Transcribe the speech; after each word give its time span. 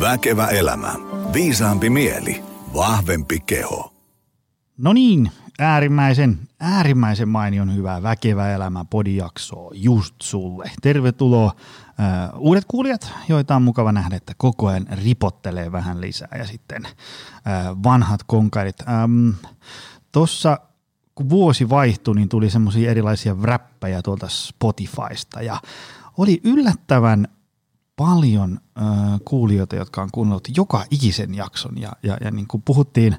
Väkevä 0.00 0.46
elämä. 0.46 0.94
Viisaampi 1.32 1.90
mieli. 1.90 2.42
Vahvempi 2.74 3.40
keho. 3.40 3.92
No 4.78 4.92
niin, 4.92 5.30
äärimmäisen, 5.58 6.38
äärimmäisen 6.60 7.28
mainion 7.28 7.74
hyvää 7.76 8.02
Väkevä 8.02 8.54
elämä 8.54 8.84
podijaksoa 8.90 9.70
just 9.74 10.14
sulle. 10.22 10.70
Tervetuloa 10.82 11.52
uh, 12.34 12.40
uudet 12.40 12.64
kuulijat, 12.68 13.12
joita 13.28 13.56
on 13.56 13.62
mukava 13.62 13.92
nähdä, 13.92 14.16
että 14.16 14.32
koko 14.36 14.66
ajan 14.66 14.86
ripottelee 15.04 15.72
vähän 15.72 16.00
lisää 16.00 16.38
ja 16.38 16.46
sitten 16.46 16.82
uh, 16.86 17.82
vanhat 17.82 18.20
konkarit. 18.26 18.76
Um, 19.04 19.34
Tuossa 20.12 20.58
kun 21.14 21.28
vuosi 21.28 21.68
vaihtui, 21.68 22.14
niin 22.14 22.28
tuli 22.28 22.50
semmoisia 22.50 22.90
erilaisia 22.90 23.36
räppäjä 23.42 24.02
tuolta 24.02 24.28
Spotifysta 24.28 25.42
ja 25.42 25.60
oli 26.18 26.40
yllättävän 26.44 27.28
paljon 28.00 28.60
äh, 28.78 29.20
kuulijoita, 29.24 29.76
jotka 29.76 30.02
on 30.02 30.08
kuunnellut 30.12 30.48
joka 30.56 30.84
ikisen 30.90 31.34
jakson 31.34 31.78
ja, 31.78 31.92
ja, 32.02 32.16
ja 32.24 32.30
niin 32.30 32.46
kuin 32.46 32.62
puhuttiin, 32.62 33.16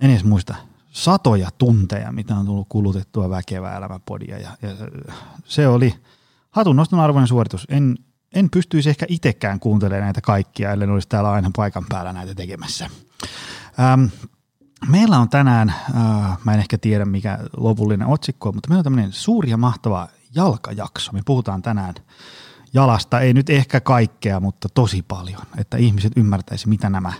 en 0.00 0.10
edes 0.10 0.24
muista, 0.24 0.54
satoja 0.90 1.50
tunteja, 1.58 2.12
mitä 2.12 2.36
on 2.36 2.46
tullut 2.46 2.66
kulutettua 2.68 3.30
väkevää 3.30 3.76
elämäpodia 3.76 4.38
ja, 4.38 4.50
ja 4.62 4.68
se 5.44 5.68
oli 5.68 5.94
hatun 6.50 6.76
noston 6.76 7.00
arvoinen 7.00 7.28
suoritus. 7.28 7.66
En, 7.68 7.96
en 8.34 8.50
pystyisi 8.50 8.90
ehkä 8.90 9.06
itsekään 9.08 9.60
kuuntelemaan 9.60 10.04
näitä 10.04 10.20
kaikkia, 10.20 10.72
ellei 10.72 10.88
olisi 10.88 11.08
täällä 11.08 11.30
aina 11.30 11.50
paikan 11.56 11.86
päällä 11.88 12.12
näitä 12.12 12.34
tekemässä. 12.34 12.90
Ähm, 13.80 14.04
meillä 14.88 15.18
on 15.18 15.28
tänään, 15.28 15.68
äh, 15.68 16.38
mä 16.44 16.54
en 16.54 16.60
ehkä 16.60 16.78
tiedä 16.78 17.04
mikä 17.04 17.38
lopullinen 17.56 18.06
otsikko 18.06 18.48
on, 18.48 18.54
mutta 18.54 18.68
meillä 18.68 18.80
on 18.80 18.84
tämmöinen 18.84 19.12
suuri 19.12 19.50
ja 19.50 19.56
mahtava 19.56 20.08
jalkajakso. 20.34 21.12
Me 21.12 21.20
puhutaan 21.24 21.62
tänään 21.62 21.94
jalasta, 22.74 23.20
ei 23.20 23.34
nyt 23.34 23.50
ehkä 23.50 23.80
kaikkea, 23.80 24.40
mutta 24.40 24.68
tosi 24.74 25.02
paljon, 25.02 25.42
että 25.58 25.76
ihmiset 25.76 26.12
ymmärtäisi, 26.16 26.68
mitä 26.68 26.90
nämä 26.90 27.12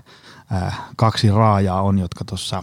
ää, 0.51 0.75
kaksi 0.97 1.31
raajaa 1.31 1.83
on, 1.83 1.99
jotka 1.99 2.25
tuossa 2.25 2.63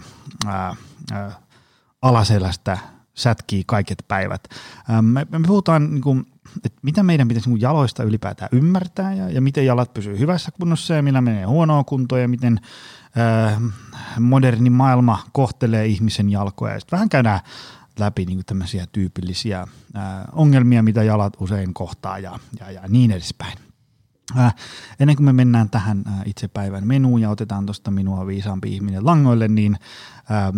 alaselästä 2.02 2.78
sätkii 3.14 3.62
kaiket 3.66 4.04
päivät. 4.08 4.48
Ää, 4.88 5.02
me, 5.02 5.26
me 5.30 5.40
puhutaan, 5.46 5.90
niin 5.90 6.02
kuin, 6.02 6.26
että 6.64 6.78
mitä 6.82 7.02
meidän 7.02 7.28
pitäisi 7.28 7.50
niin 7.50 7.60
jaloista 7.60 8.02
ylipäätään 8.02 8.48
ymmärtää 8.52 9.14
ja, 9.14 9.30
ja 9.30 9.40
miten 9.40 9.66
jalat 9.66 9.94
pysyy 9.94 10.18
hyvässä 10.18 10.50
kunnossa 10.50 10.94
ja 10.94 11.02
millä 11.02 11.20
menee 11.20 11.44
huonoa 11.44 11.84
kuntoa 11.84 12.18
ja 12.18 12.28
miten 12.28 12.60
ää, 13.16 13.60
moderni 14.20 14.70
maailma 14.70 15.18
kohtelee 15.32 15.86
ihmisen 15.86 16.30
jalkoja. 16.30 16.80
Sitten 16.80 16.96
vähän 16.96 17.08
käydään 17.08 17.40
läpi 17.98 18.24
niin 18.24 18.42
tämmöisiä 18.46 18.86
tyypillisiä 18.92 19.66
ää, 19.94 20.28
ongelmia, 20.32 20.82
mitä 20.82 21.02
jalat 21.02 21.36
usein 21.40 21.74
kohtaa 21.74 22.18
ja, 22.18 22.38
ja, 22.60 22.70
ja 22.70 22.82
niin 22.88 23.10
edespäin. 23.10 23.58
Ää, 24.36 24.52
ennen 25.00 25.16
kuin 25.16 25.24
me 25.24 25.32
mennään 25.32 25.70
tähän 25.70 26.02
ää, 26.06 26.22
itse 26.26 26.48
päivän 26.48 26.86
menuun 26.86 27.20
ja 27.20 27.30
otetaan 27.30 27.66
tuosta 27.66 27.90
minua 27.90 28.26
viisaampi 28.26 28.74
ihminen 28.74 29.06
langoille, 29.06 29.48
niin 29.48 29.78
ää, 30.30 30.52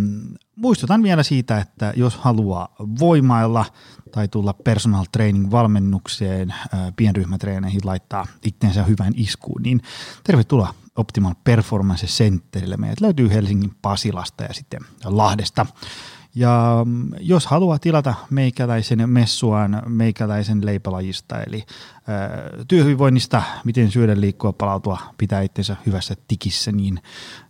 muistutan 0.57 1.03
vielä 1.03 1.23
siitä, 1.23 1.59
että 1.59 1.93
jos 1.97 2.17
haluaa 2.17 2.75
voimailla 2.79 3.65
tai 4.13 4.29
tulla 4.29 4.53
personal 4.53 5.05
training 5.13 5.51
valmennukseen, 5.51 6.51
ää, 6.51 6.93
pienryhmätreeneihin 6.97 7.81
laittaa 7.85 8.27
itseensä 8.45 8.85
hyvän 8.85 9.13
iskuun, 9.17 9.63
niin 9.63 9.81
tervetuloa 10.25 10.75
Optimal 10.97 11.35
Performance 11.45 12.07
Centerille. 12.07 12.77
Meidät 12.77 13.01
löytyy 13.01 13.31
Helsingin 13.31 13.73
Pasilasta 13.83 14.45
ja 14.45 14.55
sitten 14.55 14.81
Lahdesta. 15.05 15.67
Ja 16.35 16.83
mm, 16.85 17.11
jos 17.21 17.47
haluaa 17.47 17.79
tilata 17.79 18.15
meikäläisen 18.31 19.11
messuaan 19.11 19.83
meikäläisen 19.87 20.67
leipälajista, 20.67 21.43
eli 21.43 21.65
ää, 22.07 22.29
työhyvinvoinnista, 22.69 23.43
miten 23.65 23.91
syödä, 23.91 24.21
liikkua, 24.21 24.53
palautua, 24.53 24.99
pitää 25.19 25.43
itsensä 25.43 25.77
hyvässä 25.87 26.15
tikissä 26.29 26.73
niin, 26.73 27.01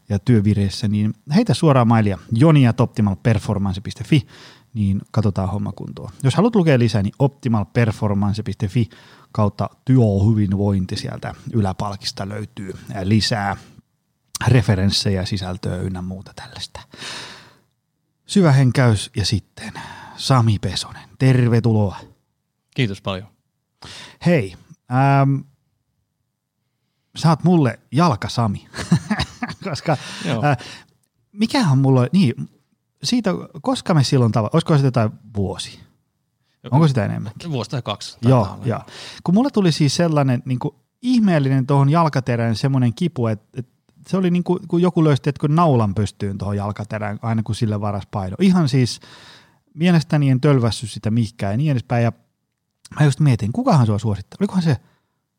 ja 0.09 0.19
työvireessä, 0.19 0.89
niin 0.89 1.15
heitä 1.35 1.55
suoraan 1.55 1.89
mailia 1.89 2.19
joniatoptimalperformance.fi, 2.33 4.27
niin 4.75 5.01
katsotaan 5.11 5.49
homma 5.49 5.73
kuntoon. 5.73 6.11
Jos 6.23 6.35
haluat 6.35 6.57
lukea 6.57 6.79
lisää, 6.79 7.03
niin 7.03 7.15
optimalperformance.fi 7.19 8.89
kautta 9.33 9.71
työhyvinvointi 9.85 10.97
sieltä 10.97 11.35
yläpalkista 11.53 12.29
löytyy 12.29 12.73
lisää 13.03 13.57
referenssejä, 14.49 15.25
sisältöä 15.25 15.77
ynnä 15.77 16.03
muuta 16.03 16.33
tällaista. 16.37 16.81
Syvä 18.27 18.53
henkäys 18.53 19.11
ja 19.17 19.27
sitten 19.27 19.73
Sami 20.17 20.59
Pesonen. 20.59 21.09
Tervetuloa. 21.19 21.97
Kiitos 22.77 23.03
paljon. 23.03 23.29
Hei, 24.27 24.55
ähm, 24.93 25.41
sä 27.17 27.29
oot 27.29 27.45
mulle 27.45 27.81
jalka 27.93 28.29
Sami, 28.29 28.69
koska 29.71 29.93
äh, 29.93 30.57
mikähän 31.33 31.79
mulla, 31.79 32.07
niin 32.13 32.51
siitä, 33.03 33.31
koska 33.63 33.95
me 33.95 34.05
silloin 34.05 34.33
tava, 34.33 34.51
olisiko 34.53 34.79
se 34.79 34.85
jotain 34.85 35.11
vuosi? 35.37 35.81
Onko 36.71 36.89
sitä 36.89 37.05
enemmän? 37.05 37.33
Vuosi 37.51 37.71
tai 37.71 37.83
kaksi. 37.83 38.19
Joo, 38.23 38.59
joo. 38.65 38.81
Kun 39.25 39.35
mulle 39.35 39.51
tuli 39.51 39.73
siis 39.73 39.97
sellainen 39.97 40.43
niin 40.45 40.59
kuin 40.59 40.75
ihmeellinen 41.03 41.67
tuohon 41.67 41.91
jalkaterään 41.91 42.57
semmoinen 42.57 42.95
kipu, 42.95 43.27
että, 43.27 43.61
että 43.61 43.74
se 44.09 44.17
oli 44.17 44.31
niin 44.31 44.45
kuin, 44.45 44.69
kun 44.69 44.83
joku 44.83 45.05
löysi 45.05 45.23
kun 45.41 45.55
naulan 45.55 45.95
pystyyn 45.95 46.39
tuohon 46.39 46.57
jalkaterään, 46.57 47.19
aina 47.23 47.43
kun 47.43 47.55
sille 47.55 47.81
varas 47.81 48.07
paino. 48.11 48.37
Ihan 48.41 48.69
siis 48.69 49.01
mielestäni 49.75 50.31
en 50.31 50.41
tölvässy 50.41 50.87
sitä 50.87 51.11
mihinkään 51.11 51.53
ja 51.53 51.57
niin 51.57 51.73
edespäin. 51.73 52.05
Ja 52.05 52.13
mä 53.01 53.07
just 53.07 53.21
mietin, 53.21 53.53
kukahan 53.53 53.87
sua 53.87 53.99
suosittaa? 53.99 54.37
Olikohan 54.41 54.63
se 54.63 54.77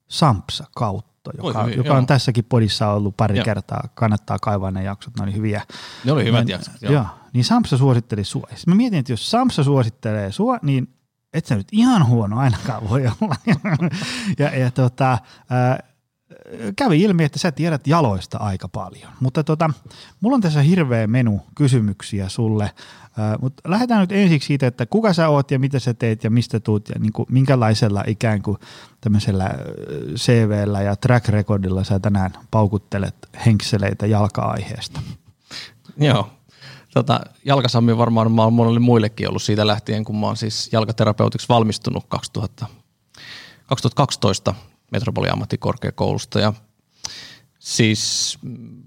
Sampsa 0.07 0.65
kautta, 0.75 1.31
joka, 1.37 1.63
hyvin, 1.63 1.77
joka 1.77 1.97
on 1.97 2.05
tässäkin 2.05 2.45
podissa 2.45 2.89
ollut 2.89 3.17
pari 3.17 3.37
joo. 3.37 3.45
kertaa. 3.45 3.89
Kannattaa 3.93 4.39
kaivaa 4.39 4.71
ne 4.71 4.83
jaksot, 4.83 5.15
ne 5.17 5.23
oli 5.23 5.33
hyviä. 5.33 5.61
Ne 6.03 6.11
oli 6.11 6.25
hyvät 6.25 6.49
jaksot, 6.49 6.81
joo. 6.81 6.93
joo. 6.93 7.05
Niin 7.33 7.45
Sampsa 7.45 7.77
suositteli 7.77 8.23
sua. 8.23 8.47
Sitten 8.55 8.73
mä 8.73 8.75
mietin, 8.75 8.99
että 8.99 9.11
jos 9.11 9.31
Sampsa 9.31 9.63
suosittelee 9.63 10.31
sua, 10.31 10.57
niin 10.61 10.95
et 11.33 11.45
sä 11.45 11.55
nyt 11.55 11.67
ihan 11.71 12.07
huono 12.07 12.39
ainakaan 12.39 12.89
voi 12.89 13.01
olla. 13.21 13.35
ja, 14.39 14.57
ja 14.57 14.71
tota, 14.71 15.13
äh, 15.13 15.94
kävi 16.75 17.01
ilmi, 17.01 17.23
että 17.23 17.39
sä 17.39 17.51
tiedät 17.51 17.87
jaloista 17.87 18.37
aika 18.37 18.67
paljon. 18.67 19.11
Mutta 19.19 19.43
tota, 19.43 19.69
mulla 20.21 20.35
on 20.35 20.41
tässä 20.41 20.61
hirveä 20.61 21.07
menu 21.07 21.41
kysymyksiä 21.55 22.29
sulle, 22.29 22.71
mutta 23.41 23.69
lähdetään 23.71 24.01
nyt 24.01 24.11
ensiksi 24.11 24.47
siitä, 24.47 24.67
että 24.67 24.85
kuka 24.85 25.13
sä 25.13 25.29
oot 25.29 25.51
ja 25.51 25.59
mitä 25.59 25.79
sä 25.79 25.93
teet 25.93 26.23
ja 26.23 26.29
mistä 26.29 26.59
tuut 26.59 26.89
ja 26.89 26.95
niin 26.99 27.13
kuin, 27.13 27.25
minkälaisella 27.31 28.03
ikään 28.07 28.41
kuin 28.41 28.57
tämmöisellä 29.01 29.51
CVllä 30.15 30.81
ja 30.81 30.95
track 30.95 31.27
recordilla 31.27 31.83
sä 31.83 31.99
tänään 31.99 32.33
paukuttelet 32.51 33.15
henkseleitä 33.45 34.05
jalka-aiheesta. 34.05 35.01
Joo, 35.97 36.29
tota, 36.93 37.19
jalkasammi 37.45 37.97
varmaan 37.97 38.31
mä 38.31 38.49
monelle 38.49 38.79
muillekin 38.79 39.29
ollut 39.29 39.43
siitä 39.43 39.67
lähtien, 39.67 40.03
kun 40.03 40.15
mä 40.15 40.25
oon 40.25 40.37
siis 40.37 40.69
jalkaterapeutiksi 40.71 41.49
valmistunut 41.49 42.05
2000, 42.07 42.65
2012 43.67 44.55
Metropoliammattikorkeakoulusta 44.91 46.39
ja 46.39 46.53
siis 47.59 48.37
mm, 48.41 48.83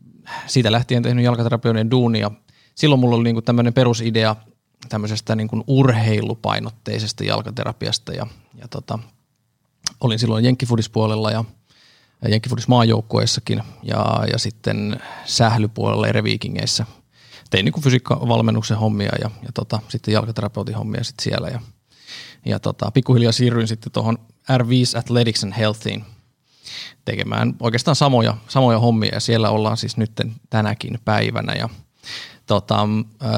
siitä 0.46 0.72
lähtien 0.72 1.02
tehnyt 1.02 1.24
jalkaterapioiden 1.24 1.90
duunia. 1.90 2.30
Silloin 2.74 3.00
mulla 3.00 3.16
oli 3.16 3.24
niinku 3.24 3.42
tämmöinen 3.42 3.74
perusidea 3.74 4.36
tämmöisestä 4.88 5.36
niinku 5.36 5.64
urheilupainotteisesta 5.66 7.24
jalkaterapiasta 7.24 8.12
ja, 8.12 8.26
ja 8.54 8.68
tota, 8.68 8.98
olin 10.00 10.18
silloin 10.18 10.44
jenkkifudispuolella 10.44 11.30
ja 11.30 11.44
jenkkifudis 12.28 12.66
ja, 13.82 14.24
ja 14.32 14.38
sitten 14.38 15.00
sählypuolella 15.24 16.08
eri 16.08 16.22
viikingeissä. 16.22 16.86
Tein 17.50 17.64
niin 17.64 17.82
fysiikkavalmennuksen 17.82 18.76
hommia 18.76 19.12
ja, 19.20 19.30
ja 19.42 19.52
tota, 19.54 19.80
sitten 19.88 20.14
jalkaterapeutin 20.14 20.74
hommia 20.74 21.04
sitten 21.04 21.24
siellä 21.24 21.48
ja, 21.48 21.60
ja 22.44 22.58
tota, 22.58 22.90
pikkuhiljaa 22.90 23.32
siirryin 23.32 23.68
sitten 23.68 23.92
tuohon 23.92 24.18
R5 24.52 24.98
Athletics 24.98 25.44
and 25.44 25.52
Healthiin 25.58 26.04
tekemään 27.04 27.54
oikeastaan 27.60 27.96
samoja, 27.96 28.36
samoja 28.48 28.78
hommia 28.78 29.10
ja 29.14 29.20
siellä 29.20 29.50
ollaan 29.50 29.76
siis 29.76 29.96
nyt 29.96 30.12
tänäkin 30.50 30.98
päivänä 31.04 31.54
ja 31.54 31.68
tota, 32.46 32.88
öö, 33.22 33.30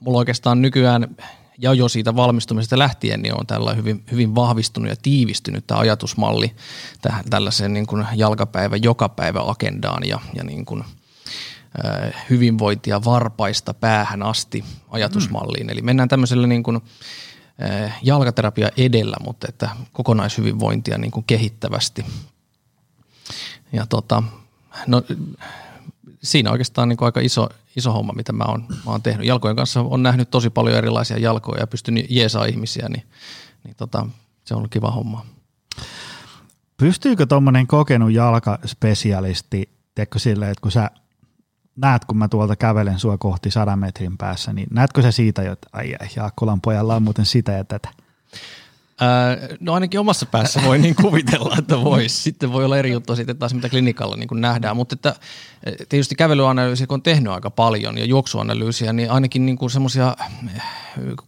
mulla 0.00 0.18
oikeastaan 0.18 0.62
nykyään 0.62 1.16
ja 1.58 1.74
jo 1.74 1.88
siitä 1.88 2.16
valmistumisesta 2.16 2.78
lähtien 2.78 3.22
niin 3.22 3.40
on 3.40 3.46
tällä 3.46 3.74
hyvin, 3.74 4.04
hyvin 4.10 4.34
vahvistunut 4.34 4.90
ja 4.90 4.96
tiivistynyt 5.02 5.66
tämä 5.66 5.80
ajatusmalli 5.80 6.54
tähän 7.02 7.24
tällaiseen 7.30 7.72
niin 7.72 7.86
kuin 7.86 8.06
jalkapäivä, 8.14 8.76
joka 8.76 9.08
päivä 9.08 9.40
agendaan 9.46 10.08
ja, 10.08 10.18
ja 10.34 10.44
niin 10.44 10.64
kuin, 10.64 10.84
ö, 11.84 12.12
hyvinvointia 12.30 13.04
varpaista 13.04 13.74
päähän 13.74 14.22
asti 14.22 14.64
ajatusmalliin. 14.90 15.66
Mm. 15.66 15.70
Eli 15.70 15.82
mennään 15.82 16.08
tämmöisellä 16.08 16.46
niin 16.46 16.62
kuin, 16.62 16.80
jalkaterapia 18.02 18.68
edellä, 18.76 19.16
mutta 19.24 19.46
että 19.48 19.70
kokonaishyvinvointia 19.92 20.98
niin 20.98 21.10
kuin 21.10 21.24
kehittävästi. 21.26 22.04
Ja 23.72 23.86
tota, 23.86 24.22
no, 24.86 25.02
siinä 26.22 26.50
oikeastaan 26.50 26.88
niin 26.88 26.96
kuin 26.96 27.06
aika 27.06 27.20
iso, 27.20 27.48
iso 27.76 27.92
homma, 27.92 28.12
mitä 28.12 28.32
mä 28.32 28.44
oon, 28.44 28.66
mä 28.68 28.90
oon 28.90 29.02
tehnyt. 29.02 29.26
Jalkojen 29.26 29.56
kanssa 29.56 29.80
on 29.80 30.02
nähnyt 30.02 30.30
tosi 30.30 30.50
paljon 30.50 30.76
erilaisia 30.76 31.18
jalkoja 31.18 31.60
ja 31.60 31.66
pystynyt 31.66 32.06
jeesaa 32.08 32.44
ihmisiä, 32.44 32.88
niin, 32.88 33.04
niin 33.64 33.76
tota, 33.76 34.06
se 34.44 34.54
on 34.54 34.58
ollut 34.58 34.70
kiva 34.70 34.90
homma. 34.90 35.26
pystyykö 36.76 37.26
tuommoinen 37.26 37.66
kokenut 37.66 38.12
jalkaspesialisti, 38.12 39.68
tiedätkö 39.94 40.18
silleen, 40.18 40.50
että 40.50 40.62
kun 40.62 40.72
sä 40.72 40.90
näet, 41.80 42.04
kun 42.04 42.18
mä 42.18 42.28
tuolta 42.28 42.56
kävelen 42.56 42.98
sua 42.98 43.18
kohti 43.18 43.50
sadan 43.50 43.78
metrin 43.78 44.18
päässä, 44.18 44.52
niin 44.52 44.68
näetkö 44.70 45.02
sä 45.02 45.12
siitä 45.12 45.52
että 45.52 45.68
ai 45.72 45.94
ai, 46.00 46.08
Jaakkolan 46.16 46.60
pojalla 46.60 46.96
on 46.96 47.02
muuten 47.02 47.26
sitä 47.26 47.52
ja 47.52 47.64
tätä? 47.64 47.88
No 49.60 49.74
ainakin 49.74 50.00
omassa 50.00 50.26
päässä 50.26 50.60
voi 50.64 50.78
niin 50.78 50.94
kuvitella, 50.94 51.56
että 51.58 51.84
voisi. 51.84 52.22
Sitten 52.22 52.52
voi 52.52 52.64
olla 52.64 52.78
eri 52.78 52.90
juttu 52.90 53.16
sitten 53.16 53.36
taas, 53.36 53.54
mitä 53.54 53.68
klinikalla 53.68 54.16
niin 54.16 54.28
kuin 54.28 54.40
nähdään. 54.40 54.76
Mutta 54.76 54.94
että 54.94 55.14
tietysti 55.88 56.14
kävelyanalyysiä, 56.14 56.86
kun 56.86 56.94
on 56.94 57.02
tehnyt 57.02 57.32
aika 57.32 57.50
paljon 57.50 57.98
ja 57.98 58.04
juoksuanalyysiä, 58.04 58.92
niin 58.92 59.10
ainakin 59.10 59.46
niin 59.46 59.58
kuin 59.58 59.70
semmoisia 59.70 60.16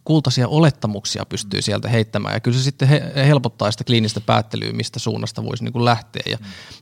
kultaisia 0.04 0.48
olettamuksia 0.48 1.26
pystyy 1.26 1.62
sieltä 1.62 1.88
heittämään. 1.88 2.34
Ja 2.34 2.40
kyllä 2.40 2.58
se 2.58 2.62
sitten 2.62 2.88
helpottaa 3.16 3.70
sitä 3.70 3.84
kliinistä 3.84 4.20
päättelyä, 4.20 4.72
mistä 4.72 4.98
suunnasta 4.98 5.44
voisi 5.44 5.64
niin 5.64 5.72
kuin 5.72 5.84
lähteä. 5.84 6.22
Ja 6.30 6.38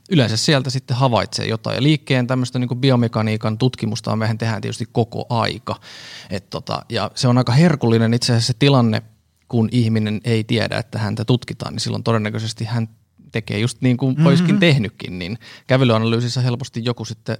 yleensä 0.09 0.37
sieltä 0.37 0.69
sitten 0.69 0.97
havaitsee 0.97 1.45
jotain. 1.45 1.75
Ja 1.75 1.83
liikkeen 1.83 2.27
tämmöistä 2.27 2.59
niin 2.59 2.67
kuin 2.67 2.81
biomekaniikan 2.81 3.57
tutkimusta 3.57 4.15
mehän 4.15 4.37
tehdään 4.37 4.61
tietysti 4.61 4.87
koko 4.91 5.25
aika. 5.29 5.75
Et 6.29 6.49
tota, 6.49 6.85
ja 6.89 7.11
se 7.15 7.27
on 7.27 7.37
aika 7.37 7.51
herkullinen 7.51 8.13
itse 8.13 8.33
asiassa 8.33 8.47
se 8.47 8.59
tilanne, 8.59 9.01
kun 9.51 9.69
ihminen 9.71 10.21
ei 10.23 10.43
tiedä, 10.43 10.77
että 10.77 10.99
häntä 10.99 11.25
tutkitaan, 11.25 11.73
niin 11.73 11.79
silloin 11.81 12.03
todennäköisesti 12.03 12.65
hän 12.65 12.89
tekee 13.31 13.59
just 13.59 13.81
niin 13.81 13.97
kuin 13.97 14.13
mm-hmm. 14.13 14.25
olisikin 14.25 14.59
tehnytkin, 14.59 15.19
niin 15.19 15.37
kävelyanalyysissä 15.67 16.41
helposti 16.41 16.81
joku 16.85 17.05
sitten 17.05 17.37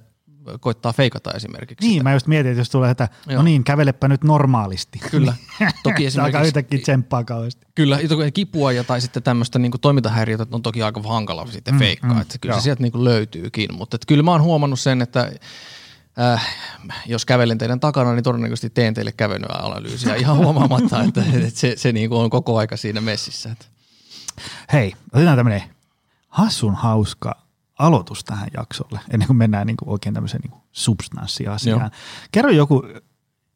koittaa 0.60 0.92
feikata 0.92 1.30
esimerkiksi. 1.32 1.86
Niin, 1.86 1.92
sitä. 1.92 2.02
mä 2.02 2.12
just 2.12 2.26
mietin, 2.26 2.52
että 2.52 2.60
jos 2.60 2.70
tulee, 2.70 2.90
että 2.90 3.08
no 3.26 3.32
Joo. 3.32 3.42
no 3.42 3.44
niin, 3.44 3.64
kävelepä 3.64 4.08
nyt 4.08 4.24
normaalisti. 4.24 4.98
Kyllä. 5.10 5.34
Toki 5.82 6.06
esimerkiksi... 6.06 6.36
Aika 6.36 6.46
yhtäkkiä 6.46 6.78
tsemppaa 6.78 7.24
kauheasti. 7.24 7.66
Kyllä, 7.74 7.98
kipua 8.34 8.72
ja 8.72 8.84
tai 8.84 9.00
sitten 9.00 9.22
tämmöistä 9.22 9.58
niin 9.58 9.72
toimintahäiriötä 9.80 10.46
on 10.50 10.62
toki 10.62 10.82
aika 10.82 11.02
hankala 11.02 11.46
sitten 11.46 11.74
mm, 11.74 11.78
feikkaa, 11.78 12.14
mm, 12.14 12.20
että 12.20 12.38
kyllä 12.40 12.52
Joo. 12.52 12.60
se 12.60 12.64
sieltä 12.64 12.82
niin 12.82 12.92
kuin 12.92 13.04
löytyykin, 13.04 13.74
mutta 13.74 13.94
että 13.94 14.06
kyllä 14.06 14.22
mä 14.22 14.30
oon 14.30 14.42
huomannut 14.42 14.80
sen, 14.80 15.02
että 15.02 15.32
äh, 16.20 16.56
jos 17.06 17.26
kävelen 17.26 17.58
teidän 17.58 17.80
takana, 17.80 18.12
niin 18.12 18.24
todennäköisesti 18.24 18.70
teen 18.70 18.94
teille 18.94 19.12
kävelyanalyysiä 19.12 20.14
ihan 20.22 20.36
huomaamatta, 20.36 21.02
että, 21.02 21.24
että 21.32 21.60
se, 21.60 21.74
se 21.76 21.92
niin 21.92 22.10
kuin 22.10 22.20
on 22.20 22.30
koko 22.30 22.58
aika 22.58 22.76
siinä 22.76 23.00
messissä. 23.00 23.56
Hei, 24.72 24.94
otetaan 25.12 25.36
tämmöinen 25.36 25.62
hassun 26.28 26.74
hauska 26.74 27.42
aloitus 27.78 28.24
tähän 28.24 28.48
jaksolle, 28.56 29.00
ennen 29.10 29.26
kuin 29.26 29.36
mennään 29.36 29.66
niin 29.66 29.76
kuin 29.76 29.88
oikein 29.88 30.14
tämmöiseen 30.14 30.40
niin 30.40 30.50
kuin 30.50 30.62
substanssiasiaan. 30.72 31.80
Joo. 31.80 31.90
Kerro 32.32 32.50
joku 32.50 32.82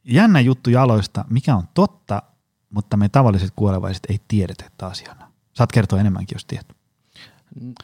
jännä 0.05 0.41
juttu 0.41 0.71
jaloista, 0.71 1.25
mikä 1.31 1.57
on 1.57 1.69
totta, 1.75 2.23
mutta 2.71 2.97
me 2.97 3.09
tavalliset 3.09 3.53
kuolevaiset 3.57 4.03
ei 4.09 4.21
tiedetä 4.29 4.65
että 4.67 4.87
asiana. 4.87 5.31
Saat 5.53 5.73
kertoa 5.73 6.01
enemmänkin, 6.01 6.35
jos 6.35 6.45
tiedät. 6.45 6.67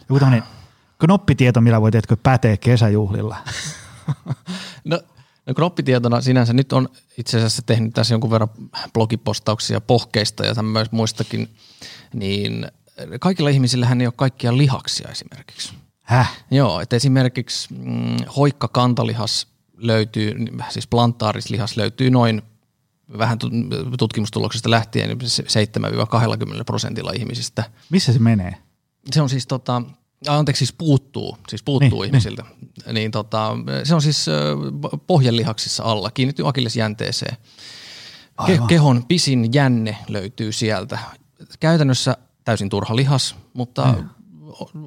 Joku 0.01 0.19
tämmöinen 0.19 0.43
knoppitieto, 0.99 1.61
millä 1.61 1.81
voi 1.81 1.91
teetkö 1.91 2.17
pätee 2.23 2.57
kesäjuhlilla. 2.57 3.37
no, 4.85 5.01
no 5.47 5.55
knoppitietona 5.55 6.21
sinänsä 6.21 6.53
nyt 6.53 6.73
on 6.73 6.89
itse 7.19 7.37
asiassa 7.37 7.63
tehnyt 7.63 7.95
tässä 7.95 8.15
jonkun 8.15 8.31
verran 8.31 8.51
blogipostauksia 8.93 9.81
pohkeista 9.81 10.47
ja 10.47 10.55
tämmöistä 10.55 10.97
muistakin, 10.97 11.49
niin 12.15 12.67
kaikilla 13.21 13.51
ihmisillähän 13.51 14.01
ei 14.01 14.07
ole 14.07 14.15
kaikkia 14.17 14.57
lihaksia 14.57 15.09
esimerkiksi. 15.09 15.75
Häh? 16.03 16.45
Joo, 16.51 16.81
että 16.81 16.97
esimerkiksi 16.97 17.69
mm, 17.75 18.17
hoikka 18.37 18.69
kantalihas 18.69 19.47
löytyy, 19.77 20.35
siis 20.69 20.87
plantaaриslihas 20.87 21.77
löytyy 21.77 22.11
noin 22.11 22.43
vähän 23.19 23.39
tutkimustuloksesta 23.99 24.71
lähtien 24.71 25.11
7-20 25.11 25.15
prosentilla 26.67 27.13
ihmisistä. 27.13 27.65
Missä 27.91 28.13
se 28.13 28.19
menee? 28.19 28.55
Se 29.13 29.23
on 29.23 29.29
siis 29.29 29.47
tota, 29.47 29.83
anteeksi, 30.29 30.59
siis 30.59 30.73
puuttuu, 30.73 31.39
siis 31.49 31.63
puuttuu 31.63 32.01
niin, 32.03 32.07
ihmisiltä. 32.09 32.43
Niin. 32.43 32.95
niin 32.95 33.11
tota, 33.11 33.57
se 33.85 33.95
on 33.95 34.03
siis 34.03 34.27
pohjelihaksissa 35.07 35.83
alla, 35.83 36.11
kiinnittyy 36.11 36.49
akillesjänteeseen. 36.49 37.37
Ke- 38.43 38.67
kehon 38.69 39.05
pisin 39.09 39.49
jänne 39.53 39.97
löytyy 40.09 40.53
sieltä. 40.53 40.99
Käytännössä 41.61 42.17
täysin 42.45 42.69
turha 42.69 42.97
lihas, 42.97 43.37
mutta 43.55 43.95
mm. 43.97 44.09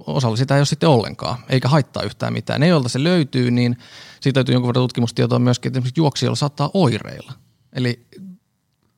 osalla 0.08 0.38
sitä 0.38 0.56
ei 0.56 0.60
ole 0.60 0.66
sitten 0.66 0.90
ollenkaan, 0.90 1.38
eikä 1.50 1.68
haittaa 1.68 2.04
yhtään 2.04 2.34
mitään. 2.34 2.62
Ne, 2.62 2.68
joilta 2.68 2.90
se 2.90 3.04
löytyy, 3.04 3.52
niin 3.52 3.78
siitä 4.22 4.38
löytyy 4.38 4.56
jonkun 4.56 4.68
verran 4.68 4.84
tutkimustietoa 4.84 5.40
myöskin, 5.40 5.70
että 5.70 5.80
esimerkiksi 5.80 6.00
juoksijoilla 6.00 6.36
saattaa 6.36 6.70
oireilla. 6.74 7.34
Eli 7.74 8.06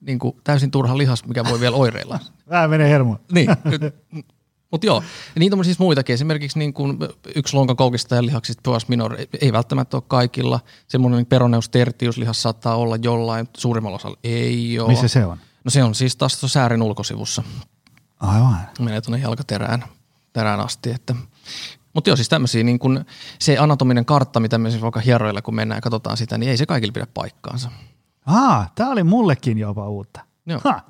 niin 0.01 0.19
kuin 0.19 0.36
täysin 0.44 0.72
turha 0.72 0.98
lihas, 0.98 1.25
mikä 1.25 1.44
voi 1.44 1.60
vielä 1.60 1.75
oireilla. 1.75 2.19
Vähän 2.50 2.69
menee 2.69 2.90
hermo. 2.90 3.19
Niin, 3.31 3.50
mutta 4.72 4.88
joo, 4.88 5.04
ja 5.36 5.40
niitä 5.40 5.56
on 5.56 5.66
siis 5.66 5.80
muitakin. 5.80 6.14
Esimerkiksi 6.14 6.60
niin 6.60 6.74
kuin 6.74 6.98
yksi 7.36 7.56
lonkakoukista 7.56 8.16
ja 8.16 8.25
lihaksista 8.25 8.62
psoas 8.62 8.88
minor 8.88 9.16
ei, 9.16 9.28
ei 9.42 9.54
välttämättä 9.54 9.98
ole 9.98 10.04
kaikilla. 10.08 10.60
Semmoinen 10.88 11.25
peroneus 11.25 11.69
tertiuslihas 11.69 12.42
saattaa 12.42 12.75
olla 12.75 12.96
jollain, 12.96 13.50
suurimmalla 13.58 13.96
osalla 13.96 14.18
ei 14.24 14.80
ole. 14.80 14.88
Missä 14.88 15.08
se 15.08 15.25
on? 15.25 15.38
No 15.64 15.72
se 15.72 15.84
on 15.84 15.96
siis 15.96 16.16
taas 16.16 16.42
säärin 16.46 16.81
ulkosivussa. 16.81 17.44
Aivan. 18.19 18.58
Menee 18.80 19.02
tuonne 19.02 19.24
jalkaterään 19.24 19.84
terään 20.34 20.60
asti. 20.60 20.92
Että. 20.92 21.16
Mutta 21.94 22.10
joo, 22.10 22.16
siis 22.16 22.30
tämmöisiä, 22.30 22.64
niin 22.64 22.80
kun 22.80 23.06
se 23.40 23.58
anatominen 23.58 24.06
kartta, 24.06 24.40
mitä 24.40 24.58
me 24.58 24.69
siis 24.69 24.81
vaikka 24.81 25.00
hieroilla 25.00 25.42
kun 25.42 25.56
mennään 25.56 25.78
ja 25.78 25.81
katsotaan 25.81 26.18
sitä, 26.18 26.38
niin 26.38 26.50
ei 26.50 26.58
se 26.58 26.66
kaikille 26.66 26.92
pidä 26.92 27.08
paikkaansa. 27.14 27.72
Aa, 28.25 28.69
tämä 28.75 28.90
oli 28.90 29.04
mullekin 29.04 29.58
jopa 29.58 29.90
uutta. 29.90 30.22
Joo. 30.46 30.62
Ha. 30.64 30.81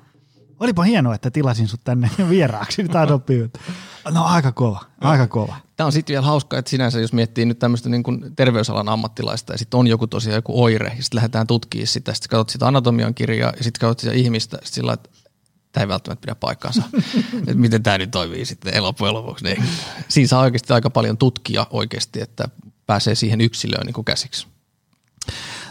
Olipa 0.60 0.82
hienoa, 0.82 1.14
että 1.14 1.30
tilasin 1.30 1.68
sut 1.68 1.80
tänne 1.84 2.10
vieraaksi. 2.30 2.82
Nyt 2.82 2.92
oppii. 3.10 3.50
No 4.10 4.24
aika 4.24 4.52
kova, 4.52 4.84
aika 5.00 5.26
kova. 5.26 5.56
Tämä 5.76 5.86
on 5.86 5.92
sitten 5.92 6.14
vielä 6.14 6.26
hauska, 6.26 6.58
että 6.58 6.70
sinänsä 6.70 7.00
jos 7.00 7.12
miettii 7.12 7.46
nyt 7.46 7.58
tämmöistä 7.58 7.88
niin 7.88 8.02
kuin 8.02 8.24
terveysalan 8.36 8.88
ammattilaista 8.88 9.52
ja 9.52 9.58
sitten 9.58 9.80
on 9.80 9.86
joku 9.86 10.06
tosiaan 10.06 10.34
joku 10.34 10.62
oire 10.62 10.92
ja 10.96 11.02
sitten 11.02 11.16
lähdetään 11.16 11.46
tutkimaan 11.46 11.86
sitä, 11.86 12.14
sitten 12.14 12.30
katsot 12.30 12.50
sitä 12.50 12.66
anatomian 12.66 13.14
kirjaa 13.14 13.52
ja 13.56 13.64
sitten 13.64 13.80
katsot 13.80 13.98
sitä 13.98 14.12
ihmistä 14.12 14.58
sit 14.62 14.74
sillä 14.74 14.92
että 14.92 15.08
tämä 15.72 15.82
ei 15.82 15.88
välttämättä 15.88 16.20
pidä 16.20 16.34
paikkaansa. 16.34 16.82
että 17.38 17.54
miten 17.54 17.82
tämä 17.82 17.98
nyt 17.98 18.10
toimii 18.10 18.44
sitten 18.44 18.82
loppujen 18.82 19.14
lopuksi. 19.14 19.44
Niin. 19.44 19.64
Siinä 20.08 20.28
saa 20.28 20.40
oikeasti 20.40 20.72
aika 20.72 20.90
paljon 20.90 21.18
tutkia 21.18 21.66
oikeasti, 21.70 22.20
että 22.20 22.48
pääsee 22.86 23.14
siihen 23.14 23.40
yksilöön 23.40 23.86
niin 23.86 23.94
kuin 23.94 24.04
käsiksi. 24.04 24.46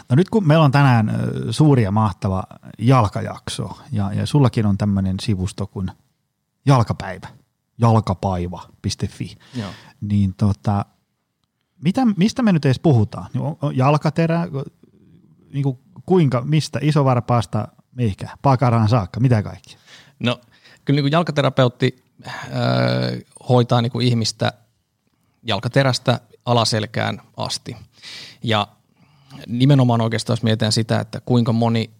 No 0.08 0.16
nyt 0.16 0.30
kun 0.30 0.46
meillä 0.46 0.64
on 0.64 0.70
tänään 0.70 1.12
suuri 1.50 1.82
ja 1.82 1.90
mahtava 1.90 2.44
jalkajakso 2.78 3.78
ja, 3.92 4.12
ja 4.12 4.26
sullakin 4.26 4.66
on 4.66 4.78
tämmöinen 4.78 5.16
sivusto 5.20 5.66
kuin 5.66 5.90
jalkapäivä, 6.66 7.28
jalkapaiva.fi, 7.78 9.38
Joo. 9.54 9.70
niin 10.00 10.34
tota, 10.34 10.84
mitä, 11.84 12.04
mistä 12.16 12.42
me 12.42 12.52
nyt 12.52 12.64
edes 12.64 12.78
puhutaan? 12.78 13.30
Jalkaterä, 13.74 14.46
niin 15.52 15.62
kuin 15.62 15.78
kuinka, 16.06 16.40
mistä, 16.40 16.78
isovarpaasta, 16.82 17.68
mihinkä, 17.94 18.28
pakaraan 18.42 18.88
saakka, 18.88 19.20
mitä 19.20 19.42
kaikki? 19.42 19.76
No 20.18 20.40
kyllä 20.84 20.96
niin 20.96 21.04
kuin 21.04 21.12
jalkaterapeutti 21.12 22.04
äh, 22.26 22.34
hoitaa 23.48 23.82
niin 23.82 23.92
kuin 23.92 24.06
ihmistä 24.06 24.52
jalkaterästä 25.42 26.20
alaselkään 26.44 27.20
asti. 27.36 27.76
Ja 28.42 28.68
nimenomaan 29.46 30.00
oikeastaan 30.00 30.32
jos 30.32 30.42
mietitään 30.42 30.72
sitä, 30.72 31.00
että 31.00 31.20
kuinka 31.20 31.52
moni 31.52 31.90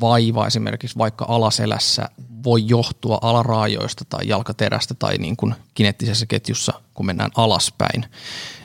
vaiva 0.00 0.46
esimerkiksi 0.46 0.98
vaikka 0.98 1.24
alaselässä 1.28 2.08
voi 2.44 2.68
johtua 2.68 3.18
alaraajoista 3.22 4.04
tai 4.04 4.28
jalkaterästä 4.28 4.94
tai 4.94 5.18
niin 5.18 5.36
kuin 5.36 5.54
kineettisessä 5.74 6.26
ketjussa, 6.26 6.72
kun 6.94 7.06
mennään 7.06 7.30
alaspäin, 7.36 8.06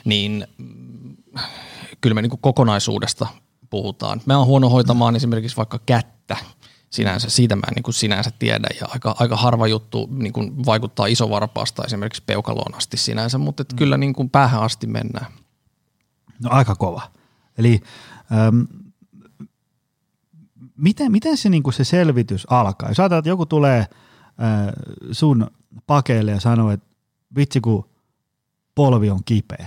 niin 0.04 0.46
kyllä 2.00 2.14
me 2.14 2.22
niin 2.22 2.30
kuin 2.30 2.40
kokonaisuudesta 2.40 3.26
puhutaan. 3.70 4.20
Mä 4.26 4.38
oon 4.38 4.46
huono 4.46 4.68
hoitamaan 4.68 5.16
esimerkiksi 5.16 5.56
vaikka 5.56 5.78
kättä 5.86 6.36
sinänsä, 6.90 7.30
siitä 7.30 7.56
mä 7.56 7.62
en 7.68 7.74
niin 7.74 7.82
kuin 7.82 7.94
sinänsä 7.94 8.30
tiedä 8.38 8.68
ja 8.80 8.86
aika, 8.90 9.14
aika 9.18 9.36
harva 9.36 9.66
juttu 9.66 10.08
niin 10.10 10.32
kuin 10.32 10.66
vaikuttaa 10.66 11.06
isovarpaasta 11.06 11.84
esimerkiksi 11.84 12.22
peukaloon 12.26 12.74
asti 12.74 12.96
sinänsä, 12.96 13.38
mutta 13.38 13.60
et 13.62 13.72
mm. 13.72 13.76
kyllä 13.76 13.96
niin 13.96 14.12
kuin 14.12 14.30
päähän 14.30 14.62
asti 14.62 14.86
mennään. 14.86 15.26
No 16.42 16.50
aika 16.52 16.74
kova. 16.74 17.02
Eli 17.58 17.80
ähm, 18.32 18.62
miten, 20.76 21.12
miten 21.12 21.36
se, 21.36 21.48
niin 21.48 21.72
se 21.72 21.84
selvitys 21.84 22.46
alkaa? 22.50 22.88
Jos 22.88 23.00
ajatellaan, 23.00 23.18
että 23.18 23.28
joku 23.28 23.46
tulee 23.46 23.78
äh, 23.78 23.88
sun 25.12 25.50
pakeille 25.86 26.30
ja 26.30 26.40
sanoo, 26.40 26.70
että 26.70 26.86
vitsi 27.36 27.60
kun 27.60 27.88
polvi 28.74 29.10
on 29.10 29.24
kipeä, 29.24 29.66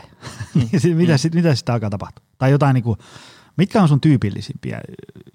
mm. 0.55 0.61
mitä, 0.95 1.13
mm. 1.13 1.35
mitä 1.35 1.55
sitten 1.55 1.73
alkaa 1.73 1.89
tapahtua? 1.89 2.25
Tai 2.37 2.51
jotain 2.51 2.73
niin 2.73 2.83
kuin, 2.83 2.99
mitkä 3.57 3.81
on 3.81 3.87
sun 3.87 4.01
tyypillisimpiä 4.01 4.81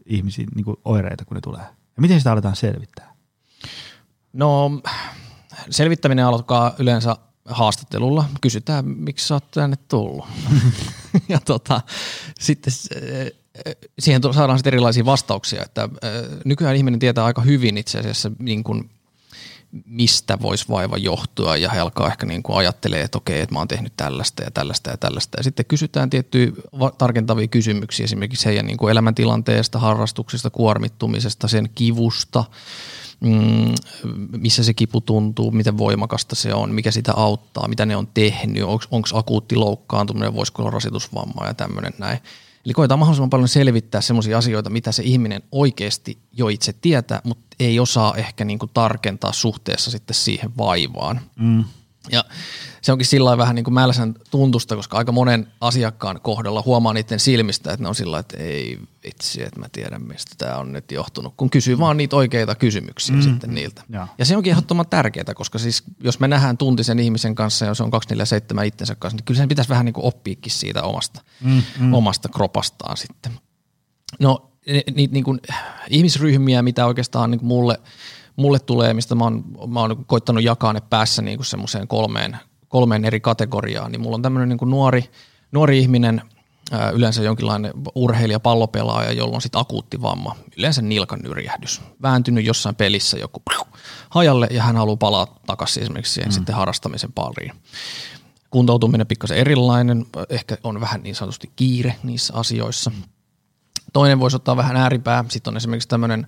ihmisiä 0.06 0.47
niin 0.54 0.64
kuin 0.64 0.76
oireita, 0.85 1.25
kun 1.25 1.35
ne 1.35 1.40
tulee? 1.40 1.64
Ja 1.97 2.00
miten 2.00 2.20
sitä 2.20 2.32
aletaan 2.32 2.56
selvittää? 2.56 3.14
No 4.32 4.70
selvittäminen 5.70 6.25
alkaa 6.25 6.75
yleensä 6.78 7.16
haastattelulla. 7.49 8.25
Kysytään, 8.40 8.85
miksi 8.85 9.26
sä 9.26 9.35
oot 9.35 9.50
tänne 9.50 9.76
tullut. 9.88 10.25
ja 11.28 11.40
tota, 11.45 11.81
sitten 12.40 12.73
siihen 13.99 14.23
saadaan 14.35 14.59
sitten 14.59 14.75
erilaisia 14.75 15.05
vastauksia, 15.05 15.62
että 15.62 15.88
nykyään 16.45 16.76
ihminen 16.76 17.00
tietää 17.00 17.25
aika 17.25 17.43
hyvin 17.43 17.78
itse 17.78 17.99
asiassa 17.99 18.31
niin 18.38 18.64
kuin 18.64 18.90
mistä 19.87 20.38
voisi 20.43 20.69
vaiva 20.69 20.97
johtua 20.97 21.57
ja 21.57 21.71
he 21.71 21.81
alkaa 21.81 22.07
ehkä 22.07 22.26
niin 22.26 22.43
kuin 22.43 22.57
ajattelee, 22.57 23.02
että 23.02 23.19
okei, 23.19 23.40
että 23.40 23.55
mä 23.55 23.59
oon 23.59 23.69
tehnyt 23.69 23.93
tällaista 23.97 24.43
ja 24.43 24.50
tällaista 24.50 24.90
ja 24.90 24.97
tällaista. 24.97 25.38
Ja 25.38 25.43
sitten 25.43 25.67
kysytään 25.67 26.11
tiettyjä 26.11 26.52
tarkentavia 26.99 27.49
kysymyksiä 27.49 28.05
esimerkiksi 28.05 28.47
heidän 28.47 28.67
niin 28.67 28.76
kuin 28.76 28.90
elämäntilanteesta, 28.90 29.78
harrastuksista, 29.78 30.50
kuormittumisesta, 30.50 31.49
sen 31.49 31.71
kivusta, 31.75 32.45
mm, 33.21 33.75
missä 34.39 34.65
se 34.65 34.75
kipu 34.75 35.01
tuntuu, 35.01 35.51
miten 35.51 35.79
voimakasta 35.79 36.35
se 36.35 36.55
on, 36.55 36.75
mikä 36.75 36.91
sitä 36.91 37.13
auttaa, 37.13 37.69
mitä 37.69 37.87
ne 37.87 37.97
on 37.97 38.07
tehnyt, 38.07 38.63
onko 38.91 39.09
akuutti 39.13 39.57
loukkaantuminen, 39.57 40.35
voisiko 40.35 40.63
olla 40.63 40.71
rasitusvamma 40.71 41.47
ja 41.47 41.55
tämmöinen 41.55 41.93
näin. 41.99 42.19
Eli 42.65 42.75
koetaan 42.75 42.99
mahdollisimman 42.99 43.31
paljon 43.31 43.49
selvittää 43.49 44.01
sellaisia 44.01 44.39
asioita, 44.39 44.71
mitä 44.71 44.93
se 44.93 45.03
ihminen 45.03 45.43
oikeasti 45.53 46.19
jo 46.33 46.49
itse 46.49 46.73
tietää, 46.73 47.21
mutta 47.25 47.57
ei 47.61 47.81
osaa 47.81 48.15
ehkä 48.15 48.45
niin 48.45 48.59
kuin 48.59 48.71
tarkentaa 48.75 49.33
suhteessa 49.33 49.91
sitten 49.91 50.15
siihen 50.15 50.57
vaivaan. 50.59 51.21
Mm. 51.37 51.65
Ja 52.12 52.25
se 52.83 52.93
onkin 52.93 53.07
sillä 53.07 53.38
vähän 53.38 53.55
niin 53.55 53.65
kuin 53.65 53.75
mälsän 53.75 54.15
tuntusta, 54.31 54.77
koska 54.77 54.99
aika 54.99 55.12
monen 55.12 55.47
asiakkaan 55.61 56.21
kohdalla 56.21 56.62
huomaa 56.67 56.93
niiden 56.93 57.21
silmistä, 57.21 57.73
että 57.73 57.83
ne 57.85 57.88
on 57.88 57.95
sillä 57.95 58.19
että 58.19 58.37
ei 58.37 58.79
vitsi, 59.05 59.43
että 59.43 59.61
mä 59.61 59.67
tiedän 59.73 60.03
mistä 60.03 60.35
tämä 60.38 60.57
on 60.57 60.73
nyt 60.73 60.93
johtunut, 60.93 61.35
kun 61.37 61.50
kysyy 61.50 61.79
vaan 61.79 61.97
niitä 61.97 62.17
oikeita 62.17 62.55
kysymyksiä 62.55 63.17
mm. 63.17 63.23
sitten 63.23 63.55
niiltä. 63.55 63.83
Ja. 63.88 64.09
ja 64.19 64.25
se 64.25 64.37
onkin 64.37 64.50
ehdottoman 64.50 64.87
tärkeää, 64.87 65.35
koska 65.35 65.59
siis 65.59 65.83
jos 66.00 66.21
me 66.21 66.29
nähdään 66.29 66.59
tuntisen 66.59 66.99
ihmisen 66.99 67.35
kanssa 67.35 67.65
ja 67.65 67.75
se 67.75 67.83
on 67.83 67.91
247 67.91 68.67
itsensä 68.67 68.95
kanssa, 68.95 69.17
niin 69.17 69.25
kyllä 69.25 69.38
sen 69.38 69.49
pitäisi 69.49 69.69
vähän 69.69 69.85
niin 69.85 69.95
kuin 69.95 70.05
oppiikin 70.05 70.53
siitä 70.53 70.83
omasta, 70.83 71.21
mm, 71.41 71.62
mm. 71.79 71.95
omasta 71.95 72.29
kropastaan 72.29 72.97
sitten. 72.97 73.33
No 74.21 74.50
niitä 74.95 75.12
niin 75.12 75.25
kuin 75.25 75.41
ihmisryhmiä, 75.91 76.62
mitä 76.62 76.87
oikeastaan 76.87 77.31
niin 77.31 77.38
kuin 77.38 77.49
mulle– 77.49 77.81
mulle 78.38 78.59
tulee, 78.59 78.95
mistä 78.95 79.14
mä 79.14 79.25
oon, 79.25 79.45
mä 79.66 79.80
oon 79.80 80.04
koittanut 80.07 80.45
jakaa 80.45 80.73
ne 80.73 80.80
päässä 80.80 81.23
niin 81.23 81.38
kuin 81.38 81.47
semmoiseen 81.47 81.88
kolmeen, 81.88 82.37
kolmeen 82.68 83.04
eri 83.04 83.21
kategoriaan, 83.21 83.92
niin 83.92 84.00
mulla 84.00 84.14
on 84.14 84.23
tämmöinen 84.23 84.49
niin 84.49 84.59
kuin 84.59 84.71
nuori, 84.71 85.04
nuori 85.52 85.78
ihminen, 85.78 86.23
yleensä 86.92 87.23
jonkinlainen 87.23 87.73
urheilija, 87.95 88.40
pallopelaaja, 88.40 89.12
jolla 89.12 89.35
on 89.35 89.42
sitten 89.42 89.61
akuutti 89.61 90.02
vamma, 90.02 90.37
yleensä 90.57 90.83
nilkan 90.83 91.21
nyrjähdys, 91.23 91.80
vääntynyt 92.02 92.45
jossain 92.45 92.75
pelissä 92.75 93.18
joku 93.18 93.42
hajalle 94.11 94.49
ja 94.50 94.62
hän 94.62 94.76
haluaa 94.76 94.97
palata 94.97 95.40
takaisin 95.47 95.83
esimerkiksi 95.83 96.12
siihen 96.12 96.28
mm. 96.28 96.35
sitten 96.35 96.54
harrastamisen 96.54 97.12
pariin. 97.12 97.52
Kuntoutuminen 98.50 99.07
pikkasen 99.07 99.38
erilainen, 99.38 100.07
ehkä 100.28 100.59
on 100.64 100.80
vähän 100.80 101.02
niin 101.02 101.14
sanotusti 101.14 101.50
kiire 101.57 101.95
niissä 102.02 102.35
asioissa. 102.35 102.90
Toinen 103.92 104.21
voisi 104.21 104.37
ottaa 104.37 104.57
vähän 104.57 104.76
ääripää, 104.76 105.25
sitten 105.28 105.52
on 105.52 105.57
esimerkiksi 105.57 105.88
tämmöinen 105.88 106.26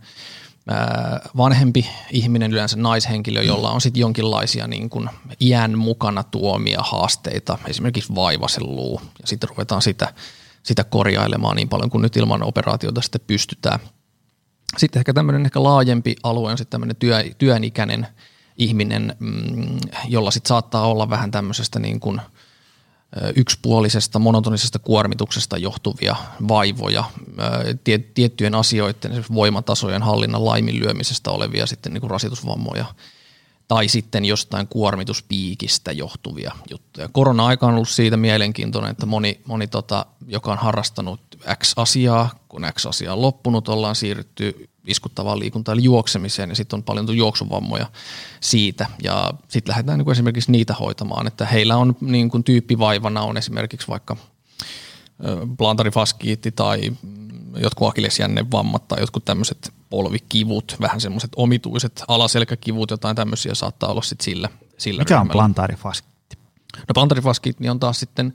vanhempi 1.37 1.87
ihminen, 2.11 2.53
yleensä 2.53 2.77
naishenkilö, 2.77 3.43
jolla 3.43 3.71
on 3.71 3.81
sitten 3.81 4.01
jonkinlaisia 4.01 4.67
niin 4.67 4.91
kuin 4.91 5.11
iän 5.41 5.79
mukana 5.79 6.23
tuomia 6.23 6.81
haasteita, 6.83 7.59
esimerkiksi 7.67 8.15
vaivaseluu, 8.15 9.01
ja 9.21 9.27
sitten 9.27 9.49
ruvetaan 9.49 9.83
sitä, 9.83 10.15
sitä 10.63 10.85
korjailemaan 10.85 11.57
niin 11.57 11.69
paljon 11.69 11.91
kuin 11.91 12.03
nyt 12.03 12.17
ilman 12.17 12.43
operaatiota 12.43 13.01
sitten 13.01 13.21
pystytään. 13.27 13.81
Sitten 14.77 15.01
ehkä 15.01 15.15
tämmöinen 15.15 15.45
ehkä 15.45 15.63
laajempi 15.63 16.17
alue 16.23 16.51
on 16.51 16.59
sitten 16.59 16.71
tämmöinen 16.71 16.97
työ, 16.97 17.25
työnikäinen 17.39 18.07
ihminen, 18.57 19.17
mm, 19.19 19.79
jolla 20.09 20.31
sitten 20.31 20.49
saattaa 20.49 20.87
olla 20.87 21.11
vähän 21.11 21.31
tämmöisestä 21.31 21.79
niin 21.79 22.01
kuin– 22.01 22.21
yksipuolisesta 23.37 24.19
monotonisesta 24.19 24.79
kuormituksesta 24.79 25.59
johtuvia 25.59 26.17
vaivoja, 26.49 27.05
tiettyjen 28.15 28.55
asioiden, 28.55 29.25
voimatasojen 29.35 30.03
hallinnan 30.03 30.45
laiminlyömisestä 30.45 31.31
olevia 31.31 31.67
sitten 31.67 31.93
niin 31.93 32.01
kuin 32.01 32.11
rasitusvammoja 32.11 32.85
tai 33.69 33.89
sitten 33.89 34.25
jostain 34.25 34.67
kuormituspiikistä 34.67 35.93
johtuvia 35.93 36.53
juttuja. 36.71 37.09
Korona-aika 37.13 37.67
on 37.67 37.75
ollut 37.75 37.89
siitä 37.89 38.17
mielenkiintoinen, 38.17 38.91
että 38.91 39.07
moni, 39.07 39.41
moni 39.47 39.67
tota, 39.67 40.07
joka 40.27 40.53
on 40.53 40.59
harrastanut 40.59 41.21
X 41.63 41.73
asiaa, 41.77 42.31
kun 42.49 42.63
X 42.75 42.87
asia 42.87 43.13
on 43.13 43.23
loppunut, 43.23 43.69
ollaan 43.69 43.97
siirrytty 43.97 44.70
iskuttavaan 44.87 45.39
liikuntaan 45.39 45.79
eli 45.79 45.85
juoksemiseen 45.85 46.51
ja 46.51 46.57
sitten 46.57 46.77
on 46.77 46.83
paljon 46.83 47.17
juoksuvammoja 47.17 47.87
siitä 48.41 48.87
ja 49.03 49.33
sitten 49.49 49.73
lähdetään 49.73 49.99
niin 49.99 50.05
kuin 50.05 50.13
esimerkiksi 50.13 50.53
niitä 50.53 50.75
hoitamaan, 50.75 51.27
että 51.27 51.47
heillä 51.47 51.77
on 51.77 51.97
niin 52.01 52.31
kuin 52.31 52.45
tyyppivaivana 52.45 53.23
on 53.23 53.37
esimerkiksi 53.37 53.89
vaikka 53.89 54.17
plantarifaskiitti 55.59 56.53
tai 56.53 56.93
jotkut 57.57 57.89
akillesjännevammat 57.89 58.89
tai 58.89 59.01
jotkut 59.01 59.25
tämmöiset 59.25 59.73
polvikivut, 59.91 60.77
vähän 60.81 61.01
semmoiset 61.01 61.31
omituiset 61.37 62.05
alaselkäkivut, 62.09 62.91
jotain 62.91 63.17
tämmöisiä 63.17 63.55
saattaa 63.55 63.91
olla 63.91 64.03
sitten 64.03 64.25
sillä, 64.25 64.49
sillä 64.79 65.01
Mikä 65.01 65.15
ryhmällä. 65.15 65.31
on 65.31 65.33
plantarifaskiitti? 65.33 66.39
No 66.77 66.93
plantarifaskiitti 66.95 67.69
on 67.69 67.81
taas 67.81 68.01
sitten, 68.01 68.35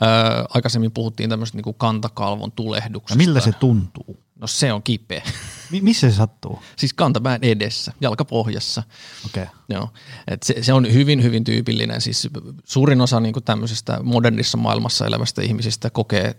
ää, 0.00 0.44
aikaisemmin 0.48 0.92
puhuttiin 0.92 1.30
tämmöisestä 1.30 1.58
niin 1.62 1.74
kantakalvon 1.74 2.52
tulehduksesta. 2.52 3.22
Ja 3.22 3.26
millä 3.26 3.40
se 3.40 3.52
tuntuu? 3.52 4.16
No 4.40 4.46
se 4.46 4.72
on 4.72 4.82
kipeä. 4.82 5.22
Mi- 5.72 5.80
missä 5.80 6.10
se 6.10 6.16
sattuu? 6.16 6.62
Siis 6.76 6.92
kantapään 6.92 7.38
edessä, 7.42 7.92
jalkapohjassa. 8.00 8.82
Okei. 9.26 9.42
Okay. 9.42 9.54
Joo. 9.68 9.88
Et 10.28 10.42
se, 10.42 10.62
se, 10.62 10.72
on 10.72 10.92
hyvin, 10.92 11.22
hyvin 11.22 11.44
tyypillinen. 11.44 12.00
Siis 12.00 12.28
suurin 12.64 13.00
osa 13.00 13.20
niin 13.20 13.32
kuin 13.32 13.44
tämmöisestä 13.44 14.02
modernissa 14.02 14.58
maailmassa 14.58 15.06
elävästä 15.06 15.42
ihmisistä 15.42 15.90
kokee 15.90 16.36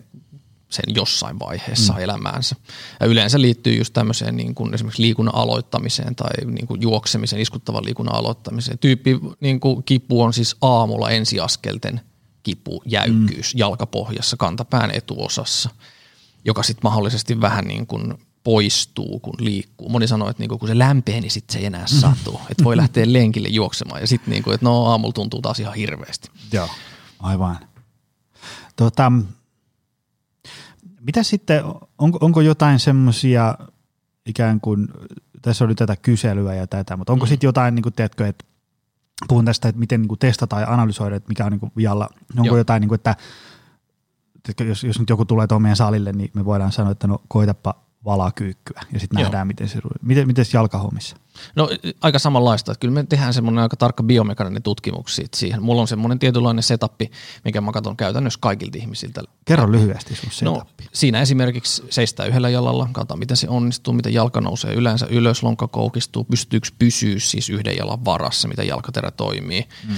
sen 0.70 0.94
jossain 0.94 1.38
vaiheessa 1.38 1.92
mm. 1.92 1.98
elämäänsä. 1.98 2.56
Ja 3.00 3.06
yleensä 3.06 3.40
liittyy 3.40 3.74
just 3.74 3.92
tämmöiseen 3.92 4.36
niin 4.36 4.54
kuin 4.54 4.74
esimerkiksi 4.74 5.02
liikunnan 5.02 5.34
aloittamiseen 5.34 6.14
tai 6.14 6.30
niin 6.46 6.66
kuin 6.66 6.82
juoksemiseen, 6.82 7.42
iskuttavan 7.42 7.84
liikunnan 7.84 8.14
aloittamiseen. 8.14 8.78
Tyyppi 8.78 9.20
niin 9.40 9.60
kuin 9.60 9.84
kipu 9.84 10.22
on 10.22 10.32
siis 10.32 10.56
aamulla 10.60 11.10
ensiaskelten 11.10 12.00
kipu, 12.42 12.82
jäykkyys 12.86 13.54
mm. 13.54 13.58
jalkapohjassa, 13.58 14.36
kantapään 14.36 14.90
etuosassa– 14.90 15.70
joka 16.44 16.62
sitten 16.62 16.80
mahdollisesti 16.82 17.40
vähän 17.40 17.64
niin 17.64 17.86
kuin 17.86 18.14
poistuu, 18.44 19.20
kun 19.20 19.34
liikkuu. 19.38 19.88
Moni 19.88 20.06
sanoo, 20.06 20.28
että 20.28 20.42
niinku, 20.42 20.58
kun 20.58 20.68
se 20.68 20.78
lämpee, 20.78 21.20
niin 21.20 21.30
sitten 21.30 21.52
se 21.52 21.58
ei 21.58 21.66
enää 21.66 21.86
satu. 21.86 22.40
Että 22.50 22.64
voi 22.64 22.76
lähteä 22.76 23.04
lenkille 23.06 23.48
juoksemaan 23.48 24.00
ja 24.00 24.06
sitten 24.06 24.30
niinku, 24.30 24.50
että 24.50 24.66
no 24.66 24.84
aamulla 24.84 25.12
tuntuu 25.12 25.42
taas 25.42 25.60
ihan 25.60 25.74
hirveästi. 25.74 26.30
Joo, 26.52 26.68
aivan. 27.20 27.58
Tota, 28.76 29.12
mitä 31.00 31.22
sitten, 31.22 31.64
onko, 31.98 32.18
onko 32.20 32.40
jotain 32.40 32.78
semmoisia 32.78 33.54
ikään 34.26 34.60
kuin, 34.60 34.88
tässä 35.42 35.64
oli 35.64 35.74
tätä 35.74 35.96
kyselyä 35.96 36.54
ja 36.54 36.66
tätä, 36.66 36.96
mutta 36.96 37.12
onko 37.12 37.24
mm. 37.24 37.28
sitten 37.28 37.48
jotain, 37.48 37.74
niin 37.74 37.82
kuin, 37.82 37.92
tiedätkö, 37.92 38.26
että 38.26 38.44
puhun 39.28 39.44
tästä, 39.44 39.68
että 39.68 39.78
miten 39.78 40.00
niin 40.00 40.08
kuin 40.08 40.18
testata 40.18 40.60
ja 40.60 40.72
analysoida, 40.72 41.16
että 41.16 41.28
mikä 41.28 41.44
on 41.44 41.52
niin 41.52 41.60
kuin 41.60 41.72
vialla, 41.76 42.08
onko 42.36 42.46
Joo. 42.46 42.56
jotain, 42.56 42.80
niin 42.80 42.88
kuin, 42.88 42.96
että 42.96 43.16
jos, 44.64 44.84
jos 44.84 44.98
nyt 44.98 45.10
joku 45.10 45.24
tulee 45.24 45.46
tuohon 45.46 45.62
meidän 45.62 45.76
salille, 45.76 46.12
niin 46.12 46.30
me 46.34 46.44
voidaan 46.44 46.72
sanoa, 46.72 46.92
että 46.92 47.06
no 47.06 47.22
koitapa 47.28 47.83
valakyykkyä 48.04 48.80
ja 48.92 49.00
sitten 49.00 49.22
nähdään, 49.22 49.46
miten 49.46 49.68
se 49.68 49.80
miten, 50.02 50.26
miten 50.26 50.44
jalkahommissa. 50.52 51.16
No 51.56 51.68
aika 52.00 52.18
samanlaista, 52.18 52.72
että 52.72 52.80
kyllä 52.80 52.94
me 52.94 53.04
tehdään 53.04 53.34
semmoinen 53.34 53.62
aika 53.62 53.76
tarkka 53.76 54.02
biomekaninen 54.02 54.62
tutkimus 54.62 55.20
siihen. 55.34 55.62
Mulla 55.62 55.80
on 55.80 55.88
semmoinen 55.88 56.18
tietynlainen 56.18 56.62
setappi, 56.62 57.10
mikä 57.44 57.60
mä 57.60 57.72
katson 57.72 57.96
käytännössä 57.96 58.38
kaikilta 58.42 58.78
ihmisiltä. 58.78 59.22
Kerro 59.44 59.72
lyhyesti 59.72 60.16
sun 60.16 60.30
setappi. 60.32 60.84
No, 60.84 60.90
siinä 60.92 61.20
esimerkiksi 61.20 61.82
seistää 61.90 62.26
yhdellä 62.26 62.48
jalalla, 62.48 62.88
katsotaan 62.92 63.18
miten 63.18 63.36
se 63.36 63.48
onnistuu, 63.48 63.94
miten 63.94 64.14
jalka 64.14 64.40
nousee 64.40 64.74
yleensä 64.74 65.06
ylös, 65.06 65.42
lonkka 65.42 65.68
koukistuu, 65.68 66.24
pystyykö 66.24 66.68
pysyä 66.78 67.18
siis 67.18 67.50
yhden 67.50 67.76
jalan 67.76 68.04
varassa, 68.04 68.48
miten 68.48 68.66
jalkaterä 68.66 69.10
toimii. 69.10 69.68
Mm. 69.88 69.94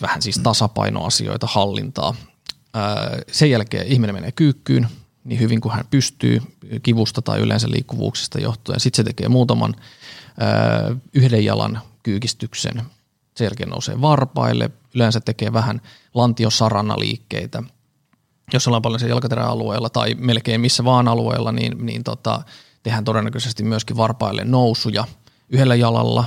Vähän 0.00 0.22
siis 0.22 0.38
tasapainoasioita, 0.38 1.46
hallintaa 1.46 2.14
sen 3.32 3.50
jälkeen 3.50 3.86
ihminen 3.86 4.14
menee 4.14 4.32
kyykkyyn 4.32 4.88
niin 5.26 5.40
hyvin 5.40 5.60
kuin 5.60 5.74
hän 5.74 5.86
pystyy 5.90 6.42
kivusta 6.82 7.22
tai 7.22 7.40
yleensä 7.40 7.70
liikkuvuuksista 7.70 8.40
johtuen. 8.40 8.80
Sitten 8.80 8.96
se 8.96 9.04
tekee 9.04 9.28
muutaman 9.28 9.74
yhden 11.14 11.44
jalan 11.44 11.80
kyykistyksen. 12.02 12.82
Sen 13.36 13.44
jälkeen 13.44 13.68
nousee 13.68 14.00
varpaille, 14.00 14.70
yleensä 14.94 15.20
tekee 15.20 15.52
vähän 15.52 15.80
lantiosarana 16.14 16.98
liikkeitä. 16.98 17.62
Jos 18.52 18.66
ollaan 18.66 18.82
paljon 18.82 19.00
siellä 19.00 19.12
jalkateräalueella 19.12 19.90
tai 19.90 20.14
melkein 20.14 20.60
missä 20.60 20.84
vaan 20.84 21.08
alueella, 21.08 21.52
niin, 21.52 21.86
niin 21.86 22.04
tota, 22.04 22.42
tehdään 22.82 23.04
todennäköisesti 23.04 23.62
myöskin 23.62 23.96
varpaille 23.96 24.44
nousuja 24.44 25.04
yhdellä 25.48 25.74
jalalla 25.74 26.24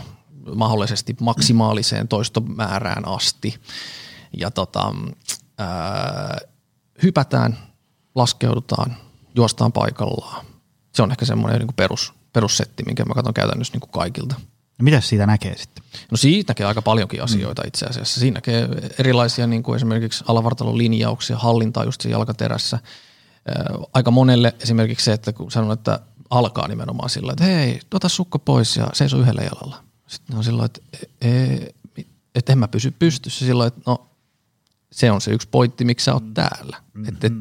mahdollisesti 0.55 1.15
maksimaaliseen 1.21 2.07
toistomäärään 2.07 3.07
asti. 3.07 3.55
Ja 4.37 4.51
tota, 4.51 4.93
ää, 5.57 6.37
hypätään, 7.03 7.57
laskeudutaan, 8.19 8.95
juostaan 9.35 9.71
paikallaan. 9.71 10.45
Se 10.95 11.03
on 11.03 11.11
ehkä 11.11 11.25
semmoinen 11.25 11.59
niin 11.59 11.75
perus, 11.75 12.13
perussetti, 12.33 12.83
minkä 12.83 13.05
mä 13.05 13.13
katson 13.13 13.33
käytännössä 13.33 13.73
niin 13.73 13.81
kuin 13.81 13.91
kaikilta. 13.91 14.35
Ja 14.77 14.83
mitä 14.83 15.01
siitä 15.01 15.25
näkee 15.25 15.57
sitten? 15.57 15.83
No 16.11 16.17
siitä 16.17 16.51
näkee 16.51 16.65
aika 16.65 16.81
paljonkin 16.81 17.23
asioita 17.23 17.61
mm. 17.61 17.67
itse 17.67 17.85
asiassa. 17.85 18.19
Siinä 18.19 18.33
näkee 18.33 18.69
erilaisia 18.99 19.47
niin 19.47 19.63
kuin 19.63 19.75
esimerkiksi 19.75 20.23
alavartalon 20.27 20.77
linjauksia, 20.77 21.37
hallintaa 21.37 21.83
just 21.83 22.01
siinä 22.01 22.15
jalkaterässä. 22.17 22.79
Aika 23.93 24.11
monelle 24.11 24.55
esimerkiksi 24.59 25.05
se, 25.05 25.13
että 25.13 25.33
kun 25.33 25.51
sanon, 25.51 25.71
että 25.71 25.99
alkaa 26.29 26.67
nimenomaan 26.67 27.09
sillä, 27.09 27.31
että 27.31 27.43
hei, 27.43 27.79
tuota 27.89 28.09
sukka 28.09 28.39
pois 28.39 28.77
ja 28.77 28.87
seiso 28.93 29.17
yhdellä 29.17 29.41
jalalla. 29.41 29.83
Sitten 30.07 30.37
on 30.37 30.43
silloin, 30.43 30.65
että 30.65 30.81
e, 31.21 31.31
et 32.35 32.49
en 32.49 32.57
mä 32.57 32.67
pysy 32.67 32.91
pystyssä 32.91 33.45
silloin, 33.45 33.67
että 33.67 33.81
no 33.85 34.08
se 34.91 35.11
on 35.11 35.21
se 35.21 35.31
yksi 35.31 35.47
pointti, 35.51 35.85
miksi 35.85 36.03
sä 36.03 36.13
oot 36.13 36.25
mm. 36.25 36.33
täällä. 36.33 36.77
Mm, 36.93 37.07
et, 37.07 37.23
et. 37.23 37.33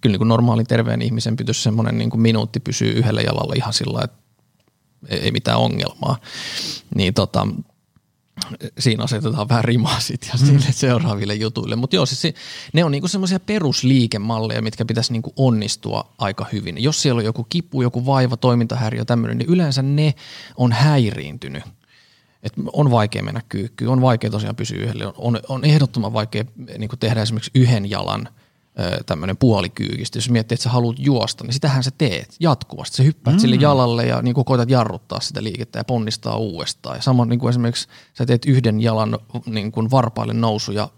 Kyllä 0.00 0.12
niin 0.12 0.18
kuin 0.18 0.28
normaalin 0.28 0.66
terveen 0.66 1.02
ihmisen 1.02 1.36
pitäisi 1.36 1.62
semmoinen 1.62 1.98
niin 1.98 2.20
minuutti 2.20 2.60
pysyä 2.60 2.92
yhdellä 2.92 3.20
jalalla 3.20 3.54
ihan 3.56 3.72
sillä 3.72 4.04
että 4.04 4.24
ei 5.08 5.30
mitään 5.30 5.58
ongelmaa. 5.58 6.16
Niin 6.94 7.14
tota, 7.14 7.48
siinä 8.78 9.04
asetetaan 9.04 9.48
vähän 9.48 9.64
rimaa 9.64 10.00
sitten 10.00 10.30
ja 10.32 10.52
mm. 10.52 10.58
seuraaville 10.70 11.34
jutuille. 11.34 11.76
Mutta 11.76 11.96
joo, 11.96 12.06
siis 12.06 12.34
ne 12.72 12.84
on 12.84 12.92
niinku 12.92 13.08
semmoisia 13.08 13.40
perusliikemalleja, 13.40 14.62
mitkä 14.62 14.84
pitäisi 14.84 15.12
niinku 15.12 15.32
onnistua 15.36 16.14
aika 16.18 16.46
hyvin. 16.52 16.82
Jos 16.82 17.02
siellä 17.02 17.18
on 17.18 17.24
joku 17.24 17.44
kipu, 17.44 17.82
joku 17.82 18.06
vaiva, 18.06 18.36
toimintahäiriö, 18.36 19.04
tämmöinen, 19.04 19.38
niin 19.38 19.50
yleensä 19.50 19.82
ne 19.82 20.14
on 20.56 20.72
häiriintynyt. 20.72 21.62
Et 22.44 22.52
on 22.72 22.90
vaikea 22.90 23.22
mennä 23.22 23.40
kyykkyyn, 23.48 23.90
on 23.90 24.00
vaikea 24.00 24.30
tosiaan 24.30 24.56
pysyä 24.56 24.82
yhdelle, 24.82 25.12
on, 25.18 25.40
on 25.48 25.64
ehdottoman 25.64 26.12
vaikea 26.12 26.44
niin 26.78 26.90
tehdä 27.00 27.22
esimerkiksi 27.22 27.50
yhden 27.54 27.90
jalan– 27.90 28.28
tämmöinen 29.06 29.36
puolikyykistä. 29.36 30.18
Jos 30.18 30.30
miettii, 30.30 30.54
että 30.54 30.62
sä 30.62 30.70
haluat 30.70 30.96
juosta, 30.98 31.44
niin 31.44 31.54
sitähän 31.54 31.82
sä 31.82 31.90
teet 31.98 32.36
jatkuvasti. 32.40 32.96
Sä 32.96 33.02
hyppäät 33.02 33.36
mm. 33.36 33.40
sille 33.40 33.56
jalalle 33.56 34.06
ja 34.06 34.22
niin 34.22 34.34
kuin 34.34 34.44
koetat 34.44 34.70
jarruttaa 34.70 35.20
sitä 35.20 35.42
liikettä 35.42 35.78
ja 35.78 35.84
ponnistaa 35.84 36.36
uudestaan. 36.36 36.96
Ja 36.96 37.02
samoin 37.02 37.28
niin 37.28 37.40
kuin 37.40 37.50
esimerkiksi 37.50 37.88
sä 38.18 38.26
teet 38.26 38.44
yhden 38.44 38.80
jalan 38.80 39.18
niin 39.46 39.72
kuin 39.72 39.90
varpaille 39.90 40.34
nousuja 40.34 40.88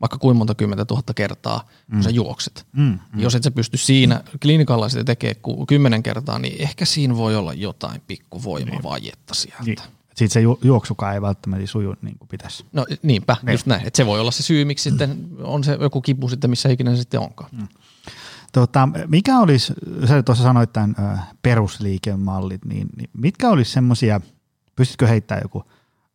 vaikka 0.00 0.18
kuinka 0.18 0.38
monta 0.38 0.54
kymmentä 0.54 0.84
tuhatta 0.84 1.14
kertaa, 1.14 1.68
kun 1.86 1.98
mm. 1.98 2.02
sä 2.02 2.10
juokset. 2.10 2.66
Mm, 2.72 2.82
mm. 2.82 3.20
Jos 3.20 3.34
et 3.34 3.42
sä 3.42 3.50
pysty 3.50 3.76
siinä 3.76 4.20
klinikalla 4.42 4.88
sitä 4.88 5.04
tekemään 5.04 5.66
kymmenen 5.68 6.02
kertaa, 6.02 6.38
niin 6.38 6.62
ehkä 6.62 6.84
siinä 6.84 7.16
voi 7.16 7.36
olla 7.36 7.54
jotain 7.54 8.02
pikkuvoimavajetta 8.06 9.34
sieltä. 9.34 9.64
Niin 9.64 9.78
sitten 10.14 10.30
se 10.30 10.40
ju- 10.40 10.58
juoksukaan 10.62 11.14
ei 11.14 11.22
välttämättä 11.22 11.66
suju 11.66 11.94
niin 12.02 12.18
kuin 12.18 12.28
pitäisi. 12.28 12.64
No 12.72 12.86
niinpä, 13.02 13.36
niin. 13.42 13.52
just 13.52 13.66
näin. 13.66 13.86
Et 13.86 13.94
se 13.94 14.06
voi 14.06 14.20
olla 14.20 14.30
se 14.30 14.42
syy, 14.42 14.64
miksi 14.64 14.90
sitten 14.90 15.26
on 15.42 15.64
se 15.64 15.78
joku 15.80 16.00
kipu 16.00 16.28
sitten, 16.28 16.50
missä 16.50 16.68
ikinä 16.68 16.90
se 16.90 16.96
sitten 16.96 17.20
onkaan. 17.20 17.50
Mm. 17.52 17.68
Tota, 18.52 18.88
mikä 19.06 19.38
olisi, 19.38 19.72
sä 20.08 20.22
tuossa 20.22 20.44
sanoit 20.44 20.72
tämän 20.72 20.96
ö, 20.98 21.18
perusliikemallit, 21.42 22.64
niin, 22.64 22.88
niin 22.96 23.10
mitkä 23.12 23.48
olisi 23.48 23.72
semmoisia, 23.72 24.20
pystytkö 24.76 25.06
heittämään 25.06 25.44
joku 25.44 25.64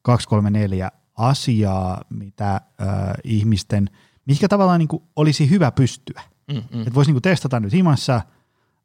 2, 0.02 0.28
3, 0.28 0.50
4 0.50 0.92
asiaa, 1.18 2.02
mitä 2.10 2.62
ö, 2.82 2.86
ihmisten, 3.24 3.90
mikä 4.26 4.48
tavallaan 4.48 4.80
niin 4.80 4.88
kuin 4.88 5.04
olisi 5.16 5.50
hyvä 5.50 5.72
pystyä? 5.72 6.22
Mm, 6.48 6.56
mm. 6.56 6.82
Että 6.82 6.94
voisi 6.94 7.12
niin 7.12 7.22
testata 7.22 7.60
nyt 7.60 7.74
himassa, 7.74 8.22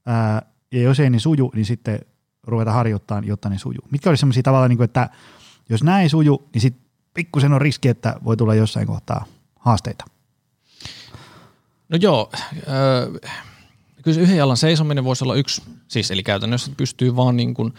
ö, 0.09 0.47
ja 0.73 0.83
jos 0.83 1.01
ei 1.01 1.11
niin 1.11 1.21
suju, 1.21 1.53
niin 1.55 1.67
sitten 1.67 1.99
ruveta 2.47 2.73
harjoittaa, 2.73 3.23
jotta 3.25 3.49
ne 3.49 3.59
sujuu? 3.59 3.85
Mitkä 3.91 4.11
olisi 4.11 4.21
sellaisia 4.21 4.43
tavalla, 4.43 4.69
niin 4.69 4.79
kuin, 4.79 4.85
että 4.85 5.11
jos 5.69 5.83
näin 5.83 6.03
ei 6.03 6.09
suju, 6.09 6.49
niin 6.55 6.63
sitten 6.63 6.85
pikkusen 7.15 7.53
on 7.53 7.61
riski, 7.61 7.89
että 7.89 8.17
voi 8.25 8.37
tulla 8.37 8.55
jossain 8.55 8.87
kohtaa 8.87 9.25
haasteita? 9.59 10.05
No 11.89 11.99
joo, 12.01 12.31
äh, 12.35 13.33
kyllä 14.03 14.15
se 14.15 14.21
yhden 14.21 14.37
jalan 14.37 14.57
seisominen 14.57 15.05
voisi 15.05 15.25
olla 15.25 15.35
yksi, 15.35 15.63
siis 15.89 16.11
eli 16.11 16.23
käytännössä 16.23 16.73
pystyy 16.77 17.17
vaan 17.17 17.37
niin 17.37 17.55
kuin 17.55 17.75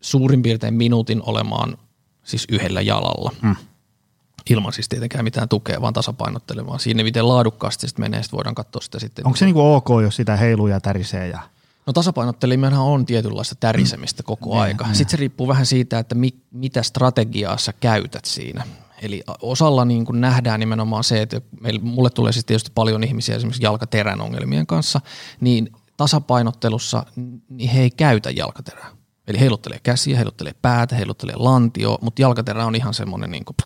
suurin 0.00 0.42
piirtein 0.42 0.74
minuutin 0.74 1.22
olemaan 1.22 1.78
siis 2.24 2.46
yhdellä 2.48 2.80
jalalla. 2.80 3.32
Mm. 3.42 3.56
Ilman 4.50 4.72
siis 4.72 4.88
tietenkään 4.88 5.24
mitään 5.24 5.48
tukea, 5.48 5.80
vaan 5.80 5.94
tasapainottelemaan. 5.94 6.80
Siinä 6.80 7.02
miten 7.02 7.28
laadukkaasti 7.28 7.88
sitten 7.88 8.04
menee, 8.04 8.22
sitten 8.22 8.36
voidaan 8.36 8.54
katsoa 8.54 8.82
sitä 8.82 8.98
sitten. 8.98 9.26
Onko 9.26 9.36
se 9.36 9.44
niin 9.44 9.54
kuin 9.54 9.66
ok, 9.66 9.88
jos 10.02 10.16
sitä 10.16 10.36
heiluu 10.36 10.66
ja 10.66 10.80
tärisee 10.80 11.28
ja 11.28 11.40
No 11.88 11.92
tasapainottelimenhan 11.92 12.84
on 12.84 13.06
tietynlaista 13.06 13.54
tärisemistä 13.54 14.22
koko 14.22 14.54
mm. 14.54 14.60
aika. 14.60 14.84
Sitten 14.84 15.08
se 15.08 15.16
riippuu 15.16 15.48
vähän 15.48 15.66
siitä, 15.66 15.98
että 15.98 16.14
mit, 16.14 16.36
mitä 16.50 16.82
strategiaa 16.82 17.58
sä 17.58 17.72
käytät 17.72 18.24
siinä. 18.24 18.66
Eli 19.02 19.22
osalla 19.42 19.84
niin 19.84 20.04
kuin 20.04 20.20
nähdään 20.20 20.60
nimenomaan 20.60 21.04
se, 21.04 21.22
että 21.22 21.40
meille, 21.60 21.80
mulle 21.82 22.10
tulee 22.10 22.32
siis 22.32 22.44
tietysti 22.44 22.70
paljon 22.74 23.04
ihmisiä 23.04 23.36
esimerkiksi 23.36 23.62
jalkaterän 23.62 24.20
ongelmien 24.20 24.66
kanssa, 24.66 25.00
niin 25.40 25.72
tasapainottelussa 25.96 27.06
niin 27.48 27.70
he 27.70 27.80
ei 27.80 27.90
käytä 27.90 28.30
jalkaterää. 28.30 28.90
Eli 29.28 29.40
heiluttelee 29.40 29.80
käsiä, 29.82 30.16
heiluttelee 30.16 30.54
päätä, 30.62 30.96
heiluttelee 30.96 31.36
lantio, 31.36 31.98
mutta 32.00 32.22
jalkaterä 32.22 32.66
on 32.66 32.74
ihan 32.74 32.94
semmoinen 32.94 33.30
niin 33.30 33.44
kuin 33.44 33.56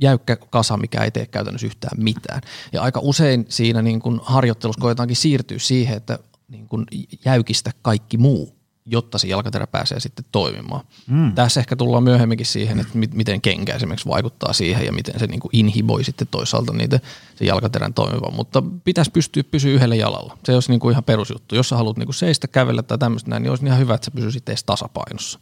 jäykkä 0.00 0.36
kasa, 0.36 0.76
mikä 0.76 1.04
ei 1.04 1.10
tee 1.10 1.26
käytännössä 1.26 1.66
yhtään 1.66 2.02
mitään. 2.02 2.40
Ja 2.72 2.82
aika 2.82 3.00
usein 3.02 3.46
siinä 3.48 3.82
niin 3.82 4.00
kuin 4.00 4.20
harjoittelussa 4.22 4.80
koetaankin 4.80 5.16
siirtyä 5.16 5.58
siihen, 5.58 5.96
että 5.96 6.18
niin 6.54 6.68
kuin 6.68 6.86
jäykistä 7.24 7.70
kaikki 7.82 8.18
muu, 8.18 8.56
jotta 8.86 9.18
se 9.18 9.28
jalkaterä 9.28 9.66
pääsee 9.66 10.00
sitten 10.00 10.24
toimimaan. 10.32 10.84
Mm. 11.06 11.34
Tässä 11.34 11.60
ehkä 11.60 11.76
tullaan 11.76 12.02
myöhemminkin 12.02 12.46
siihen, 12.46 12.80
että 12.80 12.98
miten 13.14 13.40
kenkä 13.40 13.74
esimerkiksi 13.74 14.08
vaikuttaa 14.08 14.52
siihen 14.52 14.86
ja 14.86 14.92
miten 14.92 15.20
se 15.20 15.26
niin 15.26 15.40
kuin 15.40 15.50
inhiboi 15.52 16.04
sitten 16.04 16.28
toisaalta 16.30 16.72
niitä, 16.72 17.00
se 17.36 17.44
jalkaterän 17.44 17.94
toimiva. 17.94 18.30
Mutta 18.30 18.62
pitäisi 18.84 19.10
pystyä 19.10 19.44
pysyä 19.44 19.72
yhdellä 19.72 19.94
jalalla. 19.94 20.38
Se 20.44 20.54
olisi 20.54 20.70
niin 20.70 20.80
kuin 20.80 20.92
ihan 20.92 21.04
perusjuttu. 21.04 21.54
Jos 21.54 21.68
sä 21.68 21.76
haluat 21.76 21.96
niin 21.96 22.06
kuin 22.06 22.14
seistä, 22.14 22.48
kävellä 22.48 22.82
tai 22.82 22.98
tämmöistä 22.98 23.30
näin, 23.30 23.42
niin 23.42 23.50
olisi 23.50 23.66
ihan 23.66 23.78
hyvä, 23.78 23.94
että 23.94 24.04
sä 24.04 24.10
pysyisit 24.10 24.48
edes 24.48 24.64
tasapainossa. 24.64 25.38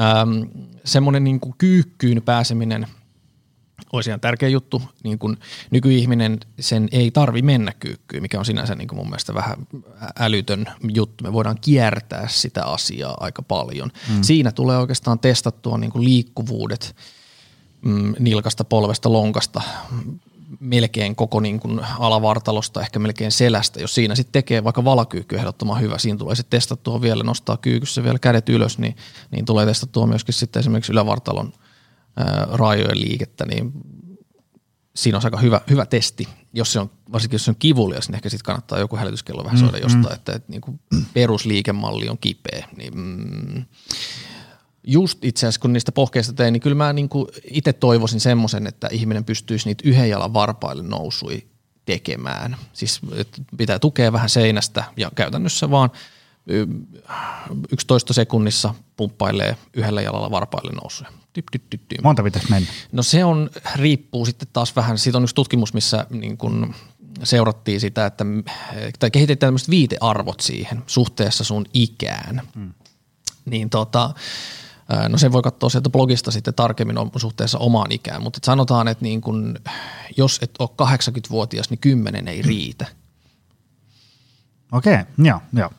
Ähm, 0.00 0.42
semmoinen 0.84 1.24
niin 1.24 1.40
kuin 1.40 1.54
kyykkyyn 1.58 2.22
pääseminen– 2.22 2.86
olisi 3.96 4.10
ihan 4.10 4.20
tärkeä 4.20 4.48
juttu. 4.48 4.82
Niin 5.04 5.18
kun 5.18 5.36
nykyihminen, 5.70 6.40
sen 6.60 6.88
ei 6.92 7.10
tarvi 7.10 7.42
mennä 7.42 7.72
kyykkyyn, 7.72 8.22
mikä 8.22 8.38
on 8.38 8.44
sinänsä 8.44 8.74
niin 8.74 8.88
mun 8.94 9.06
mielestä 9.06 9.34
vähän 9.34 9.66
älytön 10.18 10.66
juttu. 10.94 11.24
Me 11.24 11.32
voidaan 11.32 11.58
kiertää 11.60 12.28
sitä 12.28 12.64
asiaa 12.64 13.16
aika 13.20 13.42
paljon. 13.42 13.90
Mm. 14.08 14.22
Siinä 14.22 14.52
tulee 14.52 14.78
oikeastaan 14.78 15.18
testattua 15.18 15.78
niin 15.78 15.92
liikkuvuudet 15.94 16.96
mm, 17.84 18.14
nilkasta, 18.18 18.64
polvesta, 18.64 19.12
lonkasta, 19.12 19.62
melkein 20.60 21.16
koko 21.16 21.40
niin 21.40 21.60
kuin 21.60 21.80
alavartalosta, 21.98 22.80
ehkä 22.80 22.98
melkein 22.98 23.32
selästä. 23.32 23.80
Jos 23.80 23.94
siinä 23.94 24.14
sitten 24.14 24.32
tekee 24.32 24.64
vaikka 24.64 24.84
valakyykky 24.84 25.36
ehdottoman 25.36 25.80
hyvä, 25.80 25.98
siinä 25.98 26.18
tulee 26.18 26.34
sitten 26.34 26.58
testattua 26.58 27.00
vielä, 27.00 27.24
nostaa 27.24 27.56
kyykyssä 27.56 28.04
vielä 28.04 28.18
kädet 28.18 28.48
ylös, 28.48 28.78
niin, 28.78 28.96
niin 29.30 29.44
tulee 29.44 29.66
testattua 29.66 30.06
myöskin 30.06 30.34
sitten 30.34 30.60
esimerkiksi 30.60 30.92
ylävartalon– 30.92 31.52
raajojen 32.52 33.00
liikettä, 33.00 33.46
niin 33.46 33.72
siinä 34.96 35.18
on 35.18 35.24
aika 35.24 35.38
hyvä, 35.38 35.60
hyvä 35.70 35.86
testi. 35.86 36.28
Jos 36.52 36.72
se 36.72 36.80
on, 36.80 36.90
varsinkin 37.12 37.34
jos 37.34 37.44
se 37.44 37.50
on 37.50 37.56
kivulias, 37.58 38.08
niin 38.08 38.14
ehkä 38.14 38.28
sitten 38.28 38.44
kannattaa 38.44 38.78
joku 38.78 38.96
hälytyskello 38.96 39.44
vähän 39.44 39.58
soida 39.58 39.76
mm, 39.76 39.82
jostain, 39.82 40.06
mm. 40.06 40.14
että, 40.14 40.32
että 40.32 40.52
niin 40.52 40.60
kuin 40.60 40.80
perusliikemalli 41.14 42.08
on 42.08 42.18
kipeä. 42.18 42.68
Niin, 42.76 42.98
mm, 42.98 43.64
just 44.86 45.24
itse 45.24 45.46
asiassa 45.46 45.60
kun 45.60 45.72
niistä 45.72 45.92
pohkeista 45.92 46.32
tein, 46.32 46.52
niin 46.52 46.60
kyllä 46.60 46.76
mä 46.76 46.92
niin 46.92 47.08
itse 47.50 47.72
toivoisin 47.72 48.20
semmoisen, 48.20 48.66
että 48.66 48.88
ihminen 48.92 49.24
pystyisi 49.24 49.68
niitä 49.68 49.88
yhden 49.88 50.10
jalan 50.10 50.34
varpaille 50.34 50.82
nousui 50.82 51.46
tekemään. 51.84 52.56
Siis 52.72 53.00
pitää 53.56 53.78
tukea 53.78 54.12
vähän 54.12 54.28
seinästä 54.28 54.84
ja 54.96 55.10
käytännössä 55.14 55.70
vaan– 55.70 55.90
11 57.72 58.12
sekunnissa 58.12 58.74
pumppailee 58.96 59.56
yhdellä 59.74 60.02
jalalla 60.02 60.30
varpaille 60.30 60.72
nousuja. 60.72 61.12
Typ, 61.34 61.46
typ, 61.52 61.62
typ, 61.70 61.82
typ. 61.88 62.02
Monta 62.02 62.22
pitäisi 62.22 62.50
mennä? 62.50 62.68
No 62.92 63.02
se 63.02 63.24
on, 63.24 63.50
riippuu 63.74 64.26
sitten 64.26 64.48
taas 64.52 64.76
vähän, 64.76 64.98
siitä 64.98 65.18
on 65.18 65.24
yksi 65.24 65.34
tutkimus, 65.34 65.74
missä 65.74 66.06
niin 66.10 66.36
kun 66.36 66.74
seurattiin 67.22 67.80
sitä, 67.80 68.06
että, 68.06 68.24
tai 68.98 69.10
kehitetään 69.10 69.48
tämmöiset 69.48 69.70
viitearvot 69.70 70.40
siihen 70.40 70.82
suhteessa 70.86 71.44
sun 71.44 71.64
ikään. 71.72 72.42
Hmm. 72.54 72.72
Niin 73.44 73.70
tota, 73.70 74.14
No 75.08 75.18
sen 75.18 75.32
voi 75.32 75.42
katsoa 75.42 75.70
sieltä 75.70 75.90
blogista 75.90 76.30
sitten 76.30 76.54
tarkemmin 76.54 76.96
suhteessa 77.16 77.58
omaan 77.58 77.92
ikään, 77.92 78.22
mutta 78.22 78.38
sanotaan, 78.42 78.88
että 78.88 79.04
niin 79.04 79.20
kun, 79.20 79.58
jos 80.16 80.38
et 80.42 80.50
ole 80.58 80.68
80-vuotias, 80.82 81.70
niin 81.70 81.78
10 81.78 82.28
ei 82.28 82.42
riitä. 82.42 82.86
Okei, 84.72 84.94
okay, 84.94 85.04
joo, 85.18 85.40
joo. 85.52 85.70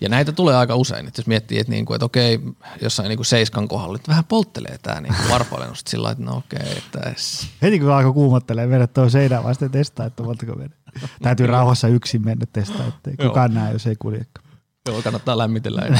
Ja 0.00 0.08
näitä 0.08 0.32
tulee 0.32 0.56
aika 0.56 0.76
usein, 0.76 1.06
että 1.08 1.20
jos 1.20 1.26
miettii, 1.26 1.58
että, 1.58 1.70
niinku, 1.70 1.94
että 1.94 2.04
okei, 2.04 2.40
jossain 2.82 3.08
niinku 3.08 3.24
seiskan 3.24 3.68
kohdalla, 3.68 3.96
että 3.96 4.08
vähän 4.08 4.24
polttelee 4.24 4.78
tämä 4.82 5.00
niinku 5.00 5.18
varpalennus, 5.32 5.82
sillä 5.86 6.04
lailla, 6.04 6.12
että 6.12 6.32
no 6.32 6.36
okei. 6.36 6.78
Että 6.78 7.14
Heti 7.62 7.78
kun 7.78 7.92
alkoi 7.92 8.12
kuumottelee, 8.12 8.66
mennä 8.66 8.86
tuon 8.86 9.10
seinään 9.10 9.44
vasta 9.44 9.68
testaa, 9.68 10.06
että 10.06 10.22
montako 10.22 10.54
mennä. 10.54 10.76
Täytyy 11.22 11.46
rauhassa 11.46 11.88
yksin 11.88 12.24
mennä 12.24 12.46
testaa, 12.52 12.86
että 13.06 13.10
kukaan 13.22 13.54
näe, 13.54 13.72
jos 13.72 13.86
ei 13.86 13.96
kuljekaan. 13.98 14.48
Joo, 14.88 15.02
kannattaa 15.02 15.38
lämmitellä. 15.38 15.82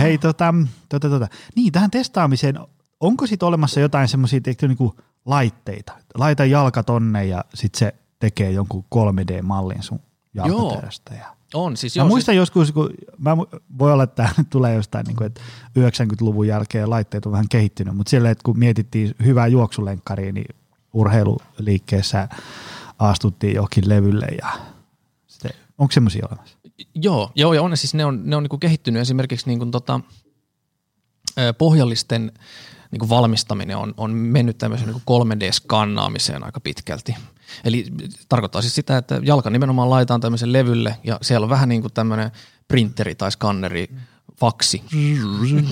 Hei, 0.00 0.18
tota, 0.18 0.54
tota, 0.88 1.08
tota. 1.08 1.28
Niin, 1.56 1.72
tähän 1.72 1.90
testaamiseen, 1.90 2.58
onko 3.00 3.26
sitten 3.26 3.46
olemassa 3.46 3.80
jotain 3.80 4.08
semmoisia 4.08 4.40
niinku 4.62 4.96
laitteita? 5.24 5.92
Laita 6.14 6.44
jalka 6.44 6.82
tonne 6.82 7.24
ja 7.24 7.44
sitten 7.54 7.78
se 7.78 7.94
tekee 8.18 8.50
jonkun 8.50 8.84
3D-mallin 8.94 9.82
sun 9.82 10.00
jalkaterästä. 10.34 11.14
Ja 11.14 11.33
on, 11.54 11.76
siis 11.76 11.96
Mä 11.96 12.00
joo, 12.00 12.08
muistan 12.08 12.32
siis... 12.32 12.40
joskus, 12.40 12.72
kun 12.72 12.90
mä 13.18 13.36
voi 13.78 13.92
olla, 13.92 14.02
että 14.02 14.22
tämä 14.22 14.44
tulee 14.50 14.74
jostain, 14.74 15.06
niin 15.06 15.16
kuin, 15.16 15.26
että 15.26 15.40
90-luvun 15.78 16.46
jälkeen 16.46 16.90
laitteet 16.90 17.26
on 17.26 17.32
vähän 17.32 17.48
kehittynyt, 17.48 17.96
mutta 17.96 18.10
siellä, 18.10 18.30
että 18.30 18.42
kun 18.44 18.58
mietittiin 18.58 19.14
hyvää 19.24 19.46
juoksulenkkariin, 19.46 20.34
niin 20.34 20.54
urheiluliikkeessä 20.92 22.28
astuttiin 22.98 23.54
johonkin 23.54 23.88
levylle 23.88 24.26
ja 24.42 24.48
sitten, 25.26 25.50
onko 25.78 25.92
semmoisia 25.92 26.26
olemassa? 26.30 26.58
Joo, 26.94 27.32
joo, 27.34 27.52
ja 27.52 27.62
on 27.62 27.70
ne 27.70 27.76
siis, 27.76 27.94
ne 27.94 28.04
on, 28.04 28.20
ne 28.24 28.36
on 28.36 28.42
niin 28.42 28.60
kehittynyt 28.60 29.02
esimerkiksi 29.02 29.46
niin 29.46 29.58
kuin 29.58 29.70
tota, 29.70 30.00
pohjallisten 31.58 32.32
niin 32.90 33.00
kuin 33.00 33.08
valmistaminen 33.08 33.76
on, 33.76 33.94
on 33.96 34.10
mennyt 34.10 34.58
tämmöisen 34.58 34.88
niin 34.88 35.02
3D-skannaamiseen 35.10 36.44
aika 36.44 36.60
pitkälti. 36.60 37.14
Eli 37.64 37.86
tarkoittaa 38.28 38.62
siis 38.62 38.74
sitä, 38.74 38.96
että 38.96 39.20
jalka 39.22 39.50
nimenomaan 39.50 39.90
laitetaan 39.90 40.20
tämmöisen 40.20 40.52
levylle 40.52 40.96
ja 41.04 41.18
siellä 41.22 41.44
on 41.44 41.50
vähän 41.50 41.68
niin 41.68 41.80
kuin 41.80 41.92
tämmöinen 41.92 42.30
printeri 42.68 43.14
tai 43.14 43.32
skanneri, 43.32 43.88
faksi, 44.40 44.82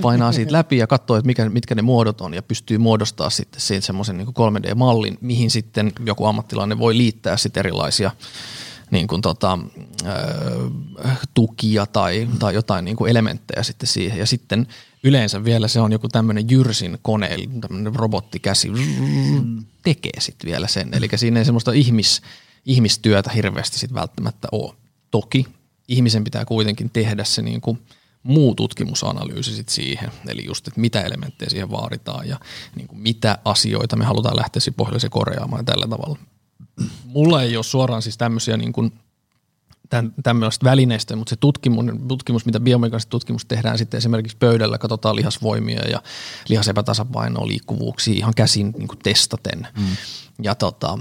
painaa 0.03 0.33
siitä 0.33 0.53
läpi 0.53 0.77
ja 0.77 0.87
katsoo, 0.87 1.17
että 1.17 1.27
mikä, 1.27 1.49
mitkä 1.49 1.75
ne 1.75 1.83
muodot 1.83 2.21
on 2.21 2.35
ja 2.35 2.43
pystyy 2.43 2.79
muodostaa 2.79 3.31
sitten 3.31 3.61
siitä 3.61 3.87
semmoisen 3.87 4.17
niin 4.17 4.29
3D-mallin, 4.29 5.19
mihin 5.21 5.51
sitten 5.51 5.93
joku 6.07 6.27
ammattilainen 6.27 6.79
voi 6.79 6.97
liittää 6.97 7.37
sitten 7.37 7.61
erilaisia 7.61 8.11
niin 8.93 9.07
kuin 9.07 9.23
tota, 9.23 9.59
äh, 10.07 11.19
tukia 11.35 11.87
tai, 11.87 12.29
tai 12.39 12.55
jotain 12.55 12.85
niin 12.85 12.97
kuin 12.97 13.11
elementtejä 13.11 13.63
sitten 13.63 13.89
siihen. 13.89 14.19
Ja 14.19 14.27
sitten 14.27 14.67
yleensä 15.05 15.45
vielä 15.45 15.69
se 15.69 15.81
on 15.81 15.93
joku 15.93 16.09
tämmöinen 16.09 16.51
jyrsin 16.51 16.99
kone, 17.03 17.27
eli 17.27 17.49
tämmöinen 17.61 17.95
robottikäsi 17.95 18.69
tekee 19.83 20.21
sitten 20.21 20.51
vielä 20.51 20.67
sen. 20.67 20.89
Eli 20.93 21.09
siinä 21.17 21.41
ei 21.41 21.45
semmoista 21.45 21.73
ihmis, 21.73 22.23
ihmistyötä 22.67 23.31
hirveästi 23.31 23.79
sitten 23.79 24.01
välttämättä 24.01 24.49
ole. 24.53 24.75
Toki 25.11 25.47
ihmisen 25.89 26.25
pitää 26.25 26.45
kuitenkin 26.45 26.91
tehdä 26.91 27.25
se 27.25 27.43
niin 27.43 27.61
kuin 27.61 27.79
muu 28.23 28.55
tutkimusanalyysi 28.55 29.57
sit 29.57 29.69
siihen, 29.69 30.11
eli 30.29 30.45
just, 30.45 30.69
että 30.69 30.81
mitä 30.81 31.01
elementtejä 31.01 31.51
siihen 31.51 31.71
vaaditaan 31.71 32.29
ja 32.29 32.41
niin 32.77 32.89
kuin 32.89 33.01
mitä 33.01 33.39
asioita 33.45 33.97
me 33.97 34.05
halutaan 34.05 34.37
lähteä 34.37 34.61
pohjalle 34.77 35.09
korjaamaan 35.11 35.61
ja 35.61 35.65
tällä 35.65 35.89
tavalla. 35.89 36.19
Mulla 37.05 37.43
ei 37.43 37.57
ole 37.57 37.65
suoraan 37.65 38.03
siis 38.03 38.19
tämmöisiä 38.19 38.57
niin 38.57 38.73
kuin 38.73 38.93
tämmöistä 40.23 40.65
välineistä, 40.65 41.17
mutta 41.17 41.31
se 41.31 41.37
tutkimus, 41.37 41.85
tutkimus 42.09 42.47
mitä 42.47 42.61
biomekaniset 42.61 43.11
tutkimus 43.11 43.45
tehdään 43.45 43.79
sitten 43.79 43.99
esimerkiksi 43.99 44.37
pöydällä, 44.37 44.79
katsotaan 44.79 45.17
lihasvoimia 45.17 45.89
ja 45.89 46.03
lihasepätasapainoa, 46.49 47.47
liikkuvuuksia 47.47 48.15
ihan 48.15 48.35
käsin 48.37 48.73
niin 48.79 48.89
kuin 48.89 48.99
testaten. 48.99 49.69
Mm. 49.79 49.97
Ja 50.43 50.55
tota, 50.55 50.99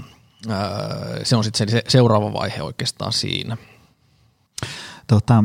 se 1.22 1.36
on 1.36 1.44
sitten 1.44 1.68
se 1.68 1.82
seuraava 1.88 2.32
vaihe 2.32 2.62
oikeastaan 2.62 3.12
siinä. 3.12 3.56
Tota, 5.06 5.44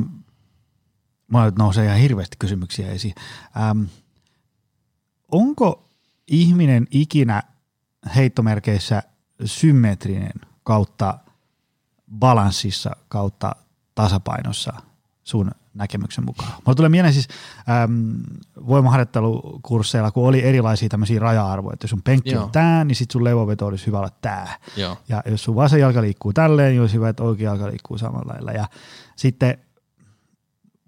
Mulla 1.32 1.52
nousee 1.60 1.86
ihan 1.86 1.98
hirveästi 1.98 2.36
kysymyksiä 2.40 2.92
esiin. 2.92 3.16
Ähm, 3.62 3.84
onko 5.32 5.90
ihminen 6.28 6.88
ikinä 6.92 7.44
heittomerkeissä 8.16 9.04
symmetrinen 9.46 10.34
kautta 10.64 11.18
balanssissa 12.20 12.92
kautta 13.08 13.56
tasapainossa 13.96 14.74
sun 15.24 15.52
näkemyksen 15.74 16.26
mukaan? 16.26 16.52
Mulla 16.66 16.76
tulee 16.76 16.90
mieleen 16.90 17.14
siis 17.14 17.28
äm, 17.84 18.24
voimaharjoittelukursseilla, 18.68 20.12
kun 20.12 20.28
oli 20.28 20.44
erilaisia 20.44 20.90
tämmöisiä 20.90 21.20
raja-arvoja, 21.20 21.74
että 21.74 21.84
jos 21.84 21.90
sun 21.90 22.02
penkki 22.02 22.32
Joo. 22.32 22.44
on 22.44 22.52
tää, 22.52 22.84
niin 22.84 22.96
sit 22.96 23.12
sun 23.12 23.24
levoveto 23.24 23.66
olisi 23.66 23.88
hyvä 23.88 24.00
olla 24.00 24.12
tää. 24.22 24.58
Joo. 24.78 24.98
Ja 25.10 25.24
jos 25.26 25.44
sun 25.44 25.56
vasen 25.56 25.80
jalka 25.80 26.02
liikkuu 26.02 26.34
tälleen, 26.34 26.72
niin 26.72 26.82
olisi 26.82 26.96
hyvä, 26.96 27.10
että 27.10 27.24
oikea 27.24 27.52
jalka 27.52 27.68
liikkuu 27.68 27.98
samalla 27.98 28.34
lailla. 28.34 28.52
Ja 28.52 28.68
sitten 29.16 29.58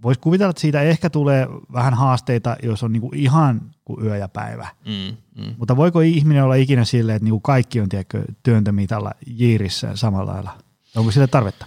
voisi 0.03 0.19
kuvitella, 0.19 0.49
että 0.49 0.61
siitä 0.61 0.81
ehkä 0.81 1.09
tulee 1.09 1.47
vähän 1.73 1.93
haasteita, 1.93 2.55
jos 2.63 2.83
on 2.83 2.91
niinku 2.91 3.11
ihan 3.15 3.61
kuin 3.85 4.05
yö 4.05 4.17
ja 4.17 4.27
päivä. 4.27 4.67
Mm, 4.85 5.17
mm. 5.43 5.55
Mutta 5.57 5.77
voiko 5.77 6.01
ihminen 6.01 6.43
olla 6.43 6.55
ikinä 6.55 6.85
silleen, 6.85 7.15
että 7.15 7.23
niinku 7.23 7.39
kaikki 7.39 7.81
on 7.81 7.89
tiedätkö, 7.89 8.23
työntömitalla 8.43 9.11
jiirissä 9.27 9.95
samalla 9.95 10.31
lailla? 10.31 10.51
Onko 10.95 11.11
sille 11.11 11.27
tarvetta? 11.27 11.65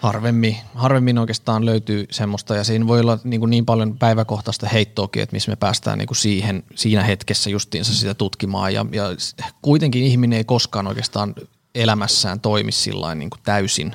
Harvemmin, 0.00 0.56
harvemmin 0.74 1.18
oikeastaan 1.18 1.66
löytyy 1.66 2.06
semmoista 2.10 2.56
ja 2.56 2.64
siinä 2.64 2.86
voi 2.86 3.00
olla 3.00 3.18
niin, 3.24 3.40
kuin 3.40 3.50
niin 3.50 3.66
paljon 3.66 3.98
päiväkohtaista 3.98 4.68
heittoakin, 4.68 5.22
että 5.22 5.36
missä 5.36 5.52
me 5.52 5.56
päästään 5.56 5.98
niin 5.98 6.06
kuin 6.06 6.16
siihen, 6.16 6.62
siinä 6.74 7.02
hetkessä 7.02 7.50
justiinsa 7.50 7.94
sitä 7.94 8.14
tutkimaan 8.14 8.74
ja, 8.74 8.86
ja 8.92 9.04
kuitenkin 9.62 10.02
ihminen 10.02 10.36
ei 10.36 10.44
koskaan 10.44 10.86
oikeastaan 10.86 11.34
elämässään 11.74 12.40
toimi 12.40 12.72
sillä 12.72 13.14
niin 13.14 13.30
kuin 13.30 13.40
täysin 13.44 13.94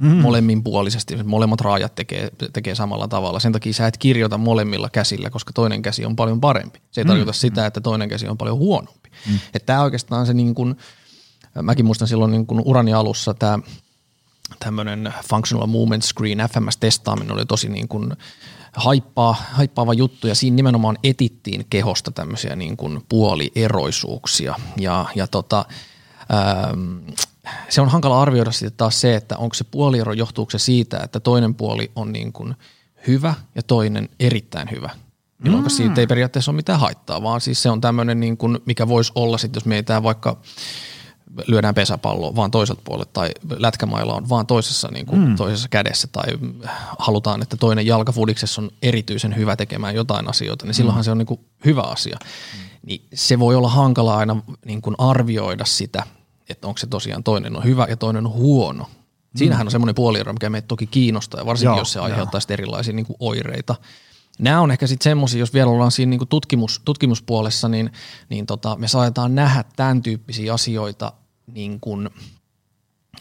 mm. 0.00 0.08
molemminpuolisesti. 0.08 1.22
Molemmat 1.22 1.60
raajat 1.60 1.94
tekee, 1.94 2.30
tekee 2.52 2.74
samalla 2.74 3.08
tavalla. 3.08 3.40
Sen 3.40 3.52
takia 3.52 3.72
sä 3.72 3.86
et 3.86 3.98
kirjoita 3.98 4.38
molemmilla 4.38 4.88
käsillä, 4.90 5.30
koska 5.30 5.52
toinen 5.52 5.82
käsi 5.82 6.04
on 6.04 6.16
paljon 6.16 6.40
parempi. 6.40 6.80
Se 6.90 7.00
ei 7.00 7.04
mm. 7.04 7.08
tarkoita 7.08 7.32
sitä, 7.32 7.66
että 7.66 7.80
toinen 7.80 8.08
käsi 8.08 8.28
on 8.28 8.38
paljon 8.38 8.58
huonompi. 8.58 9.10
Mm. 9.28 9.38
Tämä 9.66 9.82
oikeastaan 9.82 10.26
se 10.26 10.34
niin 10.34 10.54
kuin, 10.54 10.76
mäkin 11.62 11.86
muistan 11.86 12.08
silloin 12.08 12.30
niin 12.30 12.46
kuin 12.46 12.62
urani 12.64 12.94
alussa 12.94 13.34
tämä 13.34 13.58
tämmöinen 14.58 15.14
Functional 15.28 15.66
Movement 15.66 16.02
Screen, 16.02 16.38
FMS-testaaminen 16.38 17.32
oli 17.32 17.46
tosi 17.46 17.68
niin 17.68 17.88
kuin 17.88 18.16
haippaa, 18.72 19.36
haippaava 19.52 19.94
juttu 19.94 20.26
ja 20.26 20.34
siinä 20.34 20.54
nimenomaan 20.54 20.98
etittiin 21.04 21.66
kehosta 21.70 22.10
tämmöisiä 22.10 22.56
niin 22.56 22.76
kuin 22.76 23.04
puolieroisuuksia 23.08 24.54
ja, 24.76 25.06
ja 25.14 25.26
tota, 25.26 25.64
ähm, 26.32 26.98
se 27.68 27.80
on 27.80 27.88
hankala 27.88 28.22
arvioida 28.22 28.52
sitten 28.52 28.76
taas 28.76 29.00
se, 29.00 29.14
että 29.14 29.36
onko 29.36 29.54
se 29.54 29.64
puoliero, 29.64 30.12
johtuuko 30.12 30.50
se 30.50 30.58
siitä, 30.58 31.00
että 31.04 31.20
toinen 31.20 31.54
puoli 31.54 31.90
on 31.96 32.12
niin 32.12 32.32
kuin 32.32 32.54
hyvä 33.06 33.34
ja 33.54 33.62
toinen 33.62 34.08
erittäin 34.20 34.70
hyvä. 34.70 34.90
Jolloin 35.44 35.64
mm. 35.64 35.70
siitä 35.70 36.00
ei 36.00 36.06
periaatteessa 36.06 36.50
ole 36.50 36.56
mitään 36.56 36.80
haittaa, 36.80 37.22
vaan 37.22 37.40
siis 37.40 37.62
se 37.62 37.70
on 37.70 37.80
tämmöinen, 37.80 38.20
niin 38.20 38.36
kuin, 38.36 38.58
mikä 38.64 38.88
voisi 38.88 39.12
olla 39.14 39.38
sitten, 39.38 39.60
jos 39.60 39.66
meitä 39.66 40.02
vaikka 40.02 40.36
lyödään 41.46 41.74
pesäpalloa 41.74 42.36
vaan 42.36 42.50
toiselta 42.50 42.82
puolelta 42.84 43.10
tai 43.12 43.30
lätkämailla 43.56 44.14
on 44.14 44.28
vaan 44.28 44.46
toisessa, 44.46 44.88
niin 44.92 45.06
kuin, 45.06 45.28
mm. 45.28 45.36
toisessa 45.36 45.68
kädessä 45.68 46.08
tai 46.12 46.24
halutaan, 46.98 47.42
että 47.42 47.56
toinen 47.56 47.86
jalkafudiksessa 47.86 48.62
on 48.62 48.70
erityisen 48.82 49.36
hyvä 49.36 49.56
tekemään 49.56 49.94
jotain 49.94 50.28
asioita, 50.28 50.66
niin 50.66 50.74
silloinhan 50.74 51.02
mm. 51.02 51.04
se 51.04 51.10
on 51.10 51.18
niin 51.18 51.26
kuin 51.26 51.40
hyvä 51.64 51.82
asia. 51.82 52.18
Mm. 52.22 52.60
Niin 52.86 53.06
se 53.14 53.38
voi 53.38 53.54
olla 53.54 53.68
hankala 53.68 54.16
aina 54.16 54.42
niin 54.64 54.82
kuin 54.82 54.94
arvioida 54.98 55.64
sitä– 55.64 56.02
että 56.50 56.66
onko 56.66 56.78
se 56.78 56.86
tosiaan 56.86 57.22
toinen 57.22 57.56
on 57.56 57.64
hyvä 57.64 57.86
ja 57.88 57.96
toinen 57.96 58.26
on 58.26 58.32
huono. 58.32 58.86
Siinähän 59.36 59.66
on 59.66 59.70
semmoinen 59.70 59.94
puoliero, 59.94 60.32
mikä 60.32 60.50
meitä 60.50 60.68
toki 60.68 60.86
kiinnostaa, 60.86 61.46
varsinkin 61.46 61.70
Joo, 61.70 61.78
jos 61.78 61.92
se 61.92 62.00
aiheuttaa 62.00 62.40
erilaisia 62.48 62.94
niin 62.94 63.06
kuin 63.06 63.16
oireita. 63.20 63.74
Nämä 64.38 64.60
on 64.60 64.70
ehkä 64.70 64.86
sitten 64.86 65.04
semmoisia, 65.04 65.38
jos 65.40 65.54
vielä 65.54 65.70
ollaan 65.70 65.90
siinä 65.90 66.10
niin 66.10 66.18
kuin 66.18 66.28
tutkimus, 66.28 66.80
tutkimuspuolessa, 66.84 67.68
niin, 67.68 67.92
niin 68.28 68.46
tota, 68.46 68.76
me 68.76 68.88
saadaan 68.88 69.34
nähdä 69.34 69.64
tämän 69.76 70.02
tyyppisiä 70.02 70.54
asioita 70.54 71.12
niin 71.46 71.80
kuin– 71.80 72.10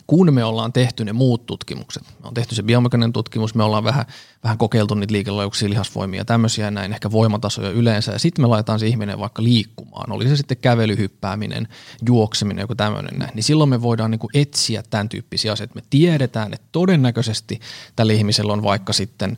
kun 0.07 0.33
me 0.33 0.43
ollaan 0.43 0.73
tehty 0.73 1.05
ne 1.05 1.13
muut 1.13 1.45
tutkimukset, 1.45 2.03
me 2.03 2.27
on 2.27 2.33
tehty 2.33 2.55
se 2.55 2.63
biomekaninen 2.63 3.13
tutkimus, 3.13 3.55
me 3.55 3.63
ollaan 3.63 3.83
vähän, 3.83 4.05
vähän 4.43 4.57
kokeiltu 4.57 4.95
niitä 4.95 5.13
liikelajuuksia, 5.13 5.69
lihasvoimia 5.69 6.19
ja 6.19 6.25
tämmöisiä 6.25 6.71
näin, 6.71 6.93
ehkä 6.93 7.11
voimatasoja 7.11 7.69
yleensä, 7.69 8.11
ja 8.11 8.19
sitten 8.19 8.43
me 8.43 8.47
laitetaan 8.47 8.79
se 8.79 8.87
ihminen 8.87 9.19
vaikka 9.19 9.43
liikkumaan, 9.43 10.11
oli 10.11 10.27
se 10.27 10.37
sitten 10.37 10.57
kävelyhyppääminen, 10.57 11.67
juokseminen, 12.07 12.61
joku 12.61 12.75
tämmöinen 12.75 13.19
näin, 13.19 13.31
niin 13.33 13.43
silloin 13.43 13.69
me 13.69 13.81
voidaan 13.81 14.11
niin 14.11 14.19
etsiä 14.33 14.83
tämän 14.89 15.09
tyyppisiä 15.09 15.51
asioita, 15.51 15.75
me 15.75 15.83
tiedetään, 15.89 16.53
että 16.53 16.67
todennäköisesti 16.71 17.59
tällä 17.95 18.13
ihmisellä 18.13 18.53
on 18.53 18.63
vaikka 18.63 18.93
sitten 18.93 19.37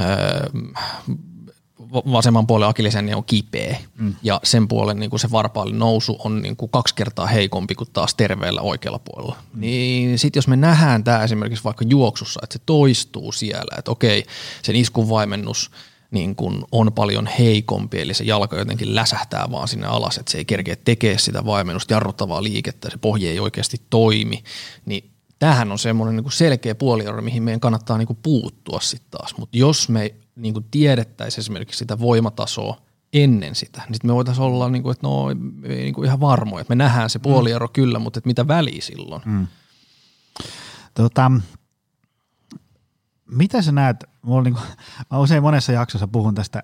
öö, 0.00 0.50
vasemman 1.92 2.46
puolen 2.46 2.68
akillisen 2.68 3.16
on 3.16 3.24
kipeä 3.24 3.76
mm. 3.98 4.14
ja 4.22 4.40
sen 4.44 4.68
puolen 4.68 4.98
niin 4.98 5.10
kuin 5.10 5.20
se 5.20 5.30
varpaallinen 5.30 5.78
nousu 5.78 6.16
on 6.24 6.42
niin 6.42 6.56
kuin 6.56 6.70
kaksi 6.70 6.94
kertaa 6.94 7.26
heikompi 7.26 7.74
kuin 7.74 7.90
taas 7.92 8.14
terveellä 8.14 8.60
oikealla 8.60 8.98
puolella. 8.98 9.36
Mm. 9.54 9.60
Niin 9.60 10.18
sitten 10.18 10.38
jos 10.38 10.48
me 10.48 10.56
nähdään 10.56 11.04
tämä 11.04 11.24
esimerkiksi 11.24 11.64
vaikka 11.64 11.84
juoksussa, 11.88 12.40
että 12.42 12.58
se 12.58 12.62
toistuu 12.66 13.32
siellä, 13.32 13.78
että 13.78 13.90
okei, 13.90 14.24
sen 14.62 14.76
iskun 14.76 15.08
vaimennus 15.08 15.70
niin 16.10 16.36
kuin 16.36 16.64
on 16.72 16.92
paljon 16.92 17.28
heikompi, 17.38 18.00
eli 18.00 18.14
se 18.14 18.24
jalka 18.24 18.56
jotenkin 18.56 18.94
läsähtää 18.94 19.50
vaan 19.50 19.68
sinne 19.68 19.86
alas, 19.86 20.18
että 20.18 20.32
se 20.32 20.38
ei 20.38 20.44
kerkeä 20.44 20.76
tekee 20.84 21.18
sitä 21.18 21.44
vaimennusta, 21.44 21.94
jarruttavaa 21.94 22.42
liikettä, 22.42 22.90
se 22.90 22.98
pohje 22.98 23.30
ei 23.30 23.40
oikeasti 23.40 23.80
toimi, 23.90 24.44
niin 24.86 25.10
tämähän 25.38 25.72
on 25.72 25.78
semmoinen 25.78 26.16
niin 26.16 26.32
selkeä 26.32 26.74
puoliero, 26.74 27.22
mihin 27.22 27.42
meidän 27.42 27.60
kannattaa 27.60 27.98
niin 27.98 28.18
puuttua 28.22 28.80
sitten 28.80 29.10
taas. 29.10 29.34
Mutta 29.38 29.58
jos 29.58 29.88
me 29.88 30.14
niin 30.36 30.54
kuin 30.54 30.66
tiedettäisiin 30.70 31.42
esimerkiksi 31.42 31.78
sitä 31.78 31.98
voimatasoa 31.98 32.82
ennen 33.12 33.54
sitä, 33.54 33.82
niin 33.86 33.94
sit 33.94 34.04
me 34.04 34.14
voitaisiin 34.14 34.44
olla, 34.44 34.68
niin 34.68 34.82
kuin, 34.82 34.92
että 34.92 35.06
no 35.06 35.26
niin 35.68 35.94
kuin 35.94 36.06
ihan 36.06 36.20
varmoja, 36.20 36.60
että 36.60 36.70
me 36.70 36.84
nähdään 36.84 37.10
se 37.10 37.18
puoliero 37.18 37.66
mm. 37.66 37.72
kyllä, 37.72 37.98
mutta 37.98 38.18
että 38.18 38.28
mitä 38.28 38.48
väliä 38.48 38.82
silloin. 38.82 39.22
Mm. 39.24 39.46
Tota, 40.94 41.30
mitä 43.30 43.62
sä 43.62 43.72
näet, 43.72 44.04
mulla 44.22 44.42
niin 44.42 44.54
kuin, 44.54 44.64
mä 45.10 45.18
usein 45.18 45.42
monessa 45.42 45.72
jaksossa 45.72 46.08
puhun 46.08 46.34
tästä 46.34 46.62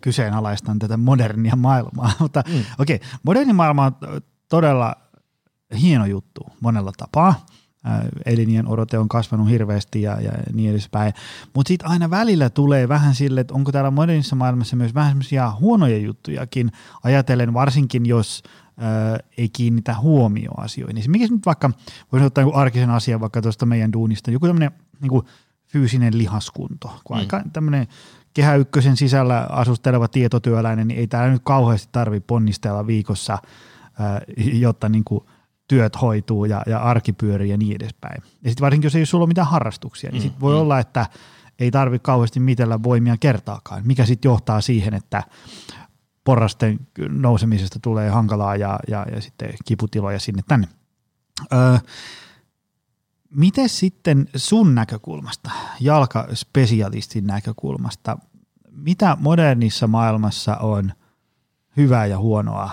kyseenalaistan 0.00 0.78
tätä 0.78 0.96
modernia 0.96 1.56
maailmaa, 1.56 2.12
mutta 2.20 2.44
mm. 2.48 2.64
okei, 2.78 2.96
okay, 2.96 3.08
moderni 3.22 3.52
maailma 3.52 3.84
on 3.84 3.92
todella 4.48 4.96
hieno 5.80 6.06
juttu 6.06 6.40
monella 6.60 6.92
tapaa 6.96 7.46
elinien 8.26 8.68
odote 8.68 8.98
on 8.98 9.08
kasvanut 9.08 9.50
hirveästi 9.50 10.02
ja, 10.02 10.20
ja 10.20 10.32
niin 10.52 10.70
edespäin. 10.70 11.12
Mutta 11.54 11.68
sitten 11.68 11.90
aina 11.90 12.10
välillä 12.10 12.50
tulee 12.50 12.88
vähän 12.88 13.14
sille, 13.14 13.40
että 13.40 13.54
onko 13.54 13.72
täällä 13.72 13.90
modernissa 13.90 14.36
maailmassa 14.36 14.76
myös 14.76 14.94
vähän 14.94 15.10
semmoisia 15.10 15.52
huonoja 15.60 15.98
juttujakin, 15.98 16.72
ajatellen 17.04 17.54
varsinkin, 17.54 18.06
jos 18.06 18.42
ää, 18.78 19.18
ei 19.38 19.48
kiinnitä 19.48 19.94
huomioon 19.94 20.64
asioihin. 20.64 21.10
Mikä 21.10 21.26
nyt 21.30 21.46
vaikka, 21.46 21.70
voisi 22.12 22.26
ottaa 22.26 22.44
joku 22.44 22.56
arkisen 22.56 22.90
asian 22.90 23.20
vaikka 23.20 23.42
tuosta 23.42 23.66
meidän 23.66 23.92
duunista, 23.92 24.30
joku 24.30 24.46
tämmöinen 24.46 24.70
niin 25.00 25.22
fyysinen 25.66 26.18
lihaskunto, 26.18 27.00
kun 27.04 27.16
mm. 27.16 27.20
aika 27.20 27.42
tämmöinen 27.52 27.86
Kehä 28.34 28.54
Ykkösen 28.54 28.96
sisällä 28.96 29.46
asusteleva 29.50 30.08
tietotyöläinen, 30.08 30.88
niin 30.88 31.00
ei 31.00 31.06
täällä 31.06 31.32
nyt 31.32 31.42
kauheasti 31.44 31.88
tarvitse 31.92 32.26
ponnistella 32.26 32.86
viikossa, 32.86 33.38
jotta 34.52 34.88
niin 34.88 35.04
kuin 35.04 35.24
työt 35.68 36.00
hoituu 36.00 36.44
ja, 36.44 36.62
ja 36.66 36.78
arki 36.78 37.12
pyörii 37.12 37.50
ja 37.50 37.56
niin 37.56 37.76
edespäin. 37.76 38.22
Ja 38.42 38.50
sitten 38.50 38.64
varsinkin, 38.64 38.86
jos 38.86 38.94
ei 38.94 39.06
sulla 39.06 39.22
ole 39.22 39.28
mitään 39.28 39.46
harrastuksia, 39.46 40.10
niin 40.10 40.22
sitten 40.22 40.40
voi 40.40 40.54
mm. 40.54 40.60
olla, 40.60 40.78
että 40.78 41.06
ei 41.58 41.70
tarvitse 41.70 42.04
kauheasti 42.04 42.40
mitellä 42.40 42.82
voimia 42.82 43.16
kertaakaan, 43.20 43.86
mikä 43.86 44.04
sitten 44.06 44.28
johtaa 44.28 44.60
siihen, 44.60 44.94
että 44.94 45.22
porrasten 46.24 46.78
nousemisesta 47.08 47.78
tulee 47.82 48.10
hankalaa 48.10 48.56
ja, 48.56 48.78
ja, 48.88 49.06
ja 49.12 49.20
sitten 49.20 49.54
kiputiloja 49.64 50.18
sinne 50.18 50.42
tänne. 50.48 50.68
Öö, 51.52 51.78
Miten 53.30 53.68
sitten 53.68 54.28
sun 54.36 54.74
näkökulmasta, 54.74 55.50
jalkaspesialistin 55.80 57.26
näkökulmasta, 57.26 58.18
mitä 58.70 59.16
modernissa 59.20 59.86
maailmassa 59.86 60.56
on 60.56 60.92
hyvää 61.76 62.06
ja 62.06 62.18
huonoa 62.18 62.70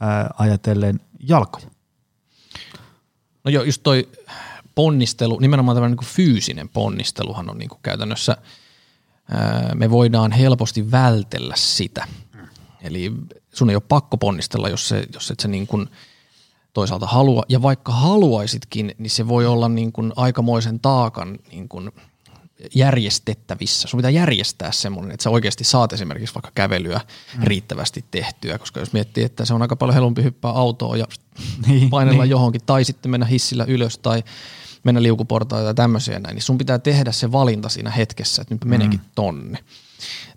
ää, 0.00 0.30
ajatellen 0.38 1.00
jalkoja? 1.28 1.71
No 3.44 3.50
joo, 3.50 3.64
just 3.64 3.82
toi 3.82 4.08
ponnistelu, 4.74 5.38
nimenomaan 5.40 5.76
tämmöinen 5.76 5.98
niin 6.00 6.08
fyysinen 6.08 6.68
ponnisteluhan 6.68 7.50
on 7.50 7.58
niin 7.58 7.68
kuin 7.68 7.80
käytännössä, 7.82 8.36
ää, 9.30 9.74
me 9.74 9.90
voidaan 9.90 10.32
helposti 10.32 10.90
vältellä 10.90 11.54
sitä. 11.56 12.08
Eli 12.82 13.12
sun 13.54 13.70
ei 13.70 13.76
ole 13.76 13.82
pakko 13.88 14.16
ponnistella, 14.16 14.68
jos, 14.68 14.88
se, 14.88 15.04
jos 15.14 15.30
et 15.30 15.40
se 15.40 15.48
niin 15.48 15.66
kuin– 15.66 15.88
toisaalta 16.72 17.06
halua. 17.06 17.42
Ja 17.48 17.62
vaikka 17.62 17.92
haluaisitkin, 17.92 18.94
niin 18.98 19.10
se 19.10 19.28
voi 19.28 19.46
olla 19.46 19.68
niin 19.68 19.92
kuin 19.92 20.12
aikamoisen 20.16 20.80
taakan 20.80 21.38
niin 21.52 21.68
kuin 21.68 21.90
järjestettävissä. 22.74 23.88
Sun 23.88 23.98
pitää 23.98 24.10
järjestää 24.10 24.72
semmoinen, 24.72 25.14
että 25.14 25.24
sä 25.24 25.30
oikeasti 25.30 25.64
saat 25.64 25.92
esimerkiksi 25.92 26.34
vaikka 26.34 26.50
kävelyä 26.54 27.00
mm. 27.36 27.42
riittävästi 27.42 28.04
tehtyä, 28.10 28.58
koska 28.58 28.80
jos 28.80 28.92
miettii, 28.92 29.24
että 29.24 29.44
se 29.44 29.54
on 29.54 29.62
aika 29.62 29.76
paljon 29.76 29.94
helpompi 29.94 30.22
hyppää 30.22 30.50
autoon 30.50 30.98
ja 30.98 31.06
niin, 31.66 31.90
painella 31.90 32.22
niin. 32.22 32.30
johonkin, 32.30 32.60
tai 32.66 32.84
sitten 32.84 33.10
mennä 33.10 33.26
hissillä 33.26 33.64
ylös 33.68 33.98
tai 33.98 34.22
mennä 34.84 35.02
liukuportaita 35.02 35.64
tai 35.64 35.74
tämmöisiä 35.74 36.18
näin, 36.18 36.34
niin 36.34 36.42
sun 36.42 36.58
pitää 36.58 36.78
tehdä 36.78 37.12
se 37.12 37.32
valinta 37.32 37.68
siinä 37.68 37.90
hetkessä, 37.90 38.42
että 38.42 38.54
nyt 38.54 38.64
menenkin 38.64 39.00
mm. 39.00 39.06
tonne. 39.14 39.58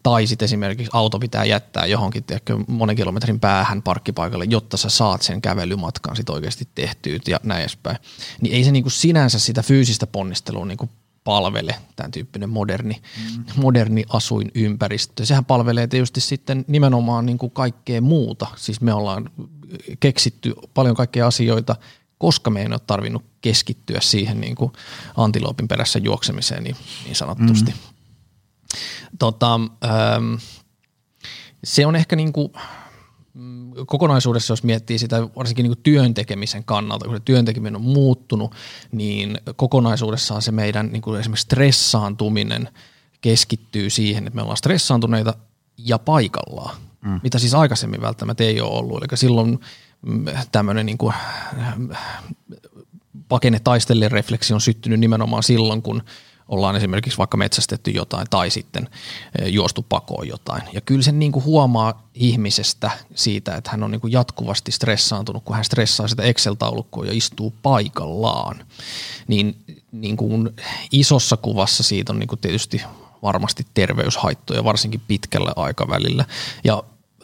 Tai 0.04 0.28
sitten 0.28 0.46
esimerkiksi 0.46 0.90
auto 0.94 1.20
pitää 1.20 1.46
jättää 1.46 1.86
johonkin 1.86 2.24
tiedätkö, 2.24 2.58
monen 2.68 2.96
kilometrin 2.96 3.40
päähän 3.40 3.82
parkkipaikalle, 3.82 4.46
jotta 4.50 4.78
sä 4.78 4.90
saat 4.90 5.22
sen 5.22 5.42
kävelymatkan 5.42 6.16
sit 6.16 6.30
oikeasti 6.30 6.68
tehtyä 6.76 7.20
ja 7.28 7.40
näin 7.44 7.62
edespäin. 7.62 7.98
Niin 8.42 8.56
ei 8.56 8.64
se 8.64 8.72
niinku 8.72 8.90
sinänsä 8.90 9.40
sitä 9.40 9.62
fyysistä 9.62 10.08
ponnistelua 10.08 10.66
niinku 10.66 10.90
palvele, 11.26 11.76
tämän 11.96 12.12
tyyppinen 12.12 12.50
moderni, 12.50 13.02
mm. 13.18 13.44
moderni 13.56 14.04
asuinympäristö. 14.10 15.26
Sehän 15.26 15.46
palvelee 15.46 15.88
tietysti 15.88 16.22
sitten 16.22 16.66
nimenomaan 16.68 17.26
niin 17.26 17.38
kuin 17.38 17.52
kaikkea 17.52 18.02
muuta. 18.02 18.48
Siis 18.56 18.82
me 18.82 18.94
ollaan 18.94 19.30
keksitty 20.00 20.54
paljon 20.74 20.96
kaikkea 20.96 21.28
asioita, 21.28 21.76
koska 22.18 22.50
me 22.50 22.62
ei 22.62 22.68
ole 22.68 22.80
tarvinnut 22.88 23.26
keskittyä 23.42 24.00
siihen 24.02 24.42
niin 24.42 24.56
kuin 24.56 24.72
antiloopin 25.18 25.68
perässä 25.68 26.00
juoksemiseen 26.00 26.64
niin, 26.64 26.76
niin 27.06 27.16
sanottusti. 27.16 27.72
Mm 27.72 27.96
tota, 29.20 29.56
ähm, 29.56 30.34
se 31.64 31.86
on 31.86 31.96
ehkä 31.96 32.16
niin 32.16 32.34
kuin, 32.34 32.52
kokonaisuudessa, 33.86 34.52
jos 34.52 34.64
miettii 34.64 35.00
sitä 35.00 35.28
varsinkin 35.36 35.64
niin 35.64 35.78
työn 35.84 36.14
tekemisen 36.14 36.64
kannalta, 36.64 37.06
kun 37.06 37.16
se 37.16 37.22
työn 37.26 37.46
tekeminen 37.46 37.76
on 37.76 37.82
muuttunut, 37.82 38.56
niin 38.92 39.38
kokonaisuudessaan 39.56 40.42
se 40.42 40.52
meidän 40.52 40.90
niin 40.92 41.02
kuin 41.02 41.20
esimerkiksi 41.20 41.44
stressaantuminen 41.44 42.70
keskittyy 43.22 43.90
siihen, 43.90 44.28
että 44.28 44.36
me 44.36 44.42
ollaan 44.42 44.58
stressaantuneita 44.58 45.34
ja 45.78 46.00
paikallaan, 46.00 46.76
mm. 47.02 47.20
mitä 47.24 47.40
siis 47.40 47.54
aikaisemmin 47.54 48.02
välttämättä 48.02 48.44
ei 48.44 48.62
ole 48.62 48.80
ollut. 48.80 49.04
Eli 49.04 49.18
silloin 49.18 49.60
mm, 50.02 50.26
tämmöinen 50.52 50.86
niin 50.86 50.98
kuin, 50.98 51.14
pakene 53.28 53.60
taistellen 53.60 54.12
refleksi 54.12 54.54
on 54.54 54.62
syttynyt 54.62 55.00
nimenomaan 55.00 55.44
silloin, 55.44 55.82
kun– 55.82 56.04
ollaan 56.48 56.76
esimerkiksi 56.76 57.18
vaikka 57.18 57.38
metsästetty 57.38 57.92
jotain 57.92 58.28
tai 58.30 58.50
sitten 58.50 58.90
eh, 59.40 59.48
juostu 59.48 59.86
pakoon 59.90 60.28
jotain. 60.28 60.62
Ja 60.74 60.82
kyllä 60.82 61.02
sen 61.02 61.20
niin 61.20 61.32
kuin 61.32 61.46
huomaa 61.46 62.08
ihmisestä 62.14 62.92
siitä, 63.16 63.56
että 63.56 63.72
hän 63.72 63.84
on 63.84 63.92
niin 63.92 64.02
kuin 64.02 64.14
jatkuvasti 64.14 64.72
stressaantunut, 64.72 65.44
kun 65.44 65.56
hän 65.56 65.66
stressaa 65.66 66.08
sitä 66.08 66.24
Excel-taulukkoa 66.24 67.06
ja 67.06 67.14
istuu 67.14 67.54
paikallaan. 67.64 68.66
Niin, 69.28 69.58
niin 69.92 70.18
kuin 70.18 70.50
isossa 70.92 71.38
kuvassa 71.38 71.84
siitä 71.84 72.14
on 72.14 72.20
niin 72.20 72.28
kuin 72.28 72.40
tietysti 72.40 72.82
varmasti 73.22 73.66
terveyshaittoja, 73.74 74.64
varsinkin 74.64 75.02
pitkällä 75.08 75.54
aikavälillä. 75.56 76.26
Ja 76.64 76.84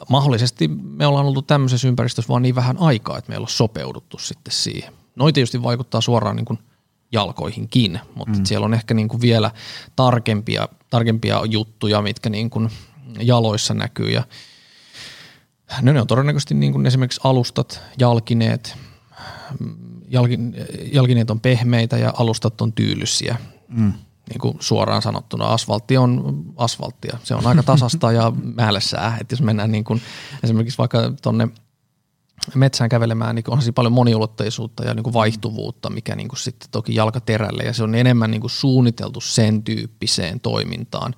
mahdollisesti 0.10 0.68
me 0.68 1.06
ollaan 1.06 1.26
oltu 1.26 1.42
tämmöisessä 1.42 1.88
ympäristössä 1.88 2.30
vaan 2.30 2.42
niin 2.42 2.56
vähän 2.56 2.78
aikaa, 2.78 3.18
että 3.18 3.30
meillä 3.30 3.44
on 3.44 3.50
sopeuduttu 3.50 4.18
sitten 4.18 4.54
siihen. 4.54 4.94
Noin 5.16 5.34
tietysti 5.34 5.64
vaikuttaa 5.64 6.02
suoraan 6.02 6.36
niin 6.36 6.46
kuin– 6.46 6.60
jalkoihinkin, 7.12 8.00
mutta 8.16 8.40
mm. 8.40 8.46
siellä 8.46 8.66
on 8.66 8.74
ehkä 8.74 8.94
niin 8.94 9.08
kuin 9.08 9.22
vielä 9.22 9.52
tarkempia, 9.96 10.68
tarkempia 10.90 11.42
juttuja, 11.50 12.02
mitkä 12.02 12.30
niin 12.30 12.50
kuin 12.50 12.70
jaloissa 13.20 13.74
näkyy 13.74 14.10
ja 14.10 14.24
no 15.82 15.94
ne 15.94 16.02
on 16.02 16.08
todennäköisesti 16.08 16.54
niin 16.54 16.72
kuin 16.72 16.86
esimerkiksi 16.86 17.22
alustat, 17.24 17.82
jalkineet, 18.00 18.78
jalkin, 20.08 20.56
jalkineet 20.94 21.32
on 21.32 21.40
pehmeitä 21.40 21.98
ja 21.98 22.14
alustat 22.18 22.62
on 22.62 22.74
tyylisiä. 22.74 23.36
Mm. 23.68 23.94
Niin 24.30 24.40
kuin 24.40 24.58
suoraan 24.60 25.02
sanottuna 25.02 25.46
asfaltti 25.46 25.98
on 25.98 26.44
asfalttia. 26.58 27.18
Se 27.24 27.36
on 27.36 27.48
aika 27.48 27.64
tasasta 27.64 28.12
ja 28.22 28.34
määlessää. 28.56 29.18
Että 29.22 29.34
jos 29.34 29.42
mennään 29.42 29.72
niin 29.72 29.84
kuin 29.84 30.02
esimerkiksi 30.44 30.78
vaikka 30.78 31.14
tuonne– 31.22 31.48
metsään 32.56 32.90
kävelemään, 32.90 33.36
niin 33.36 33.44
onhan 33.48 33.64
siinä 33.64 33.74
paljon 33.74 33.94
moniulotteisuutta 33.94 34.84
ja 34.84 34.94
niin 34.94 35.04
kuin 35.04 35.14
vaihtuvuutta, 35.14 35.90
mikä 35.90 36.16
niin 36.16 36.28
kuin 36.28 36.40
sitten 36.40 36.70
toki 36.72 36.96
jalkaterälle 36.96 37.64
ja 37.64 37.74
se 37.74 37.84
on 37.84 37.96
enemmän 37.96 38.32
niin 38.32 38.42
kuin 38.42 38.52
suunniteltu 38.52 39.22
sen 39.22 39.64
tyyppiseen 39.64 40.40
toimintaan. 40.40 41.16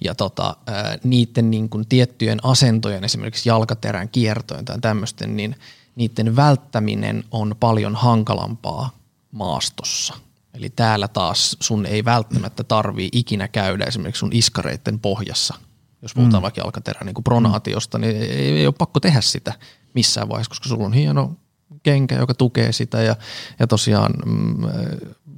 Ja 0.00 0.14
tota, 0.14 0.56
niiden 1.04 1.50
niin 1.50 1.68
kuin 1.68 1.88
tiettyjen 1.88 2.38
asentojen, 2.42 3.04
esimerkiksi 3.04 3.48
jalkaterän 3.48 4.08
kiertojen 4.08 4.64
tai 4.64 4.78
tämmöisten, 4.80 5.36
niin 5.36 5.56
niiden 5.96 6.36
välttäminen 6.36 7.24
on 7.30 7.56
paljon 7.60 7.94
hankalampaa 7.96 8.90
maastossa. 9.30 10.14
Eli 10.54 10.70
täällä 10.70 11.08
taas 11.08 11.56
sun 11.60 11.86
ei 11.86 12.04
välttämättä 12.04 12.64
tarvii 12.64 13.08
ikinä 13.12 13.48
käydä 13.48 13.84
esimerkiksi 13.84 14.20
sun 14.20 14.32
iskareiden 14.32 15.00
pohjassa, 15.00 15.54
jos 16.02 16.14
puhutaan 16.14 16.40
mm. 16.40 16.42
vaikka 16.42 16.60
jalkaterän 16.60 17.06
niin 17.06 17.24
pronaatiosta, 17.24 17.98
niin 17.98 18.16
ei, 18.16 18.58
ei 18.58 18.66
ole 18.66 18.74
pakko 18.78 19.00
tehdä 19.00 19.20
sitä 19.20 19.52
missään 19.94 20.28
vaiheessa, 20.28 20.50
koska 20.50 20.68
sulla 20.68 20.86
on 20.86 20.92
hieno 20.92 21.36
kenkä, 21.82 22.14
joka 22.14 22.34
tukee 22.34 22.72
sitä 22.72 23.02
ja, 23.02 23.16
ja 23.58 23.66
tosiaan 23.66 24.12
mm, 24.26 24.56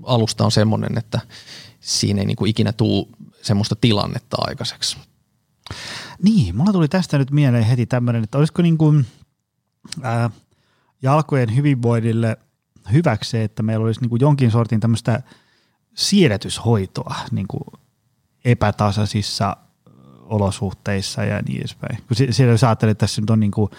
alusta 0.03 0.45
on 0.45 0.53
semmoinen, 0.53 0.99
että 0.99 1.21
siinä 1.81 2.21
ei 2.21 2.27
niin 2.27 2.37
kuin 2.37 2.51
ikinä 2.51 2.73
tuu 2.73 3.11
semmoista 3.43 3.77
tilannetta 3.77 4.37
aikaiseksi. 4.41 4.97
Niin, 6.23 6.57
mulla 6.57 6.73
tuli 6.73 6.89
tästä 6.89 7.19
nyt 7.19 7.31
mieleen 7.31 7.65
heti 7.65 7.87
tämmöinen, 7.87 8.25
että 8.25 8.39
olisiko 8.39 8.63
niin 8.63 8.79
kuin, 8.79 9.07
ää, 10.03 10.31
jalkojen 11.03 11.57
hyvinvoinnille 11.57 12.37
hyväksi 12.93 13.31
se, 13.31 13.45
että 13.45 13.63
meillä 13.63 13.85
olisi 13.85 14.01
niin 14.01 14.11
kuin 14.11 14.21
jonkin 14.21 14.51
sortin 14.51 14.81
tämmöistä 14.81 15.23
siedätyshoitoa 15.95 17.15
niin 17.31 17.49
kuin 17.49 17.65
epätasaisissa 18.45 19.57
olosuhteissa 20.21 21.25
ja 21.25 21.43
niin 21.43 21.61
edespäin. 21.61 21.97
Kun 21.97 22.17
siellä 22.31 22.53
jos 22.53 22.65
ajattelee, 22.65 22.91
että 22.91 23.01
tässä 23.01 23.21
nyt 23.21 23.31
on 23.31 23.41
niin 23.41 23.51
kuin 23.51 23.71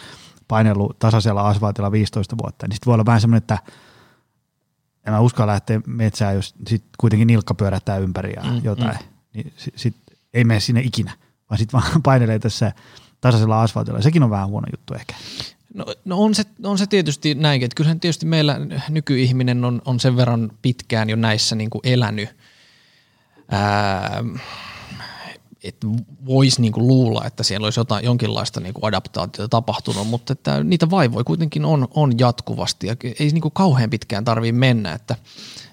painellut 0.48 1.00
tasaisella 1.00 1.48
asfaltilla 1.48 1.92
15 1.92 2.36
vuotta, 2.44 2.68
niin 2.68 2.76
sitten 2.76 2.86
voi 2.86 2.94
olla 2.94 3.06
vähän 3.06 3.22
semmoinen, 3.22 3.38
että 3.38 3.58
en 5.08 5.14
mä 5.14 5.20
uskalla 5.20 5.52
lähteä 5.52 5.82
metsään, 5.88 6.36
jos 6.36 6.56
sit 6.68 6.84
kuitenkin 6.98 7.28
nilkka 7.28 7.54
pyörähtää 7.54 7.98
ympäri 7.98 8.34
ja 8.36 8.44
mm, 8.44 8.62
jotain, 8.64 8.98
mm. 8.98 9.06
niin 9.34 9.54
sit, 9.58 9.74
sit 9.78 9.96
ei 10.34 10.44
mene 10.44 10.60
sinne 10.60 10.82
ikinä, 10.82 11.14
vaan 11.50 11.58
sitten 11.58 11.82
vaan 11.82 12.02
painelee 12.04 12.40
tässä 12.40 12.72
tasaisella 13.22 13.62
asfaltilla. 13.62 14.02
Sekin 14.02 14.24
on 14.24 14.30
vähän 14.30 14.48
huono 14.48 14.68
juttu 14.72 14.94
ehkä. 14.94 15.16
No, 15.74 15.86
no 16.06 16.24
on, 16.24 16.36
se, 16.36 16.44
on 16.64 16.78
se 16.78 16.88
tietysti 16.88 17.36
näinkin, 17.36 17.66
että 17.66 17.76
kyllähän 17.76 18.00
tietysti 18.00 18.26
meillä 18.26 18.60
nykyihminen 18.90 19.66
on, 19.66 19.82
on 19.86 20.00
sen 20.00 20.18
verran 20.18 20.52
pitkään 20.62 21.10
jo 21.10 21.16
näissä 21.16 21.56
niin 21.56 21.70
kuin 21.70 21.82
elänyt, 21.84 22.30
ää, 23.52 24.24
että 25.68 25.88
voisi 26.26 26.62
niinku 26.62 26.88
luulla, 26.88 27.26
että 27.26 27.44
siellä 27.44 27.66
olisi 27.66 27.80
jotain, 27.80 28.06
jonkinlaista 28.06 28.60
niinku 28.60 28.86
adaptaatiota 28.86 29.50
tapahtunut, 29.50 30.08
mutta 30.08 30.34
että 30.34 30.64
niitä 30.64 30.90
vaivoja 30.90 31.24
kuitenkin 31.24 31.66
on, 31.66 31.88
on 31.94 32.20
jatkuvasti 32.20 32.88
ja 32.88 32.96
ei 33.20 33.30
niinku 33.30 33.50
kauhean 33.50 33.90
pitkään 33.90 34.26
tarvitse 34.26 34.52
mennä, 34.52 34.94
että, 34.94 35.16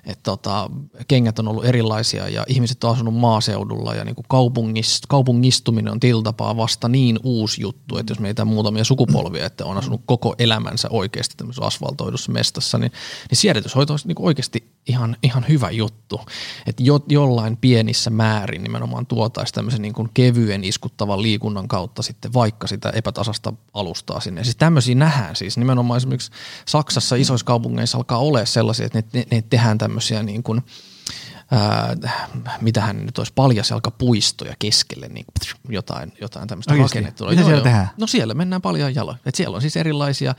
että 0.07 0.23
tota, 0.23 0.71
kengät 1.09 1.39
on 1.39 1.49
ollut 1.49 1.65
erilaisia 1.65 2.29
ja 2.29 2.45
ihmiset 2.49 2.85
on 2.85 2.91
asunut 2.91 3.15
maaseudulla 3.15 3.95
ja 3.95 4.05
niin 4.05 4.15
kuin 4.15 4.27
kaupungist, 4.29 5.07
kaupungistuminen 5.09 5.93
on 5.93 6.01
tiltapaa 6.01 6.57
vasta 6.57 6.89
niin 6.89 7.19
uusi 7.23 7.63
juttu, 7.63 7.99
että 7.99 8.11
jos 8.11 8.21
meitä 8.21 8.45
muutamia 8.45 8.85
sukupolvia, 8.85 9.47
että 9.47 9.65
on 9.65 9.77
asunut 9.77 10.01
koko 10.07 10.35
elämänsä 10.39 10.89
oikeasti 10.91 11.35
tämmöisessä 11.37 11.67
asfaltoidussa 11.67 12.33
mestassa, 12.33 12.79
niin, 12.79 12.93
niin 13.31 13.37
siedätyshoito 13.37 13.93
olisi 13.93 14.09
niin 14.09 14.17
oikeasti 14.19 14.75
ihan, 14.87 15.17
ihan 15.23 15.45
hyvä 15.49 15.71
juttu, 15.71 16.21
että 16.67 16.83
jo, 16.83 17.01
jollain 17.09 17.57
pienissä 17.57 18.11
määrin 18.11 18.63
nimenomaan 18.63 19.07
tuotaisi 19.07 19.55
tämmöisen 19.55 19.83
niin 19.83 19.95
kuin 19.95 20.11
kevyen 20.15 20.65
iskuttavan 20.65 21.23
liikunnan 21.23 21.69
kautta 21.69 22.03
sitten 22.03 22.33
vaikka 22.33 22.67
sitä 22.67 22.91
epätasasta 22.91 23.53
alustaa 23.75 24.21
sinne. 24.21 24.45
Siis 24.45 24.57
tämmöisiä 24.57 24.95
nähdään 24.95 25.37
siis 25.37 25.59
nimenomaan 25.59 25.97
esimerkiksi 25.97 26.31
Saksassa 26.67 27.17
isoissa 27.17 27.47
kaupungeissa 27.47 27.99
alkaa 27.99 28.19
olla 28.19 28.45
sellaisia, 28.45 28.87
että 28.87 28.99
ne, 28.99 29.05
ne, 29.13 29.27
ne 29.31 29.45
tehdään 29.51 29.79
tämmöisiä 29.79 29.94
niin 30.23 30.43
kuin– 30.43 30.63
ää, 31.51 31.97
mitähän 32.61 33.07
nyt 33.07 33.19
olisi 33.19 33.33
paljasjalkapuistoja 33.35 34.55
keskelle, 34.59 35.09
niin 35.09 35.27
jotain, 35.69 36.13
jotain 36.21 36.49
tämmöistä 36.49 36.75
rakennettua. 36.75 37.29
Mitä 37.29 37.41
Joo, 37.41 37.47
siellä 37.47 37.61
joo. 37.61 37.65
tehdään? 37.65 37.91
No 37.99 38.07
siellä 38.07 38.35
mennään 38.35 38.63
paljon 38.63 38.95
jaloin. 38.95 39.19
Et 39.27 39.35
siellä 39.35 39.55
on 39.55 39.61
siis 39.61 39.77
erilaisia 39.77 40.35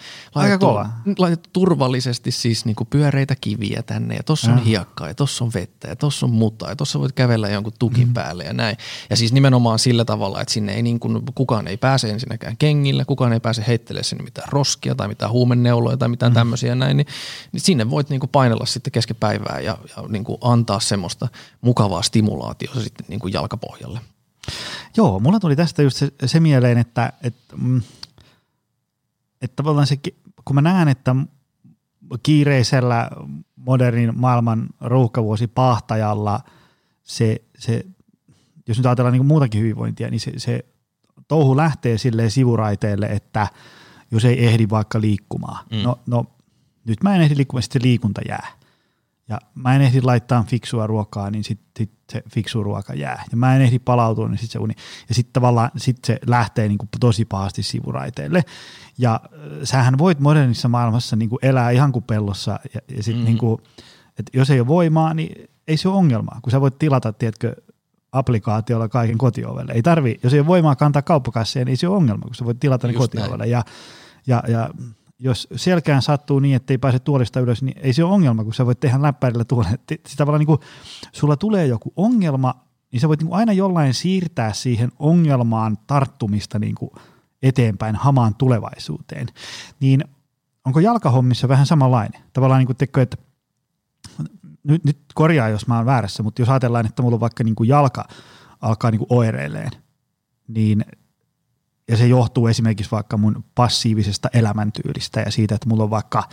kova. 0.60 0.90
laitettu 1.18 1.50
turvallisesti 1.54 2.32
siis 2.32 2.66
niinku 2.66 2.86
pyöreitä 2.86 3.36
kiviä 3.42 3.84
tänne 3.84 4.16
ja 4.16 4.24
tossa 4.24 4.52
on 4.52 4.58
hiekkaa 4.58 5.08
ja 5.08 5.16
tossa 5.16 5.46
on 5.46 5.52
vettä 5.54 5.88
ja 5.88 5.96
tossa 5.96 6.26
on 6.26 6.32
mutaa 6.32 6.70
ja 6.70 6.76
tossa 6.76 7.00
voit 7.00 7.12
kävellä 7.12 7.50
jonkun 7.50 7.74
tukin 7.80 8.08
mm. 8.08 8.14
päälle 8.14 8.44
ja 8.44 8.54
näin. 8.54 8.78
Ja 9.10 9.16
siis 9.16 9.34
nimenomaan 9.34 9.80
sillä 9.80 10.06
tavalla, 10.06 10.42
että 10.42 10.54
sinne 10.54 10.74
ei 10.74 10.82
niin 10.82 11.00
kuin, 11.00 11.22
kukaan 11.36 11.68
ei 11.68 11.78
pääse 11.78 12.10
ensinnäkään 12.10 12.58
kengillä, 12.58 13.06
kukaan 13.06 13.34
ei 13.34 13.40
pääse 13.40 13.64
heittelemään 13.68 14.04
sinne 14.04 14.24
mitään 14.24 14.48
roskia 14.52 14.96
tai 14.96 15.08
mitään 15.08 15.32
huumenneuloja 15.32 15.98
tai 15.98 16.10
mitään 16.10 16.32
mm. 16.32 16.36
tämmöisiä 16.36 16.70
ja 16.70 16.76
näin, 16.76 16.98
niin, 16.98 17.08
niin 17.52 17.62
sinne 17.62 17.90
voit 17.90 18.10
niin 18.10 18.20
kuin 18.20 18.30
painella 18.30 18.66
sitten 18.66 18.92
keskepäivää 18.92 19.60
ja, 19.60 19.78
ja 19.98 20.04
niin 20.08 20.24
kuin 20.24 20.38
antaa 20.42 20.80
semmoista 20.96 21.28
mukavaa 21.62 22.02
stimulaatiota 22.02 22.82
sitten 22.82 23.06
niin 23.10 23.20
kuin 23.20 23.34
jalkapohjalle. 23.34 24.00
Joo, 24.98 25.20
mulla 25.20 25.40
tuli 25.40 25.56
tästä 25.56 25.84
just 25.84 25.98
se, 25.98 26.12
se 26.26 26.40
mieleen, 26.40 26.78
että, 26.78 27.14
että, 27.24 27.56
mm, 27.58 27.82
että 29.42 29.56
tavallaan 29.56 29.88
se, 29.88 29.98
kun 30.46 30.56
mä 30.56 30.62
näen, 30.62 30.88
että 30.88 31.16
kiireisellä 32.24 33.10
modernin 33.56 34.12
maailman 34.16 34.68
ruuhkavuosi 34.82 35.48
pahtajalla 35.48 36.40
se, 37.04 37.42
se 37.58 37.86
jos 38.68 38.78
nyt 38.78 38.86
ajatellaan 38.86 39.14
niin 39.14 39.26
muutakin 39.26 39.62
hyvinvointia, 39.62 40.10
niin 40.10 40.20
se, 40.20 40.32
se 40.38 40.66
touhu 41.28 41.58
lähtee 41.58 41.98
silleen 41.98 42.32
sivuraiteelle, 42.32 43.06
että 43.06 43.48
jos 44.12 44.26
ei 44.26 44.46
ehdi 44.46 44.68
vaikka 44.70 45.02
liikkumaan. 45.02 45.66
Mm. 45.72 45.78
No, 45.78 46.00
no 46.06 46.26
nyt 46.86 47.04
mä 47.04 47.16
en 47.16 47.22
ehdi 47.22 47.38
liikkumaan, 47.38 47.64
sitten 47.64 47.82
se 47.82 47.88
liikunta 47.88 48.22
jää. 48.28 48.48
Ja 49.30 49.40
mä 49.56 49.76
en 49.76 49.82
ehdi 49.82 50.02
laittaa 50.02 50.44
fiksua 50.48 50.88
ruokaa, 50.88 51.32
niin 51.32 51.44
sitten 51.44 51.72
sit 51.78 51.92
se 52.12 52.24
fiksu 52.34 52.64
ruoka 52.64 52.94
jää. 52.94 53.24
Ja 53.32 53.38
mä 53.38 53.56
en 53.56 53.62
ehdi 53.62 53.80
palautua, 53.80 54.28
niin 54.28 54.38
sitten 54.38 54.52
se 54.54 54.60
uni. 54.60 54.74
Ja 55.10 55.16
sitten 55.16 55.34
tavallaan 55.34 55.72
sit 55.78 55.98
se 56.06 56.20
lähtee 56.28 56.68
niin 56.68 56.78
kuin 56.78 56.90
tosi 57.00 57.26
pahasti 57.26 57.64
sivuraiteille. 57.64 58.44
Ja 58.98 59.20
äh, 59.24 59.30
sähän 59.64 59.98
voit 59.98 60.20
modernissa 60.20 60.70
maailmassa 60.70 61.16
niin 61.16 61.30
kuin 61.30 61.40
elää 61.42 61.72
ihan 61.72 61.92
kuin 61.92 62.04
pellossa. 62.04 62.60
Ja, 62.74 62.82
ja 62.98 63.04
sit 63.04 63.16
Mhm. 63.16 63.26
niin 63.26 63.38
kuin, 63.38 63.62
että 64.20 64.38
jos 64.38 64.50
ei 64.50 64.60
ole 64.60 64.68
voimaa, 64.68 65.14
niin 65.14 65.50
ei 65.68 65.78
se 65.78 65.90
ole 65.90 65.98
ongelmaa. 65.98 66.40
Kun 66.42 66.52
sä 66.52 66.62
voit 66.62 66.80
tilata, 66.80 67.14
tiedätkö, 67.14 67.56
applikaatiolla 68.12 68.90
kaiken 68.90 69.18
kotiovelle. 69.18 69.74
Ei 69.74 69.84
tarvi, 69.84 70.20
jos 70.24 70.34
ei 70.34 70.40
ole 70.40 70.48
voimaa 70.48 70.76
kantaa 70.76 71.02
kauppakasseja, 71.02 71.66
niin 71.66 71.72
ei 71.72 71.76
se 71.78 71.88
ole 71.88 71.98
ongelma, 71.98 72.26
kun 72.26 72.36
sä 72.36 72.46
voit 72.46 72.60
tilata 72.60 72.88
ne 72.88 72.94
Just 72.94 73.02
kotiovelle. 73.02 73.48
Ja, 73.48 73.64
ja, 74.28 74.44
ja 74.48 74.70
jos 75.20 75.48
selkään 75.56 76.02
sattuu 76.02 76.40
niin, 76.40 76.56
että 76.56 76.74
ei 76.74 76.78
pääse 76.78 77.00
tuolista 77.00 77.40
ylös, 77.40 77.64
niin 77.64 77.78
ei 77.82 77.94
se 77.94 78.04
ole 78.04 78.14
ongelma, 78.14 78.44
kun 78.44 78.54
sä 78.54 78.66
voit 78.66 78.80
tehdä 78.80 79.02
läppärillä 79.02 79.46
tuolle. 79.46 79.70
Tavallaan 80.18 80.40
niin 80.40 80.48
kuin, 80.48 80.60
sulla 81.12 81.38
tulee 81.38 81.68
joku 81.68 81.94
ongelma, 81.96 82.56
niin 82.92 83.00
sä 83.02 83.08
voit 83.08 83.20
niin 83.20 83.28
kuin 83.28 83.38
aina 83.38 83.54
jollain 83.54 83.94
siirtää 83.94 84.54
siihen 84.54 84.92
ongelmaan 85.00 85.78
tarttumista 85.88 86.60
niin 86.60 86.76
kuin 86.76 86.92
eteenpäin 87.42 87.96
hamaan 87.96 88.36
tulevaisuuteen. 88.36 89.28
Niin 89.80 90.04
onko 90.66 90.80
jalkahommissa 90.80 91.48
vähän 91.48 91.66
samanlainen? 91.66 92.22
Tavallaan 92.34 92.60
niin 92.60 92.68
kuin 92.68 92.78
tekö, 92.78 93.02
että 93.02 93.18
nyt, 94.64 94.84
nyt 94.84 94.98
korjaa, 95.14 95.50
jos 95.50 95.68
mä 95.68 95.78
oon 95.78 95.86
väärässä, 95.86 96.24
mutta 96.24 96.42
jos 96.42 96.50
ajatellaan, 96.50 96.86
että 96.86 97.02
mulla 97.02 97.16
on 97.16 97.20
vaikka 97.20 97.44
niin 97.44 97.56
kuin 97.56 97.70
jalka 97.70 98.08
alkaa 98.62 98.92
niin 98.92 99.00
kuin 99.00 99.08
oireilleen, 99.10 99.72
niin 100.48 100.86
ja 101.88 101.98
se 101.98 102.08
johtuu 102.08 102.48
esimerkiksi 102.48 102.92
vaikka 102.92 103.18
mun 103.18 103.44
passiivisesta 103.56 104.30
elämäntyylistä 104.34 105.20
ja 105.20 105.32
siitä, 105.32 105.56
että 105.56 105.70
mulla 105.70 105.84
on 105.84 105.90
vaikka 105.90 106.24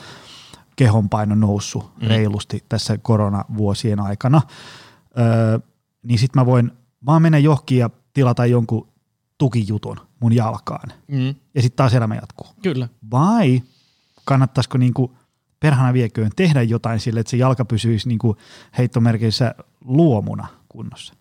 kehonpaino 0.77 1.35
noussut 1.35 1.93
Mm. 2.03 2.09
reilusti 2.09 2.65
tässä 2.69 2.99
koronavuosien 2.99 4.01
aikana, 4.01 4.43
öö, 5.19 5.59
niin 6.03 6.19
sitten 6.19 6.41
mä 6.41 6.47
voin 6.47 6.71
vaan 7.07 7.23
mennä 7.23 7.39
johonkin 7.39 7.79
ja 7.79 7.91
tilata 8.15 8.47
jonkun 8.47 8.89
tukijutun 9.39 10.01
mun 10.21 10.33
jalkaan 10.33 10.93
Mm. 11.09 11.35
ja 11.55 11.63
sitten 11.63 11.77
taas 11.77 11.95
elämä 11.95 12.15
jatkuu. 12.15 12.47
Kyllä. 12.63 12.89
Vai 13.11 13.63
kannattaisiko 14.25 14.79
niinku 14.79 15.17
perhana 15.61 15.93
vieköön 15.93 16.31
tehdä 16.37 16.63
jotain 16.63 17.01
sille, 17.01 17.21
että 17.21 17.31
se 17.31 17.37
jalka 17.37 17.65
pysyisi 17.65 18.09
niinku 18.09 18.37
heittomerkeissä 18.79 19.55
luomuna 19.85 20.47
kunnossa? 20.69 21.15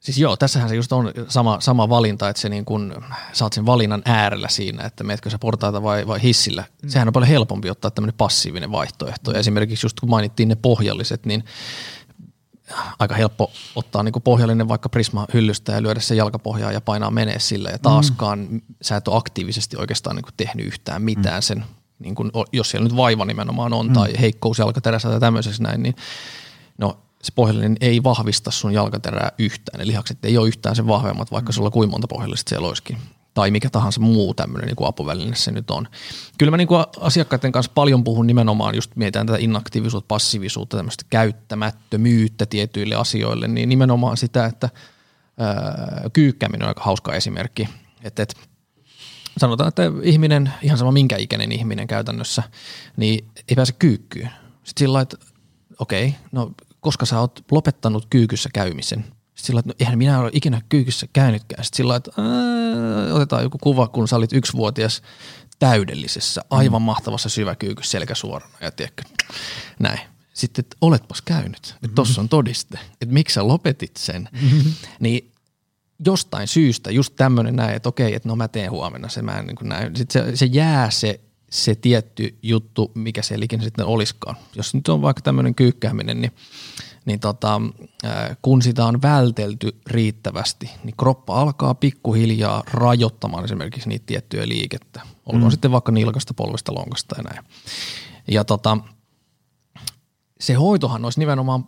Siis 0.00 0.18
joo, 0.18 0.36
tässähän 0.36 0.68
se 0.68 0.74
just 0.74 0.92
on 0.92 1.12
sama, 1.28 1.60
sama 1.60 1.88
valinta, 1.88 2.28
että 2.28 2.42
se 2.42 2.48
niin 2.48 2.64
kun, 2.64 3.04
sä 3.32 3.44
oot 3.44 3.52
sen 3.52 3.66
valinnan 3.66 4.02
äärellä 4.04 4.48
siinä, 4.48 4.84
että 4.84 5.04
meetkö 5.04 5.30
sä 5.30 5.38
portaita 5.38 5.82
vai, 5.82 6.06
vai 6.06 6.22
hissillä. 6.22 6.64
Mm. 6.82 6.88
Sehän 6.88 7.08
on 7.08 7.12
paljon 7.12 7.28
helpompi 7.28 7.70
ottaa 7.70 7.90
tämmöinen 7.90 8.14
passiivinen 8.18 8.72
vaihtoehto. 8.72 9.32
Ja 9.32 9.38
esimerkiksi 9.38 9.86
just 9.86 10.00
kun 10.00 10.10
mainittiin 10.10 10.48
ne 10.48 10.54
pohjalliset, 10.54 11.26
niin 11.26 11.44
aika 12.98 13.14
helppo 13.14 13.50
ottaa 13.76 14.02
niin 14.02 14.22
pohjallinen 14.24 14.68
vaikka 14.68 14.88
Prisma 14.88 15.26
hyllystä 15.34 15.72
ja 15.72 15.82
lyödä 15.82 16.00
se 16.00 16.14
jalkapohjaa 16.14 16.72
ja 16.72 16.80
painaa 16.80 17.10
menee 17.10 17.38
sillä. 17.38 17.70
Ja 17.70 17.78
taaskaan 17.78 18.38
mm. 18.50 18.60
sä 18.82 18.96
et 18.96 19.08
ole 19.08 19.16
aktiivisesti 19.16 19.76
oikeastaan 19.76 20.16
niin 20.16 20.24
tehnyt 20.36 20.66
yhtään 20.66 21.02
mitään 21.02 21.42
sen, 21.42 21.64
niin 21.98 22.14
kun, 22.14 22.30
jos 22.52 22.70
siellä 22.70 22.84
nyt 22.84 22.96
vaiva 22.96 23.24
nimenomaan 23.24 23.72
on 23.72 23.86
mm. 23.86 23.92
tai 23.92 24.12
heikkous 24.20 24.58
jalkaterässä 24.58 25.08
tai 25.08 25.20
tämmöisessä 25.20 25.62
näin, 25.62 25.82
niin 25.82 25.94
no 26.78 26.98
se 27.22 27.32
pohjallinen 27.34 27.76
ei 27.80 28.02
vahvista 28.02 28.50
sun 28.50 28.72
jalkaterää 28.72 29.32
yhtään. 29.38 29.78
Ne 29.78 29.86
lihakset 29.86 30.24
ei 30.24 30.38
ole 30.38 30.48
yhtään 30.48 30.76
sen 30.76 30.86
vahvemmat, 30.86 31.32
vaikka 31.32 31.52
sulla 31.52 31.70
kuinka 31.70 31.90
monta 31.90 32.08
pohjallista 32.08 32.48
siellä 32.48 32.68
olisikin. 32.68 32.98
Tai 33.34 33.50
mikä 33.50 33.70
tahansa 33.70 34.00
muu 34.00 34.34
tämmöinen 34.34 34.66
niin 34.66 34.76
kuin 34.76 34.88
apuväline 34.88 35.36
se 35.36 35.50
nyt 35.50 35.70
on. 35.70 35.88
Kyllä 36.38 36.50
mä 36.50 36.56
niin 36.56 36.68
kuin 36.68 36.84
asiakkaiden 37.00 37.52
kanssa 37.52 37.72
paljon 37.74 38.04
puhun 38.04 38.26
nimenomaan, 38.26 38.74
just 38.74 38.96
mietitään 38.96 39.26
tätä 39.26 39.38
inaktiivisuutta, 39.38 40.08
passiivisuutta, 40.08 40.76
tämmöistä 40.76 41.04
käyttämättömyyttä 41.10 42.46
tietyille 42.46 42.94
asioille, 42.94 43.48
niin 43.48 43.68
nimenomaan 43.68 44.16
sitä, 44.16 44.46
että 44.46 44.68
ää, 45.38 46.10
kyykkääminen 46.12 46.62
on 46.62 46.68
aika 46.68 46.82
hauska 46.82 47.14
esimerkki. 47.14 47.68
Että 48.02 48.22
et, 48.22 48.34
sanotaan, 49.38 49.68
että 49.68 49.82
ihminen, 50.02 50.52
ihan 50.62 50.78
sama 50.78 50.92
minkä 50.92 51.16
ikäinen 51.16 51.52
ihminen 51.52 51.86
käytännössä, 51.86 52.42
niin 52.96 53.28
ei 53.48 53.56
pääse 53.56 53.72
kyykkyyn. 53.72 54.30
Sitten 54.64 54.78
sillä 54.78 54.92
lailla, 54.92 55.02
että 55.02 55.16
okei, 55.78 56.14
no 56.32 56.52
koska 56.80 57.06
sä 57.06 57.20
oot 57.20 57.44
lopettanut 57.50 58.06
kyykyssä 58.10 58.48
käymisen. 58.54 58.98
Sitten 59.00 59.46
sillä 59.46 59.58
että 59.58 59.68
no, 59.68 59.74
eihän 59.80 59.98
minä 59.98 60.20
ole 60.20 60.30
ikinä 60.32 60.62
kyykyssä 60.68 61.06
käynytkään. 61.12 61.64
Sitten 61.64 61.76
sillä 61.76 61.96
että 61.96 62.10
ää, 62.18 63.14
otetaan 63.14 63.42
joku 63.42 63.58
kuva, 63.58 63.88
kun 63.88 64.08
sä 64.08 64.16
olit 64.16 64.32
yksivuotias 64.32 65.02
täydellisessä, 65.58 66.40
aivan 66.50 66.82
mahtavassa 66.82 67.28
syväkyykyssä 67.28 67.90
selkä 67.90 68.14
suorana 68.14 68.54
ja 68.60 68.70
tiedätkö, 68.70 69.02
näin. 69.78 70.00
Sitten, 70.34 70.62
että 70.62 70.76
oletpas 70.80 71.22
käynyt, 71.22 71.74
että 71.82 71.94
tossa 71.94 72.20
on 72.20 72.28
todiste, 72.28 72.78
että 73.00 73.14
miksi 73.14 73.34
sä 73.34 73.48
lopetit 73.48 73.96
sen. 73.96 74.28
Niin 75.00 75.32
jostain 76.06 76.48
syystä 76.48 76.90
just 76.90 77.16
tämmöinen 77.16 77.56
näin, 77.56 77.76
että 77.76 77.88
okei, 77.88 78.14
että 78.14 78.28
no 78.28 78.36
mä 78.36 78.48
teen 78.48 78.70
huomenna 78.70 79.08
se, 79.08 79.22
mä 79.22 79.38
en 79.38 79.46
niin 79.46 79.68
näin. 79.68 79.96
Sitten 79.96 80.26
se, 80.26 80.36
se 80.36 80.46
jää 80.46 80.90
se, 80.90 81.20
se 81.50 81.74
tietty 81.74 82.38
juttu, 82.42 82.92
mikä 82.94 83.22
se 83.22 83.34
ikinä 83.42 83.62
sitten 83.62 83.86
olisikaan. 83.86 84.36
Jos 84.56 84.74
nyt 84.74 84.88
on 84.88 85.02
vaikka 85.02 85.22
tämmöinen 85.22 85.54
kyykkääminen, 85.54 86.20
niin, 86.20 86.32
niin 87.04 87.20
tota, 87.20 87.60
kun 88.42 88.62
sitä 88.62 88.84
on 88.86 89.02
vältelty 89.02 89.80
riittävästi, 89.86 90.70
niin 90.84 90.96
kroppa 90.96 91.40
alkaa 91.40 91.74
pikkuhiljaa 91.74 92.62
rajoittamaan 92.72 93.44
esimerkiksi 93.44 93.88
niitä 93.88 94.06
tiettyjä 94.06 94.48
liikettä. 94.48 95.00
Olkoon 95.26 95.44
mm. 95.44 95.50
sitten 95.50 95.72
vaikka 95.72 95.92
nilkasta, 95.92 96.34
polvesta, 96.34 96.74
lonkasta 96.74 97.14
ja 97.18 97.22
näin. 97.22 97.44
Ja 98.28 98.44
tota, 98.44 98.78
se 100.40 100.54
hoitohan 100.54 101.04
olisi 101.04 101.18
nimenomaan 101.18 101.64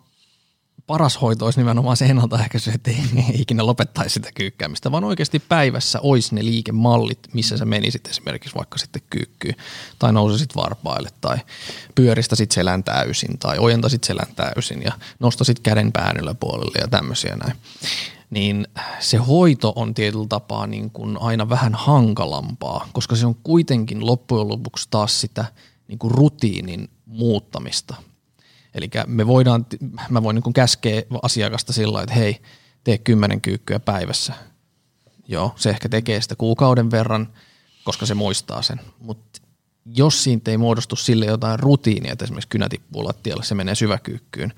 paras 0.86 1.20
hoito 1.20 1.44
olisi 1.44 1.60
nimenomaan 1.60 1.96
se 1.96 2.04
ennaltaehkäisy, 2.04 2.70
että 2.70 2.90
ei, 2.90 2.96
ei 3.16 3.40
ikinä 3.40 3.66
lopettaisi 3.66 4.12
sitä 4.12 4.28
kyykkäämistä, 4.34 4.92
vaan 4.92 5.04
oikeasti 5.04 5.38
päivässä 5.38 6.00
olisi 6.02 6.34
ne 6.34 6.44
liikemallit, 6.44 7.18
missä 7.32 7.56
sä 7.56 7.64
menisit 7.64 8.08
esimerkiksi 8.08 8.54
vaikka 8.56 8.78
sitten 8.78 9.02
kyykkyyn, 9.10 9.54
tai 9.98 10.12
nousisit 10.12 10.56
varpaille, 10.56 11.08
tai 11.20 11.38
pyöristäsit 11.94 12.52
selän 12.52 12.84
täysin, 12.84 13.38
tai 13.38 13.58
ojentasit 13.58 14.04
selän 14.04 14.34
täysin, 14.36 14.82
ja 14.82 14.92
nostasit 15.20 15.60
käden 15.60 15.92
pään 15.92 16.16
yläpuolelle 16.16 16.78
ja 16.80 16.88
tämmöisiä 16.88 17.36
näin. 17.36 17.56
Niin 18.30 18.66
se 19.00 19.16
hoito 19.16 19.72
on 19.76 19.94
tietyllä 19.94 20.26
tapaa 20.28 20.66
niin 20.66 20.90
kuin 20.90 21.18
aina 21.20 21.48
vähän 21.48 21.74
hankalampaa, 21.74 22.88
koska 22.92 23.16
se 23.16 23.26
on 23.26 23.34
kuitenkin 23.42 24.06
loppujen 24.06 24.48
lopuksi 24.48 24.88
taas 24.90 25.20
sitä 25.20 25.44
niin 25.88 25.98
kuin 25.98 26.10
rutiinin 26.10 26.90
muuttamista– 27.06 27.94
Eli 28.74 28.90
me 29.06 29.26
voidaan, 29.26 29.66
mä 30.10 30.22
voin 30.22 30.34
niin 30.34 30.52
käskeä 30.52 31.02
asiakasta 31.22 31.72
sillä 31.72 32.02
että 32.02 32.14
hei, 32.14 32.42
tee 32.84 32.98
kymmenen 32.98 33.40
kyykkyä 33.40 33.80
päivässä. 33.80 34.34
Joo, 35.28 35.52
se 35.56 35.70
ehkä 35.70 35.88
tekee 35.88 36.20
sitä 36.20 36.36
kuukauden 36.36 36.90
verran, 36.90 37.28
koska 37.84 38.06
se 38.06 38.14
muistaa 38.14 38.62
sen. 38.62 38.80
Mutta 38.98 39.40
jos 39.84 40.24
siitä 40.24 40.50
ei 40.50 40.58
muodostu 40.58 40.96
sille 40.96 41.26
jotain 41.26 41.58
rutiinia, 41.58 42.12
että 42.12 42.24
esimerkiksi 42.24 42.48
kynä 42.48 42.68
tippuu 42.68 43.04
lattialle, 43.04 43.44
se 43.44 43.54
menee 43.54 43.74
syväkyykkyyn, 43.74 44.52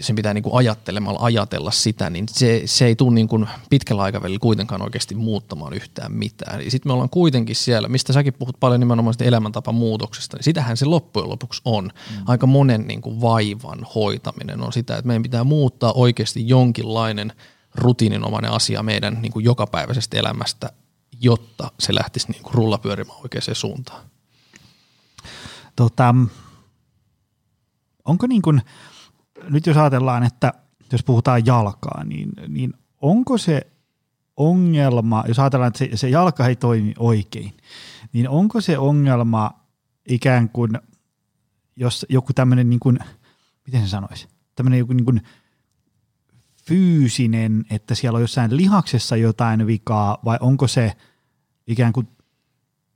sen 0.00 0.16
pitää 0.16 0.34
niin 0.34 0.42
kuin 0.42 0.54
ajattelemalla 0.54 1.20
ajatella 1.22 1.70
sitä, 1.70 2.10
niin 2.10 2.26
se, 2.28 2.62
se 2.64 2.86
ei 2.86 2.96
tule 2.96 3.14
niin 3.14 3.28
kuin 3.28 3.48
pitkällä 3.70 4.02
aikavälillä 4.02 4.38
kuitenkaan 4.38 4.82
oikeasti 4.82 5.14
muuttamaan 5.14 5.72
yhtään 5.72 6.12
mitään. 6.12 6.64
Ja 6.64 6.70
sitten 6.70 6.90
me 6.90 6.92
ollaan 6.92 7.10
kuitenkin 7.10 7.56
siellä, 7.56 7.88
mistä 7.88 8.12
säkin 8.12 8.34
puhut 8.34 8.56
paljon 8.60 8.80
nimenomaan 8.80 9.14
elämäntapamuutoksesta, 9.20 10.36
niin 10.36 10.44
sitähän 10.44 10.76
se 10.76 10.84
loppujen 10.84 11.28
lopuksi 11.28 11.62
on. 11.64 11.84
Mm. 11.84 12.22
Aika 12.26 12.46
monen 12.46 12.86
niin 12.86 13.02
kuin 13.02 13.20
vaivan 13.20 13.86
hoitaminen 13.94 14.62
on 14.62 14.72
sitä, 14.72 14.96
että 14.96 15.06
meidän 15.06 15.22
pitää 15.22 15.44
muuttaa 15.44 15.92
oikeasti 15.92 16.48
jonkinlainen 16.48 17.32
rutiininomainen 17.74 18.50
asia 18.50 18.82
meidän 18.82 19.18
niin 19.22 19.32
kuin 19.32 19.44
jokapäiväisestä 19.44 20.18
elämästä, 20.18 20.72
jotta 21.20 21.70
se 21.80 21.94
lähtisi 21.94 22.32
niin 22.32 22.42
kuin 22.42 22.54
rullapyörimään 22.54 23.18
oikeaan 23.22 23.54
suuntaan. 23.54 24.02
Tota, 25.76 26.14
onko 28.04 28.26
niin 28.26 28.42
kuin, 28.42 28.62
nyt 29.50 29.66
jos 29.66 29.76
ajatellaan, 29.76 30.22
että 30.22 30.52
jos 30.92 31.02
puhutaan 31.02 31.46
jalkaa, 31.46 32.04
niin, 32.04 32.32
niin 32.48 32.74
onko 33.00 33.38
se 33.38 33.66
ongelma, 34.36 35.24
jos 35.28 35.38
ajatellaan, 35.38 35.68
että 35.68 35.78
se, 35.78 35.90
se 35.94 36.08
jalka 36.08 36.46
ei 36.46 36.56
toimi 36.56 36.94
oikein, 36.98 37.56
niin 38.12 38.28
onko 38.28 38.60
se 38.60 38.78
ongelma 38.78 39.50
ikään 40.08 40.48
kuin, 40.48 40.70
jos 41.76 42.06
joku 42.08 42.32
tämmöinen, 42.32 42.70
niin 42.70 42.80
kuin, 42.80 42.98
miten 43.66 43.82
se 43.82 43.88
sanoisi, 43.88 44.28
tämmöinen 44.54 44.78
joku 44.78 44.92
niin 44.92 45.04
kuin 45.04 45.20
fyysinen, 46.66 47.64
että 47.70 47.94
siellä 47.94 48.16
on 48.16 48.22
jossain 48.22 48.56
lihaksessa 48.56 49.16
jotain 49.16 49.66
vikaa, 49.66 50.18
vai 50.24 50.38
onko 50.40 50.68
se 50.68 50.92
ikään 51.66 51.92
kuin 51.92 52.08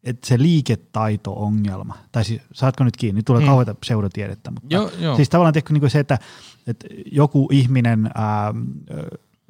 että 0.05 0.28
se 0.28 0.38
liiketaito-ongelma, 0.38 1.98
tai 2.12 2.24
siis 2.24 2.42
saatko 2.53 2.84
nyt 2.84 2.96
kiinni, 2.96 3.22
tulee 3.22 3.42
mm. 3.42 3.46
kauheita 3.46 3.74
pseudotiedettä, 3.74 4.51
mutta 4.51 4.74
joo, 4.74 4.90
joo. 4.98 5.16
siis 5.16 5.28
tavallaan 5.28 5.53
tiedätkö, 5.53 5.72
niin 5.72 5.90
se, 5.90 5.98
että, 5.98 6.18
että 6.66 6.86
joku 7.12 7.48
ihminen, 7.53 8.11
ää, 8.14 8.55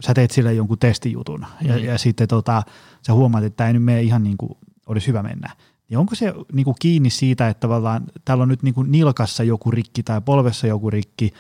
sä 0.01 0.15
teet 0.15 0.31
sille 0.31 0.55
jonkun 0.55 0.79
testijutun, 0.79 1.47
mm. 1.61 1.69
ja, 1.69 1.79
ja 1.79 1.99
sitten 1.99 2.29
tota, 2.29 2.63
sä 3.07 3.13
huomaat, 3.13 3.45
että 3.45 3.57
tämä 3.57 3.69
ei 3.69 3.75
nyt 3.75 3.83
mene 3.83 4.03
ihan 4.03 4.23
niin 4.23 4.37
kuin 4.39 4.53
olisi 4.87 5.07
hyvä 5.07 5.23
mennä. 5.23 5.51
Niin 5.89 5.99
onko 5.99 6.15
se 6.15 6.35
niin 6.53 6.65
kuin 6.65 6.77
kiinni 6.81 7.11
siitä, 7.11 7.49
että 7.49 7.61
tavallaan 7.61 8.05
täällä 8.25 8.43
on 8.43 8.49
nyt 8.49 8.63
niin 8.63 8.75
kuin 8.75 8.93
nilkassa 8.93 9.43
joku 9.43 9.71
rikki 9.71 10.03
tai 10.03 10.21
polvessa 10.21 10.67
joku 10.67 10.91
rikki, 10.91 11.33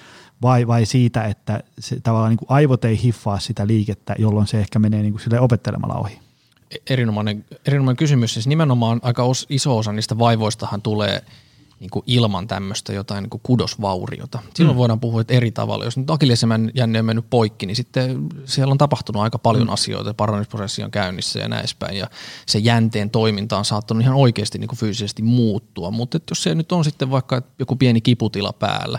vai, 0.43 0.67
vai 0.67 0.87
siitä, 0.87 1.25
että 1.25 1.63
se, 1.79 2.01
tavallaan 2.01 2.31
niin 2.31 2.39
kuin 2.39 2.51
aivot 2.51 2.85
ei 2.85 3.03
hiffaa 3.03 3.39
sitä 3.39 3.67
liikettä, 3.67 4.15
jolloin 4.19 4.47
se 4.47 4.61
ehkä 4.61 4.79
menee 4.79 5.03
niin 5.03 5.13
kuin 5.13 5.21
sille 5.21 5.41
opettelemalla 5.41 5.95
ohi? 5.95 6.19
Erinomainen, 6.91 7.45
erinomainen 7.67 7.97
kysymys. 7.97 8.35
Siis 8.35 8.47
nimenomaan 8.47 9.01
aika 9.03 9.23
os, 9.23 9.47
iso 9.49 9.79
osa 9.79 9.93
niistä 9.93 10.19
vaivoistahan 10.19 10.83
tulee 10.83 11.23
niin 11.81 11.91
kuin 11.91 12.03
ilman 12.07 12.47
tämmöistä 12.49 12.93
jotain 12.93 13.23
niin 13.23 13.31
kuin 13.31 13.41
kudosvauriota. 13.43 14.39
Silloin 14.55 14.77
mm. 14.77 14.79
voidaan 14.79 15.01
puhua 15.01 15.21
että 15.21 15.35
eri 15.35 15.51
tavalla. 15.51 15.85
Jos 15.85 15.97
nyt 15.97 16.11
akillesemmän 16.11 16.71
jänne 16.75 16.99
on 16.99 17.05
mennyt 17.05 17.31
poikki, 17.31 17.67
niin 17.67 17.77
sitten 17.77 18.29
siellä 18.45 18.73
on 18.73 18.79
tapahtunut 18.79 19.23
aika 19.23 19.39
paljon 19.39 19.67
mm. 19.67 19.73
asioita, 19.73 20.15
parannisprosessi 20.15 20.83
on 20.83 20.91
käynnissä 20.91 21.39
ja 21.39 21.49
näin 21.49 21.67
päin. 21.79 21.97
Ja 21.97 22.07
se 22.47 22.59
jänteen 22.59 23.11
toiminta 23.11 23.59
on 23.59 23.65
saattanut 23.65 24.03
ihan 24.03 24.17
oikeasti 24.17 24.59
niin 24.59 24.69
kuin 24.69 24.79
fyysisesti 24.79 25.23
muuttua. 25.23 25.91
Mutta 25.91 26.19
jos 26.31 26.43
se 26.43 26.55
nyt 26.55 26.73
on 26.73 26.85
sitten 26.85 27.11
vaikka 27.11 27.43
joku 27.59 27.77
pieni 27.77 28.01
kiputila 28.01 28.53
päällä, 28.53 28.99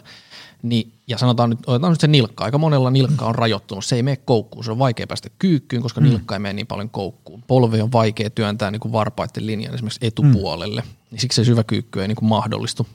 niin, 0.64 0.94
ja 1.08 1.18
sanotaan 1.18 1.50
nyt, 1.50 1.60
otetaan 1.68 1.94
nyt 1.94 2.02
se 2.02 2.08
nilkka. 2.08 2.44
Aika 2.44 2.58
monella 2.58 2.92
nilkka 2.92 3.26
on 3.26 3.36
rajoittunut. 3.36 3.86
Se 3.86 3.96
ei 3.96 4.04
mene 4.04 4.18
koukkuun. 4.18 4.64
Se 4.64 4.72
on 4.72 4.80
vaikea 4.80 5.08
päästä 5.08 5.30
kyykkyyn, 5.40 5.82
koska 5.82 6.02
mm. 6.02 6.08
nilkka 6.08 6.36
ei 6.36 6.40
mene 6.40 6.54
niin 6.54 6.68
paljon 6.68 6.90
koukkuun. 6.90 7.44
Polvi 7.48 7.82
on 7.82 7.92
vaikea 7.92 8.30
työntää 8.30 8.72
niin 8.72 8.80
kuin 8.80 8.92
varpaiden 8.92 9.46
linjan 9.46 9.74
esimerkiksi 9.74 10.00
etupuolelle. 10.08 10.82
Mm. 10.82 10.88
Niin 11.12 11.22
siksi 11.22 11.36
se 11.36 11.46
syvä 11.46 11.64
kyykky 11.64 12.02
ei 12.02 12.08
niin 12.08 12.16
kuin 12.16 12.30
mahdollistu. 12.30 12.88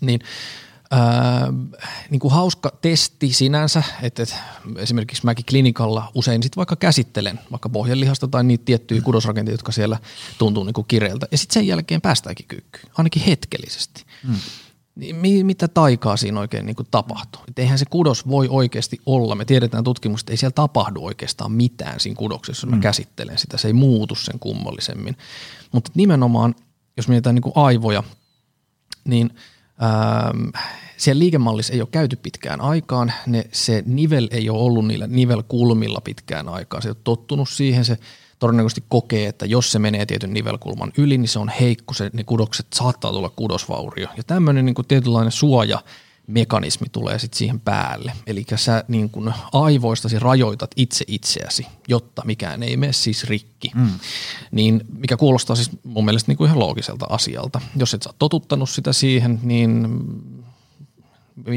Niin, 0.00 0.20
ää, 0.90 1.52
niin 2.10 2.20
kuin 2.20 2.32
hauska 2.32 2.72
testi 2.80 3.32
sinänsä, 3.32 3.82
että, 4.02 4.22
että 4.22 4.36
esimerkiksi 4.76 5.24
mäkin 5.24 5.44
klinikalla 5.44 6.12
usein 6.14 6.42
sitten 6.42 6.56
vaikka 6.56 6.76
käsittelen 6.76 7.40
vaikka 7.50 7.68
pohjelihasta 7.68 8.28
tai 8.28 8.44
niitä 8.44 8.64
tiettyjä 8.64 9.00
mm. 9.00 9.04
kudosrakenteita, 9.04 9.54
jotka 9.54 9.72
siellä 9.72 9.98
tuntuu 10.38 10.64
niin 10.64 10.74
kuin 10.74 10.86
kireiltä. 10.88 11.28
Ja 11.30 11.38
sitten 11.38 11.54
sen 11.54 11.66
jälkeen 11.66 12.00
päästäänkin 12.00 12.46
kyykkyyn, 12.48 12.92
ainakin 12.96 13.22
hetkellisesti. 13.22 14.04
Mm 14.28 14.34
niin 14.96 15.46
mitä 15.46 15.68
taikaa 15.68 16.16
siinä 16.16 16.40
oikein 16.40 16.66
niin 16.66 16.76
tapahtuu? 16.90 17.42
Et 17.48 17.58
eihän 17.58 17.78
se 17.78 17.84
kudos 17.90 18.28
voi 18.28 18.48
oikeasti 18.50 19.00
olla. 19.06 19.34
Me 19.34 19.44
tiedetään 19.44 19.84
tutkimusta, 19.84 20.22
että 20.22 20.32
ei 20.32 20.36
siellä 20.36 20.54
tapahdu 20.54 21.04
oikeastaan 21.04 21.52
mitään 21.52 22.00
siinä 22.00 22.16
kudoksessa, 22.16 22.66
jos 22.66 22.70
mä 22.70 22.76
mm. 22.76 22.82
käsittelen 22.82 23.38
sitä. 23.38 23.56
Se 23.56 23.68
ei 23.68 23.72
muutu 23.72 24.14
sen 24.14 24.38
kummallisemmin. 24.38 25.16
Mutta 25.72 25.90
nimenomaan, 25.94 26.54
jos 26.96 27.08
mietitään 27.08 27.34
niin 27.34 27.52
aivoja, 27.54 28.02
niin 29.04 29.30
ähm, 29.82 30.48
siellä 30.96 31.18
liikemallissa 31.18 31.72
ei 31.72 31.80
ole 31.80 31.88
käyty 31.92 32.16
pitkään 32.16 32.60
aikaan. 32.60 33.12
Ne, 33.26 33.44
se 33.52 33.82
nivel 33.86 34.28
ei 34.30 34.50
ole 34.50 34.62
ollut 34.62 34.86
niillä 34.86 35.06
nivelkulmilla 35.06 36.00
pitkään 36.00 36.48
aikaan. 36.48 36.82
Se 36.82 36.88
ei 36.88 36.90
ole 36.90 36.96
tottunut 37.04 37.48
siihen. 37.48 37.84
Se 37.84 37.98
todennäköisesti 38.44 38.84
kokee, 38.88 39.28
että 39.28 39.46
jos 39.46 39.72
se 39.72 39.78
menee 39.78 40.06
tietyn 40.06 40.34
nivelkulman 40.34 40.92
yli, 40.98 41.18
niin 41.18 41.28
se 41.28 41.38
on 41.38 41.48
heikko, 41.48 41.94
se, 41.94 42.10
ne 42.12 42.24
kudokset 42.24 42.66
saattaa 42.74 43.12
tulla 43.12 43.30
kudosvaurio. 43.30 44.08
Ja 44.16 44.22
tämmöinen 44.22 44.64
niin 44.64 44.74
kuin 44.74 44.88
tietynlainen 44.88 45.32
suoja 45.32 45.82
mekanismi 46.26 46.86
tulee 46.92 47.18
sitten 47.18 47.38
siihen 47.38 47.60
päälle. 47.60 48.12
Eli 48.26 48.44
sä 48.56 48.84
niin 48.88 49.10
kuin 49.10 49.34
aivoistasi 49.52 50.18
rajoitat 50.18 50.70
itse 50.76 51.04
itseäsi, 51.08 51.66
jotta 51.88 52.22
mikään 52.24 52.62
ei 52.62 52.76
mene 52.76 52.92
siis 52.92 53.24
rikki. 53.24 53.70
Mm. 53.74 53.90
Niin 54.50 54.80
mikä 54.98 55.16
kuulostaa 55.16 55.56
siis 55.56 55.70
mun 55.84 56.04
mielestä 56.04 56.30
niin 56.30 56.38
kuin 56.38 56.48
ihan 56.48 56.58
loogiselta 56.58 57.06
asialta. 57.08 57.60
Jos 57.76 57.94
et 57.94 58.02
sä 58.02 58.10
totuttanut 58.18 58.70
sitä 58.70 58.92
siihen, 58.92 59.40
niin 59.42 59.98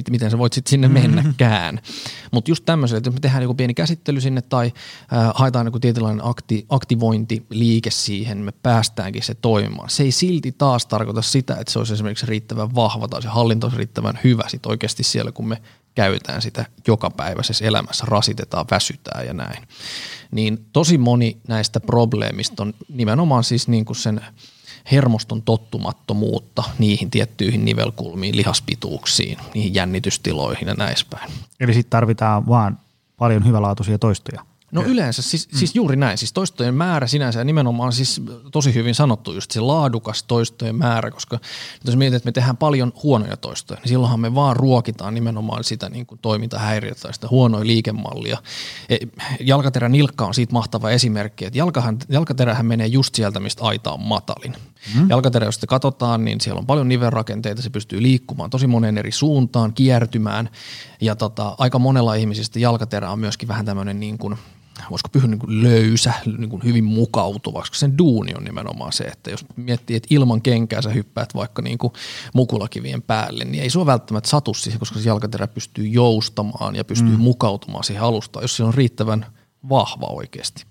miten 0.09 0.31
sä 0.31 0.37
voit 0.37 0.53
sitten 0.53 0.69
sinne 0.69 0.87
mm-hmm. 0.87 1.01
mennäkään. 1.01 1.79
Mutta 2.31 2.51
just 2.51 2.65
tämmöiselle, 2.65 2.97
että 2.97 3.11
me 3.11 3.19
tehdään 3.19 3.43
joku 3.43 3.53
pieni 3.53 3.73
käsittely 3.73 4.21
sinne 4.21 4.41
tai 4.41 4.65
äh, 4.65 5.31
haetaan 5.35 5.65
joku 5.65 5.79
tietynlainen 5.79 6.25
akti, 6.25 6.65
aktivointiliike 6.69 7.91
siihen, 7.91 8.37
me 8.37 8.51
päästäänkin 8.51 9.23
se 9.23 9.35
toimimaan. 9.35 9.89
Se 9.89 10.03
ei 10.03 10.11
silti 10.11 10.51
taas 10.51 10.85
tarkoita 10.85 11.21
sitä, 11.21 11.55
että 11.55 11.73
se 11.73 11.79
olisi 11.79 11.93
esimerkiksi 11.93 12.25
riittävän 12.25 12.75
vahva 12.75 13.07
tai 13.07 13.21
se 13.21 13.27
hallinto 13.27 13.67
olisi 13.67 13.77
riittävän 13.77 14.19
hyvä 14.23 14.43
sit 14.47 14.65
oikeasti 14.65 15.03
siellä, 15.03 15.31
kun 15.31 15.47
me 15.47 15.61
käytetään 15.95 16.41
sitä 16.41 16.65
jokapäiväisessä 16.87 17.65
elämässä, 17.65 18.05
rasitetaan, 18.07 18.65
väsytään 18.71 19.25
ja 19.25 19.33
näin. 19.33 19.67
Niin 20.31 20.65
tosi 20.73 20.97
moni 20.97 21.37
näistä 21.47 21.79
probleemista 21.79 22.63
on 22.63 22.73
nimenomaan 22.89 23.43
siis 23.43 23.67
niin 23.67 23.85
kuin 23.85 23.97
sen– 23.97 24.21
hermoston 24.91 25.41
tottumattomuutta 25.41 26.63
niihin 26.79 27.11
tiettyihin 27.11 27.65
nivelkulmiin, 27.65 28.37
lihaspituuksiin, 28.37 29.37
niihin 29.53 29.73
jännitystiloihin 29.73 30.67
ja 30.67 30.73
näispäin. 30.73 31.31
Eli 31.59 31.73
sitten 31.73 31.89
tarvitaan 31.89 32.47
vaan 32.47 32.79
paljon 33.17 33.45
hyvälaatuisia 33.45 33.99
toistoja. 33.99 34.45
No 34.71 34.83
yleensä, 34.83 35.21
siis, 35.21 35.51
mm. 35.51 35.57
siis 35.57 35.75
juuri 35.75 35.95
näin. 35.95 36.17
Siis 36.17 36.33
toistojen 36.33 36.73
määrä 36.73 37.07
sinänsä 37.07 37.39
ja 37.39 37.43
nimenomaan 37.43 37.93
siis 37.93 38.21
tosi 38.51 38.73
hyvin 38.73 38.95
sanottu 38.95 39.33
just 39.33 39.51
se 39.51 39.59
laadukas 39.59 40.23
toistojen 40.23 40.75
määrä, 40.75 41.11
koska 41.11 41.39
jos 41.85 41.95
mietit, 41.95 42.15
että 42.15 42.27
me 42.27 42.31
tehdään 42.31 42.57
paljon 42.57 42.93
huonoja 43.03 43.37
toistoja, 43.37 43.79
niin 43.79 43.87
silloinhan 43.87 44.19
me 44.19 44.35
vaan 44.35 44.55
ruokitaan 44.55 45.13
nimenomaan 45.13 45.63
sitä 45.63 45.89
niin 45.89 46.05
kuin 46.05 46.19
toimintahäiriötä 46.21 47.01
tai 47.01 47.13
sitä 47.13 47.27
huonoja 47.31 47.67
liikemallia. 47.67 48.37
E, 48.89 48.97
jalkaterän 49.39 49.91
nilkka 49.91 50.25
on 50.25 50.33
siitä 50.33 50.53
mahtava 50.53 50.89
esimerkki, 50.89 51.45
että 51.45 51.59
jalkahan, 51.59 51.97
jalkaterähän 52.09 52.65
menee 52.65 52.87
just 52.87 53.15
sieltä, 53.15 53.39
mistä 53.39 53.63
aita 53.63 53.91
on 53.91 54.01
matalin. 54.01 54.55
Mm. 54.95 55.09
Jalkaterä, 55.09 55.45
jos 55.45 55.55
sitä 55.55 55.67
katsotaan, 55.67 56.25
niin 56.25 56.41
siellä 56.41 56.59
on 56.59 56.65
paljon 56.65 56.89
nivelrakenteita, 56.89 57.61
se 57.61 57.69
pystyy 57.69 58.01
liikkumaan 58.01 58.49
tosi 58.49 58.67
monen 58.67 58.97
eri 58.97 59.11
suuntaan, 59.11 59.73
kiertymään 59.73 60.49
ja 61.01 61.15
tota, 61.15 61.55
aika 61.57 61.79
monella 61.79 62.15
ihmisistä 62.15 62.59
jalkaterä 62.59 63.11
on 63.11 63.19
myöskin 63.19 63.47
vähän 63.47 63.65
tämmöinen 63.65 63.99
niin 63.99 64.17
kuin– 64.17 64.37
voisiko 64.91 65.09
pyhä 65.11 65.27
niin 65.27 65.39
löysä, 65.63 66.13
niin 66.37 66.49
kuin 66.49 66.63
hyvin 66.63 66.83
mukautuva, 66.83 67.59
koska 67.59 67.77
sen 67.77 67.97
duuni 67.97 68.33
on 68.37 68.43
nimenomaan 68.43 68.93
se, 68.93 69.03
että 69.03 69.31
jos 69.31 69.45
miettii, 69.55 69.95
että 69.95 70.07
ilman 70.09 70.41
kenkää 70.41 70.81
sä 70.81 70.89
hyppäät 70.89 71.35
vaikka 71.35 71.61
niin 71.61 71.77
kuin 71.77 71.93
mukulakivien 72.33 73.01
päälle, 73.01 73.45
niin 73.45 73.63
ei 73.63 73.69
ole 73.75 73.85
välttämättä 73.85 74.29
satu 74.29 74.53
siihen, 74.53 74.79
koska 74.79 74.99
se 74.99 75.09
jalkaterä 75.09 75.47
pystyy 75.47 75.87
joustamaan 75.87 76.75
ja 76.75 76.85
pystyy 76.85 77.15
mm. 77.15 77.21
mukautumaan 77.21 77.83
siihen 77.83 78.03
alustaan, 78.03 78.43
jos 78.43 78.57
se 78.57 78.63
on 78.63 78.73
riittävän 78.73 79.25
vahva 79.69 80.05
oikeasti. 80.05 80.65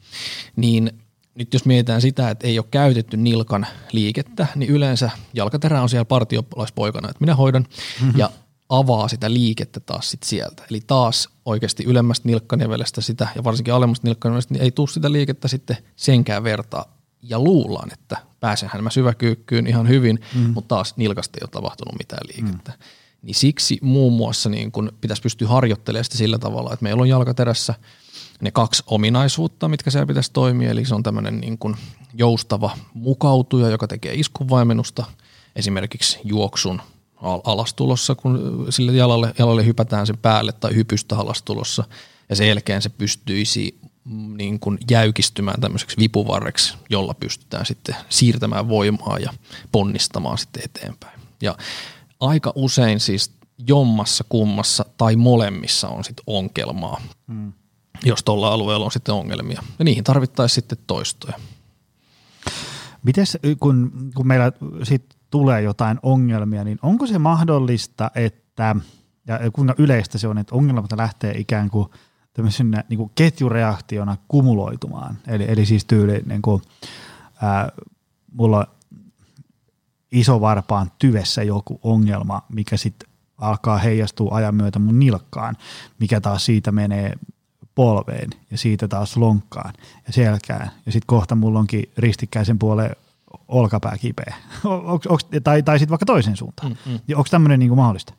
Niin 0.57 0.91
nyt 1.37 1.55
jos 1.55 1.65
mietitään 1.65 2.01
sitä, 2.01 2.31
että 2.31 2.47
ei 2.47 2.59
ole 2.59 2.67
käytetty 2.71 3.17
nilkan 3.17 3.67
liikettä, 3.93 4.47
niin 4.55 4.71
yleensä 4.71 5.11
jalkaterä 5.35 5.83
on 5.83 5.89
siellä 5.89 6.05
partiopalaispoikana, 6.05 7.09
että 7.09 7.21
minä 7.21 7.35
hoidan, 7.35 7.67
mm-hmm. 8.01 8.19
ja 8.19 8.31
avaa 8.69 9.09
sitä 9.09 9.33
liikettä 9.33 9.81
taas 9.81 10.11
sit 10.11 10.23
sieltä. 10.23 10.63
Eli 10.71 10.81
taas 10.87 11.29
oikeasti 11.45 11.85
ylemmästä 11.85 12.29
nilkkanevelestä 12.29 13.01
sitä 13.01 13.29
ja 13.35 13.45
varsinkin 13.45 13.75
alemmasta 13.75 14.07
nilkkanevelestä, 14.07 14.55
niin 14.55 14.63
ei 14.63 14.71
tule 14.71 14.89
sitä 14.89 15.13
liikettä 15.13 15.49
sitten 15.49 15.77
senkään 15.97 16.45
vertaa. 16.45 16.97
Ja 17.23 17.39
luullaan, 17.39 17.93
että 17.93 18.17
pääsenhän 18.41 18.85
mä 18.85 18.91
syväkyykkyyn 18.91 19.67
ihan 19.67 19.89
hyvin, 19.89 20.21
mm. 20.35 20.41
mutta 20.41 20.75
taas 20.75 20.95
nilkasta 20.97 21.39
ei 21.39 21.45
ole 21.45 21.51
tapahtunut 21.51 21.99
mitään 21.99 22.27
liikettä. 22.27 22.73
Mm. 22.73 22.79
niin 23.23 23.35
siksi 23.35 23.79
muun 23.83 24.13
muassa 24.13 24.49
niin 24.49 24.73
kun 24.73 24.93
pitäisi 25.01 25.23
pystyä 25.23 25.49
harjoittelemaan 25.49 26.05
sitä 26.05 26.17
sillä 26.17 26.39
tavalla, 26.39 26.73
että 26.73 26.83
meillä 26.83 27.01
on 27.01 27.09
jalkaterässä 27.09 27.75
ne 28.41 28.51
kaksi 28.51 28.83
ominaisuutta, 28.87 29.69
mitkä 29.69 29.91
siellä 29.91 30.07
pitäisi 30.07 30.33
toimia, 30.33 30.71
eli 30.71 30.85
se 30.85 30.95
on 30.95 31.03
tämmöinen 31.03 31.41
niin 31.41 31.59
kuin 31.59 31.77
joustava 32.15 32.71
mukautuja, 32.95 33.69
joka 33.69 33.89
tekee 33.89 34.15
iskunvaimennusta 34.15 35.05
esimerkiksi 35.57 36.19
juoksun 36.25 36.83
alastulossa, 37.45 38.15
kun 38.15 38.67
sille 38.71 38.93
jalalle, 38.93 39.35
jalalle 39.39 39.67
hypätään 39.67 40.07
sen 40.07 40.19
päälle 40.19 40.53
tai 40.53 40.75
hypystä 40.75 41.19
alastulossa, 41.19 41.85
ja 42.29 42.37
sen 42.37 42.49
jälkeen 42.49 42.83
se 42.83 42.89
pystyisi 42.89 43.79
mm, 44.05 44.37
niin 44.37 44.61
kuin 44.61 44.79
jäykistymään 44.91 45.61
tämmöiseksi 45.61 45.97
vipuvarreksi, 45.97 46.75
jolla 46.91 47.15
pystytään 47.15 47.67
sitten 47.67 47.97
siirtämään 48.09 48.69
voimaa 48.69 49.19
ja 49.19 49.33
ponnistamaan 49.73 50.39
sitten 50.39 50.63
eteenpäin. 50.65 51.21
Ja 51.43 51.57
aika 52.21 52.53
usein 52.55 53.01
siis 53.01 53.31
jommassa, 53.69 54.25
kummassa 54.29 54.85
tai 54.97 55.17
molemmissa 55.17 55.89
on 55.89 56.05
sitten 56.05 56.25
ongelmaa, 56.27 57.01
hmm. 57.29 57.53
Jos 58.05 58.25
tuolla 58.25 58.49
alueella 58.49 58.85
on 58.85 58.93
sitten 58.93 59.15
ongelmia. 59.15 59.63
Ja 59.79 59.85
niihin 59.85 60.05
tarvittaisiin 60.05 60.55
sitten 60.55 60.79
toistoja. 60.87 61.39
Mites 63.03 63.39
kun, 63.61 63.93
kun 64.15 64.27
meillä 64.27 64.53
sit 64.83 65.17
tulee 65.31 65.63
jotain 65.63 65.99
ongelmia, 66.03 66.65
niin 66.65 66.79
onko 66.83 67.07
se 67.07 67.19
mahdollista, 67.19 68.11
että, 68.15 68.77
ja 69.27 69.51
kuinka 69.53 69.75
yleistä 69.79 70.19
se 70.19 70.29
on, 70.29 70.39
että 70.39 70.55
ongelmat 70.55 70.93
lähtee 70.93 71.39
ikään 71.39 71.71
kuin 71.71 71.89
tämmöisenä 72.33 72.85
niin 72.89 72.99
kuin 72.99 73.11
ketjureaktiona 73.15 74.17
kumuloitumaan. 74.29 75.19
Eli, 75.27 75.45
eli 75.49 75.67
siis 75.67 75.85
tyyli, 75.85 76.23
niin 76.27 76.43
kuin, 76.43 76.63
ää, 77.43 77.73
mulla 78.33 78.67
iso 80.13 80.41
varpaan 80.41 80.91
tyvessä 80.99 81.43
joku 81.43 81.81
ongelma, 81.83 82.43
mikä 82.49 82.77
sitten 82.77 83.09
alkaa 83.39 83.79
heijastua 83.79 84.37
ajan 84.37 84.55
myötä 84.55 84.79
mun 84.79 84.99
nilkkaan, 84.99 85.57
mikä 86.01 86.21
taas 86.21 86.45
siitä 86.45 86.73
menee 86.73 87.13
polveen 87.77 88.31
ja 88.51 88.59
siitä 88.59 88.89
taas 88.89 89.17
lonkkaan 89.17 89.75
ja 90.07 90.13
selkään. 90.13 90.71
Ja 90.87 90.93
sitten 90.93 91.07
kohta 91.07 91.35
mulla 91.35 91.59
onkin 91.59 91.91
ristikkäisen 91.99 92.59
puoleen 92.59 92.97
olkapää 93.49 93.99
kipeä. 94.01 94.35
Onks, 94.65 95.07
onks, 95.07 95.27
tai 95.45 95.63
tai 95.63 95.79
sitten 95.79 95.91
vaikka 95.91 96.07
toisen 96.07 96.37
suuntaan. 96.37 96.77
Mm, 96.87 96.93
mm. 96.93 97.01
Onko 97.15 97.29
tämmöinen 97.31 97.59
niinku 97.59 97.77
mahdollista? 97.77 98.13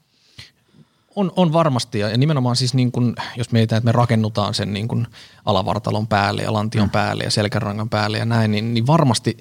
On, 1.16 1.32
on 1.36 1.54
varmasti 1.54 2.00
ja 2.00 2.18
nimenomaan 2.18 2.56
siis 2.56 2.74
niin 2.74 2.92
kun, 2.92 3.16
jos 3.38 3.52
mietitään, 3.52 3.78
että 3.78 3.86
me 3.86 3.92
rakennutaan 3.92 4.54
sen 4.54 4.74
niin 4.74 4.88
kun 4.88 5.08
alavartalon 5.46 6.08
päälle 6.08 6.42
ja 6.42 6.54
lantion 6.54 6.88
mm. 6.88 6.92
päälle 6.92 7.24
ja 7.24 7.32
selkärangan 7.32 7.90
päälle 7.90 8.18
ja 8.18 8.26
näin, 8.26 8.52
niin, 8.52 8.74
niin 8.74 8.88
varmasti 8.88 9.38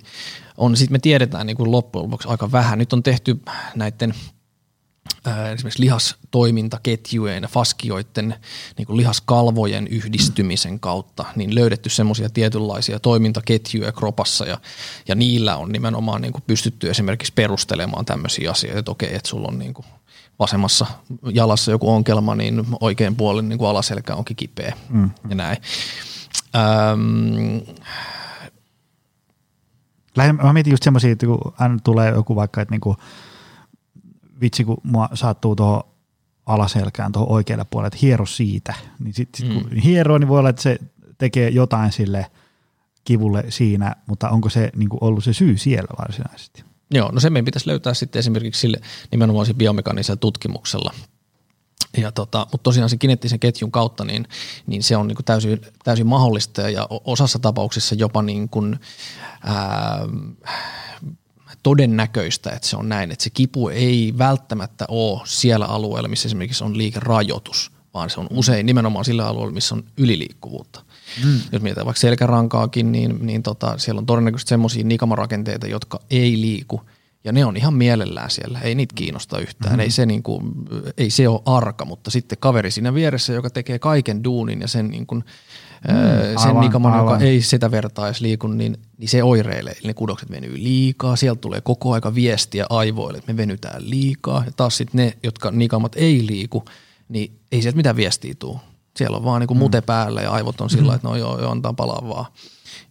on, 0.57 0.77
sitten 0.77 0.95
me 0.95 0.99
tiedetään 0.99 1.47
niin 1.47 1.57
kuin 1.57 1.71
loppujen 1.71 2.05
lopuksi 2.05 2.29
aika 2.29 2.53
vähän. 2.53 2.79
Nyt 2.79 2.93
on 2.93 3.03
tehty 3.03 3.41
näiden 3.75 4.15
esimerkiksi 5.55 5.83
lihastoimintaketjujen 5.83 7.43
ja 7.43 7.49
faskioiden 7.49 8.35
niin 8.79 8.87
kuin 8.87 8.97
lihaskalvojen 8.97 9.87
yhdistymisen 9.87 10.81
kautta, 10.81 11.25
niin 11.37 11.55
löydetty 11.55 11.91
semmoisia 11.91 12.31
tietynlaisia 12.31 13.01
toimintaketjuja 13.01 13.93
kropassa 13.93 14.47
ja, 14.47 14.59
ja 15.09 15.15
niillä 15.15 15.57
on 15.57 15.73
nimenomaan 15.73 16.23
niin 16.23 16.33
kuin 16.33 16.45
pystytty 16.47 16.91
esimerkiksi 16.91 17.33
perustelemaan 17.33 18.05
tämmöisiä 18.05 18.51
asioita, 18.51 18.79
että 18.79 18.91
okei, 18.91 19.15
että 19.15 19.29
sulla 19.29 19.49
on 19.49 19.59
niin 19.59 19.75
kuin 19.75 19.87
vasemmassa 20.39 20.87
jalassa 21.33 21.71
joku 21.71 21.91
ongelma, 21.91 22.35
niin 22.35 22.67
oikein 22.81 23.17
puolen 23.17 23.49
niin 23.49 23.59
kuin 23.59 23.69
alaselkä 23.69 24.15
onkin 24.15 24.37
kipeä 24.37 24.77
mm. 24.89 25.11
ja 25.29 25.35
näin. 25.35 25.59
Öm, 26.93 27.61
Lähinnä, 30.17 30.43
mä 30.43 30.53
mietin 30.53 30.71
just 30.71 30.83
semmoisia, 30.83 31.13
että 31.13 31.27
kun 31.27 31.55
aina 31.59 31.79
tulee 31.85 32.11
joku 32.11 32.37
vaikka, 32.37 32.61
että 32.61 32.73
niinku, 32.73 32.97
vitsi 34.41 34.65
kun 34.65 34.77
mua 34.83 35.09
saattuu 35.15 35.57
tuohon 35.57 35.83
alaselkään 36.47 37.13
tuohon 37.13 37.33
oikealle 37.33 37.67
puolelle, 37.71 37.87
että 37.87 37.99
hiero 38.03 38.27
siitä. 38.27 38.75
Niin 38.99 39.15
sitten 39.15 39.47
sit, 39.47 39.55
kun 39.55 39.73
mm. 39.73 39.81
hieroo, 39.81 40.19
niin 40.19 40.29
voi 40.29 40.39
olla, 40.39 40.49
että 40.49 40.63
se 40.63 40.79
tekee 41.19 41.49
jotain 41.49 41.93
sille 41.93 42.27
kivulle 43.05 43.45
siinä, 43.49 43.97
mutta 44.07 44.31
onko 44.31 44.49
se 44.49 44.71
niin 44.77 44.89
kuin 44.89 45.05
ollut 45.05 45.25
se 45.25 45.33
syy 45.33 45.59
siellä 45.59 45.89
varsinaisesti? 45.99 46.65
Joo, 46.91 47.11
no 47.13 47.21
se 47.21 47.31
meidän 47.31 47.45
pitäisi 47.45 47.69
löytää 47.69 47.95
sitten 47.95 48.21
esimerkiksi 48.21 48.61
sille 48.61 48.81
nimenomaan 49.11 49.47
biomekaanisella 49.57 50.17
tutkimuksella. 50.17 50.95
Ja 51.97 52.13
tota, 52.13 52.47
mutta 52.53 52.63
tosiaan 52.63 52.91
se 52.91 52.97
kineettisen 52.97 53.41
ketjun 53.41 53.71
kautta, 53.71 54.05
niin, 54.05 54.29
niin 54.67 54.83
se 54.83 54.97
on 54.97 55.09
niin 55.09 55.17
kuin 55.17 55.25
täysin, 55.25 55.61
täysin 55.85 56.07
mahdollista 56.07 56.71
ja 56.71 56.87
osassa 56.91 57.39
tapauksissa 57.39 57.95
jopa 57.95 58.23
niin 58.23 58.49
kuin, 58.49 58.81
ää, 59.43 60.01
todennäköistä, 61.63 62.51
että 62.51 62.69
se 62.69 62.77
on 62.77 62.89
näin, 62.89 63.13
että 63.13 63.25
se 63.25 63.31
kipu 63.31 63.69
ei 63.69 64.15
välttämättä 64.19 64.85
ole 64.89 65.21
siellä 65.25 65.67
alueella, 65.67 66.09
missä 66.09 66.29
esimerkiksi 66.29 66.65
on 66.65 66.79
liikerajoitus, 66.79 67.71
vaan 67.95 68.11
se 68.11 68.21
on 68.21 68.27
usein 68.31 68.67
nimenomaan 68.67 69.05
sillä 69.05 69.27
alueella, 69.27 69.53
missä 69.53 69.75
on 69.75 69.85
yliliikkuvuutta. 69.97 70.83
Mm. 71.25 71.41
Jos 71.53 71.63
mietitään 71.63 71.87
vaikka 71.87 72.01
selkärankaakin, 72.01 72.93
niin, 72.93 73.27
niin 73.27 73.43
tota, 73.43 73.79
siellä 73.79 73.99
on 73.99 74.07
todennäköisesti 74.07 74.49
semmoisia 74.49 74.85
nikamarakenteita, 74.85 75.67
jotka 75.67 76.01
ei 76.11 76.41
liiku, 76.41 76.81
ja 77.25 77.33
ne 77.33 77.45
on 77.45 77.57
ihan 77.57 77.75
mielellään 77.75 78.31
siellä, 78.31 78.61
ei 78.61 78.75
niitä 78.75 78.95
kiinnosta 78.95 79.39
yhtään, 79.39 79.73
mm-hmm. 79.73 79.81
ei, 79.81 79.91
se 79.91 80.07
niinku, 80.07 80.43
ei 80.99 81.11
se 81.11 81.29
ole 81.29 81.41
arka, 81.45 81.85
mutta 81.85 82.11
sitten 82.11 82.39
kaveri 82.39 82.71
siinä 82.71 82.95
vieressä, 82.95 83.33
joka 83.33 83.51
tekee 83.51 83.79
kaiken 83.79 84.25
duunin 84.25 84.61
ja 84.61 84.69
sen 84.69 84.89
niin 84.89 85.07
kuin, 85.07 85.25
Mm, 85.89 86.39
sen 86.43 86.61
nikaman, 86.61 86.93
aivan. 86.93 87.13
joka 87.13 87.25
ei 87.25 87.43
sitä 87.43 87.71
vertaisi 87.71 88.23
liiku, 88.23 88.47
niin, 88.47 88.77
niin 88.99 89.09
se 89.09 89.23
oireilee. 89.23 89.73
Eli 89.73 89.87
ne 89.87 89.95
kudokset 89.95 90.31
venyy 90.31 90.63
liikaa, 90.63 91.17
sieltä 91.17 91.41
tulee 91.41 91.61
koko 91.61 91.93
aika 91.93 92.15
viestiä 92.15 92.67
aivoille, 92.71 93.19
että 93.19 93.33
me 93.33 93.37
venytään 93.37 93.91
liikaa. 93.91 94.43
Ja 94.47 94.53
taas 94.57 94.77
sitten 94.77 94.99
ne, 94.99 95.17
jotka 95.23 95.51
nikamat 95.51 95.93
ei 95.97 96.27
liiku, 96.27 96.65
niin 97.09 97.39
ei 97.53 97.63
sieltä 97.63 97.77
mitään 97.77 97.97
viestiä 97.97 98.35
tule. 98.39 98.59
Siellä 98.97 99.17
on 99.17 99.25
vaan 99.25 99.41
niin 99.41 99.49
kuin 99.49 99.59
mm. 99.59 99.63
mute 99.63 99.81
päällä 99.81 100.23
ja 100.23 100.31
aivot 100.31 100.61
on 100.61 100.71
sillä, 100.71 100.93
mm. 100.93 100.97
että 100.97 101.09
no 101.09 101.17
joo, 101.17 101.41
joo 101.41 101.51
antaa 101.51 101.73
palaa 101.73 102.09
vaan. 102.09 102.27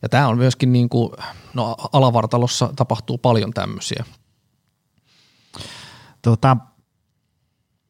Ja 0.02 0.10
tämä 0.10 0.28
on 0.28 0.38
myöskin, 0.38 0.74
niin 0.74 0.90
kuin, 0.90 1.12
no 1.54 1.76
alavartalossa 1.94 2.70
tapahtuu 2.76 3.18
paljon 3.18 3.54
tämmöisiä. 3.54 4.04
Tota, 6.22 6.58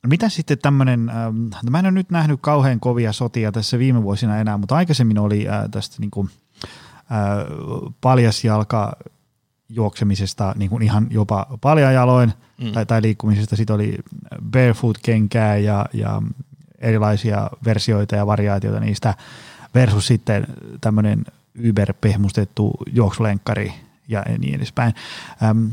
mitä 0.07 0.29
sitten 0.29 0.57
tämmöinen, 0.57 1.09
äh, 1.09 1.15
mä 1.69 1.79
en 1.79 1.85
ole 1.85 1.91
nyt 1.91 2.09
nähnyt 2.09 2.39
kauhean 2.41 2.79
kovia 2.79 3.13
sotia 3.13 3.51
tässä 3.51 3.79
viime 3.79 4.03
vuosina 4.03 4.37
enää, 4.37 4.57
mutta 4.57 4.75
aikaisemmin 4.75 5.19
oli 5.19 5.49
äh, 5.49 5.63
tästä 5.71 5.95
niin 5.99 6.11
kuin, 6.11 6.29
äh, 6.97 7.89
paljasjalka 8.01 8.97
juoksemisesta 9.69 10.53
niin 10.57 10.69
kuin 10.69 10.83
ihan 10.83 11.07
jopa 11.09 11.47
paljajaloin 11.61 12.33
mm. 12.61 12.71
tai, 12.71 12.85
tai 12.85 13.01
liikkumisesta. 13.01 13.55
Sitten 13.55 13.75
oli 13.75 13.97
barefoot-kenkää 14.51 15.57
ja, 15.57 15.85
ja 15.93 16.21
erilaisia 16.79 17.49
versioita 17.65 18.15
ja 18.15 18.27
variaatioita 18.27 18.79
niistä 18.79 19.13
versus 19.75 20.07
sitten 20.07 20.47
tämmöinen 20.81 21.25
yberpehmustettu 21.55 22.73
juoksulenkkari 22.93 23.73
ja 24.07 24.23
niin 24.37 24.55
edespäin. 24.55 24.93
Ähm, 25.43 25.67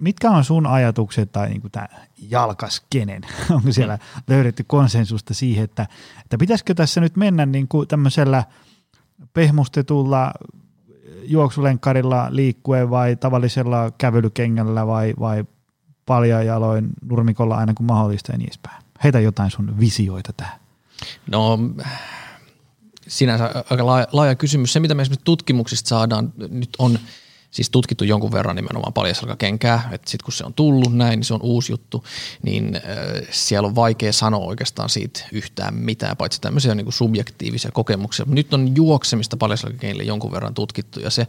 mitkä 0.00 0.30
on 0.30 0.44
sun 0.44 0.66
ajatukset 0.66 1.32
tai 1.32 1.48
niin 1.48 1.62
tämä 1.72 1.88
jalkaskenen? 2.18 3.22
Onko 3.50 3.72
siellä 3.72 3.96
mm. 3.96 4.22
löydetty 4.28 4.64
konsensusta 4.64 5.34
siihen, 5.34 5.64
että, 5.64 5.86
että 6.24 6.38
pitäisikö 6.38 6.74
tässä 6.74 7.00
nyt 7.00 7.16
mennä 7.16 7.46
niin 7.46 7.68
kuin 7.68 7.88
tämmöisellä 7.88 8.44
pehmustetulla 9.32 10.32
juoksulenkkarilla 11.22 12.26
liikkuen 12.30 12.90
vai 12.90 13.16
tavallisella 13.16 13.90
kävelykengällä 13.98 14.86
vai, 14.86 15.14
vai 15.20 15.44
paljajaloin 16.06 16.90
nurmikolla 17.02 17.56
aina 17.56 17.74
kun 17.74 17.86
mahdollista 17.86 18.32
ja 18.32 18.38
niin 18.38 18.48
edespäin? 18.48 18.82
Heitä 19.04 19.20
jotain 19.20 19.50
sun 19.50 19.80
visioita 19.80 20.32
tähän. 20.32 20.60
No 21.30 21.58
sinänsä 23.08 23.64
aika 23.70 23.86
laaja, 23.86 24.06
laaja 24.12 24.34
kysymys. 24.34 24.72
Se, 24.72 24.80
mitä 24.80 24.94
me 24.94 25.02
esimerkiksi 25.02 25.24
tutkimuksista 25.24 25.88
saadaan 25.88 26.32
nyt 26.50 26.70
on– 26.78 26.98
siis 27.52 27.70
tutkittu 27.70 28.04
jonkun 28.04 28.32
verran 28.32 28.56
nimenomaan 28.56 28.92
paljasjalkakenkää, 28.92 29.88
että 29.92 30.10
sitten 30.10 30.24
kun 30.24 30.32
se 30.32 30.44
on 30.44 30.54
tullut 30.54 30.96
näin, 30.96 31.18
niin 31.18 31.24
se 31.24 31.34
on 31.34 31.42
uusi 31.42 31.72
juttu, 31.72 32.04
niin 32.42 32.76
äh, 32.76 32.82
siellä 33.30 33.66
on 33.66 33.74
vaikea 33.74 34.12
sanoa 34.12 34.46
oikeastaan 34.46 34.88
siitä 34.88 35.20
yhtään 35.32 35.74
mitään, 35.74 36.16
paitsi 36.16 36.40
tämmöisiä 36.40 36.74
niin 36.74 36.84
kuin 36.84 36.94
subjektiivisia 36.94 37.70
kokemuksia. 37.70 38.26
Nyt 38.28 38.54
on 38.54 38.76
juoksemista 38.76 39.36
paljasjalkakenkille 39.36 40.02
jonkun 40.02 40.32
verran 40.32 40.54
tutkittu 40.54 41.00
ja 41.00 41.10
se 41.10 41.26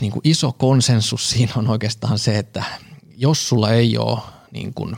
niin 0.00 0.12
kuin 0.12 0.20
iso 0.24 0.52
konsensus 0.52 1.30
siinä 1.30 1.52
on 1.56 1.68
oikeastaan 1.68 2.18
se, 2.18 2.38
että 2.38 2.64
jos 3.16 3.48
sulla 3.48 3.70
ei 3.70 3.98
ole 3.98 4.18
niin 4.52 4.74
kuin, 4.74 4.96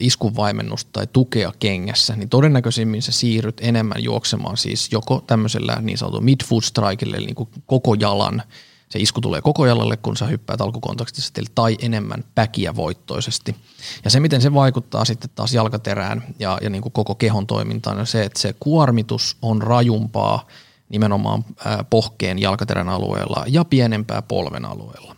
iskuvaimennusta 0.00 0.90
tai 0.92 1.06
tukea 1.06 1.52
kengässä, 1.58 2.16
niin 2.16 2.28
todennäköisimmin 2.28 3.02
sä 3.02 3.12
siirryt 3.12 3.60
enemmän 3.60 4.04
juoksemaan 4.04 4.56
siis 4.56 4.92
joko 4.92 5.24
tämmöisellä 5.26 5.78
niin 5.80 5.98
sanotun 5.98 6.24
midfoot 6.24 6.64
strikeille, 6.64 7.16
eli 7.16 7.26
niin 7.26 7.34
kuin 7.34 7.48
koko 7.66 7.94
jalan 7.94 8.42
se 8.88 8.98
isku 8.98 9.20
tulee 9.20 9.42
koko 9.42 9.66
jalalle, 9.66 9.96
kun 9.96 10.16
sä 10.16 10.26
hyppäät 10.26 10.60
alkukontaktissa 10.60 11.32
tai 11.54 11.76
enemmän 11.82 12.24
päkiä 12.34 12.76
voittoisesti. 12.76 13.56
Ja 14.04 14.10
se, 14.10 14.20
miten 14.20 14.42
se 14.42 14.54
vaikuttaa 14.54 15.04
sitten 15.04 15.30
taas 15.34 15.54
jalkaterään 15.54 16.24
ja, 16.38 16.58
ja 16.62 16.70
niin 16.70 16.82
kuin 16.82 16.92
koko 16.92 17.14
kehon 17.14 17.46
toimintaan, 17.46 17.98
on 18.00 18.06
se, 18.06 18.24
että 18.24 18.40
se 18.40 18.54
kuormitus 18.60 19.36
on 19.42 19.62
rajumpaa 19.62 20.46
nimenomaan 20.88 21.44
pohkeen 21.90 22.38
jalkaterän 22.38 22.88
alueella 22.88 23.44
ja 23.48 23.64
pienempää 23.64 24.22
polven 24.22 24.64
alueella. 24.64 25.16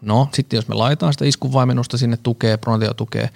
No 0.00 0.28
sitten 0.34 0.56
jos 0.56 0.68
me 0.68 0.74
laitetaan 0.74 1.12
sitä 1.12 1.24
iskuvaimennusta 1.24 1.98
sinne 1.98 2.16
tukee, 2.16 2.56
pronatio 2.56 2.94
tukee 2.94 3.30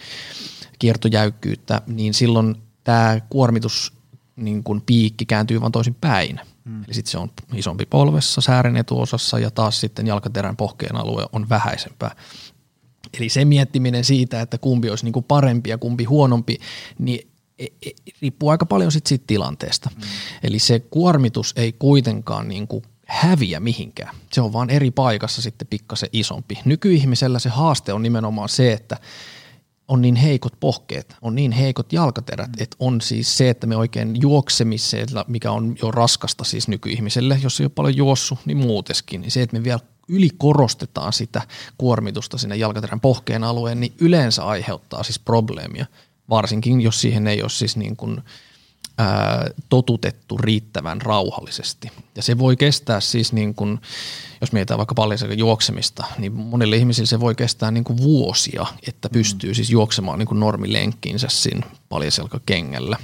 kiertojäykkyyttä, 0.78 1.82
niin 1.86 2.14
silloin 2.14 2.56
tämä 2.84 3.20
kuormitus 3.30 3.92
niin 4.36 4.64
kun 4.64 4.82
piikki 4.86 5.26
kääntyy 5.26 5.60
vaan 5.60 5.72
toisin 5.72 5.96
päin. 6.00 6.40
Mm. 6.70 6.84
Eli 6.84 6.94
sitten 6.94 7.10
se 7.10 7.18
on 7.18 7.30
isompi 7.54 7.86
polvessa, 7.86 8.40
säären 8.40 8.76
etuosassa 8.76 9.38
ja 9.38 9.50
taas 9.50 9.80
sitten 9.80 10.06
jalkaterän 10.06 10.56
pohkeen 10.56 10.96
alue 10.96 11.26
on 11.32 11.48
vähäisempää. 11.48 12.16
Eli 13.18 13.28
se 13.28 13.44
miettiminen 13.44 14.04
siitä, 14.04 14.40
että 14.40 14.58
kumpi 14.58 14.90
olisi 14.90 15.04
niin 15.04 15.12
kuin 15.12 15.24
parempi 15.24 15.70
ja 15.70 15.78
kumpi 15.78 16.04
huonompi, 16.04 16.58
niin 16.98 17.30
e, 17.58 17.64
e, 17.64 17.90
riippuu 18.22 18.48
aika 18.48 18.66
paljon 18.66 18.92
sit 18.92 19.06
siitä 19.06 19.24
tilanteesta. 19.26 19.90
Mm. 19.96 20.02
Eli 20.42 20.58
se 20.58 20.80
kuormitus 20.80 21.52
ei 21.56 21.72
kuitenkaan 21.72 22.48
niin 22.48 22.68
kuin 22.68 22.82
häviä 23.06 23.60
mihinkään. 23.60 24.14
Se 24.32 24.40
on 24.40 24.52
vaan 24.52 24.70
eri 24.70 24.90
paikassa 24.90 25.42
sitten 25.42 25.68
pikkasen 25.68 26.08
isompi. 26.12 26.58
Nykyihmisellä 26.64 27.38
se 27.38 27.48
haaste 27.48 27.92
on 27.92 28.02
nimenomaan 28.02 28.48
se, 28.48 28.72
että 28.72 28.96
on 29.90 30.02
niin 30.02 30.16
heikot 30.16 30.52
pohkeet, 30.60 31.16
on 31.22 31.34
niin 31.34 31.52
heikot 31.52 31.92
jalkaterät, 31.92 32.48
mm. 32.48 32.62
että 32.62 32.76
on 32.80 33.00
siis 33.00 33.38
se, 33.38 33.50
että 33.50 33.66
me 33.66 33.76
oikein 33.76 34.20
juoksemisella, 34.20 35.24
mikä 35.28 35.52
on 35.52 35.76
jo 35.82 35.90
raskasta 35.90 36.44
siis 36.44 36.68
nykyihmiselle, 36.68 37.38
jos 37.42 37.60
ei 37.60 37.64
ole 37.64 37.72
paljon 37.74 37.96
juossut, 37.96 38.38
niin 38.44 38.56
muuteskin, 38.56 39.20
niin 39.20 39.30
se, 39.30 39.42
että 39.42 39.56
me 39.56 39.64
vielä 39.64 39.80
ylikorostetaan 40.08 41.12
sitä 41.12 41.42
kuormitusta 41.78 42.38
sinne 42.38 42.56
jalkaterän 42.56 43.00
pohkeen 43.00 43.44
alueen, 43.44 43.80
niin 43.80 43.92
yleensä 44.00 44.44
aiheuttaa 44.44 45.02
siis 45.02 45.18
probleemia, 45.18 45.86
varsinkin 46.28 46.80
jos 46.80 47.00
siihen 47.00 47.26
ei 47.26 47.42
ole 47.42 47.50
siis 47.50 47.76
niin 47.76 47.96
kuin– 47.96 48.20
ää, 49.00 49.50
totutettu 49.68 50.38
riittävän 50.38 51.02
rauhallisesti. 51.02 51.88
Ja 52.16 52.22
se 52.22 52.38
voi 52.38 52.56
kestää 52.56 53.00
siis, 53.00 53.32
niin 53.32 53.54
kuin, 53.54 53.80
jos 54.40 54.52
mietitään 54.52 54.78
vaikka 54.78 54.94
paljon 54.94 55.18
juoksemista, 55.36 56.04
niin 56.18 56.32
monille 56.32 56.76
ihmisille 56.76 57.06
se 57.06 57.20
voi 57.20 57.34
kestää 57.34 57.70
niin 57.70 57.84
kuin 57.84 57.98
vuosia, 57.98 58.66
että 58.88 59.08
mm. 59.08 59.12
pystyy 59.12 59.54
siis 59.54 59.70
juoksemaan 59.70 60.18
niin 60.18 60.28
kuin 60.28 60.40
normilenkkiinsä 60.40 61.26
siinä 61.30 61.66
kengällä. 62.46 62.96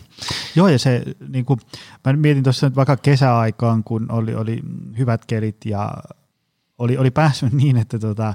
Joo, 0.57 0.68
ja 0.68 0.78
se, 0.78 1.03
niin 1.28 1.44
kuin, 1.44 1.61
mä 2.05 2.12
mietin 2.12 2.42
tuossa 2.42 2.66
nyt 2.66 2.76
vaikka 2.76 2.97
kesäaikaan, 2.97 3.84
kun 3.84 4.12
oli, 4.12 4.34
oli 4.34 4.61
hyvät 4.99 5.26
kelit 5.26 5.57
ja 5.64 5.90
oli, 6.78 6.97
oli 6.97 7.11
päässyt 7.11 7.53
niin, 7.62 7.76
että 7.76 7.99
tota, 7.99 8.34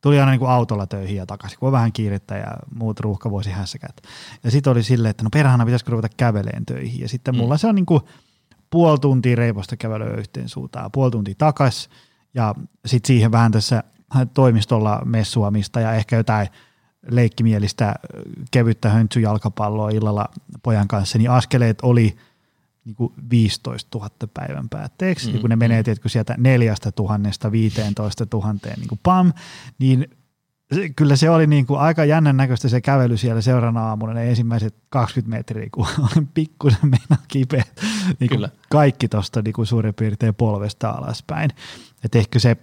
tuli 0.00 0.20
aina 0.20 0.30
niin 0.30 0.38
kuin 0.38 0.50
autolla 0.50 0.86
töihin 0.86 1.16
ja 1.16 1.26
takaisin, 1.26 1.58
kun 1.58 1.66
on 1.66 1.72
vähän 1.72 1.92
kiirettä 1.92 2.36
ja 2.36 2.56
muut 2.74 3.00
ruuhka 3.00 3.30
voisi 3.30 3.50
hässäkät. 3.50 3.96
Ja 4.44 4.50
sitten 4.50 4.70
oli 4.70 4.82
silleen, 4.82 5.10
että 5.10 5.24
no 5.24 5.30
perhana 5.32 5.64
pitäisikö 5.64 5.90
ruveta 5.90 6.08
käveleen 6.16 6.66
töihin. 6.66 7.00
Ja 7.00 7.08
sitten 7.08 7.34
mm. 7.34 7.38
mulla 7.38 7.56
se 7.56 7.66
on 7.66 7.74
niin 7.74 7.86
kuin 7.86 8.00
puoli 8.70 8.98
tuntia 8.98 9.36
reiposta 9.36 9.76
kävelyä 9.76 10.16
yhteen 10.16 10.48
suuntaan, 10.48 10.92
puoli 10.92 11.10
tuntia 11.10 11.34
takas 11.38 11.88
ja 12.34 12.54
sitten 12.86 13.06
siihen 13.06 13.32
vähän 13.32 13.52
tässä 13.52 13.84
toimistolla 14.34 15.02
messuamista 15.04 15.80
ja 15.80 15.92
ehkä 15.92 16.16
jotain 16.16 16.48
leikkimielistä 17.10 17.94
kevyttä 18.50 18.88
höntsyjalkapalloa 18.88 19.90
illalla 19.90 20.28
pojan 20.62 20.88
kanssa, 20.88 21.18
niin 21.18 21.30
askeleet 21.30 21.78
oli– 21.82 22.16
niin 22.84 22.96
kuin 22.96 23.12
15 23.30 23.98
000 23.98 24.10
päivän 24.34 24.68
päätteeksi, 24.68 25.28
mm, 25.28 25.34
ja 25.34 25.40
kun 25.40 25.50
ne 25.50 25.56
menee 25.56 25.82
tietysti 25.82 26.08
sieltä 26.08 26.34
4 26.38 26.74
000 26.98 27.52
15 27.52 28.26
000 28.32 28.54
niin 28.76 28.88
kuin 28.88 29.00
pam, 29.02 29.32
niin 29.78 30.06
se, 30.74 30.88
kyllä 30.88 31.16
se 31.16 31.30
oli 31.30 31.46
niin 31.46 31.66
kuin 31.66 31.80
aika 31.80 32.04
jännän 32.04 32.36
näköistä 32.36 32.68
se 32.68 32.80
kävely 32.80 33.16
siellä 33.16 33.40
seuraavana 33.40 33.88
aamuna, 33.88 34.12
ne 34.12 34.28
ensimmäiset 34.28 34.74
20 34.88 35.36
metriä, 35.36 35.68
kun 35.74 35.86
olin 35.98 36.26
pikkusen 36.26 36.78
meinaa 36.82 37.24
kipeä. 37.28 37.64
Niin 38.20 38.28
kyllä. 38.28 38.48
Kaikki 38.70 39.08
tuosta 39.08 39.42
niin 39.42 39.66
suurin 39.66 39.94
piirtein 39.94 40.34
polvesta 40.34 40.90
alaspäin. 40.90 41.50
Et 42.04 42.14
ehkä 42.14 42.38
se, 42.38 42.56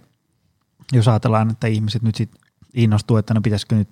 jos 0.92 1.08
ajatellaan, 1.08 1.50
että 1.50 1.66
ihmiset 1.66 2.02
nyt 2.02 2.14
sit 2.14 2.30
innostuu, 2.74 3.16
että 3.16 3.34
no 3.34 3.40
pitäisikö 3.40 3.74
nyt 3.74 3.88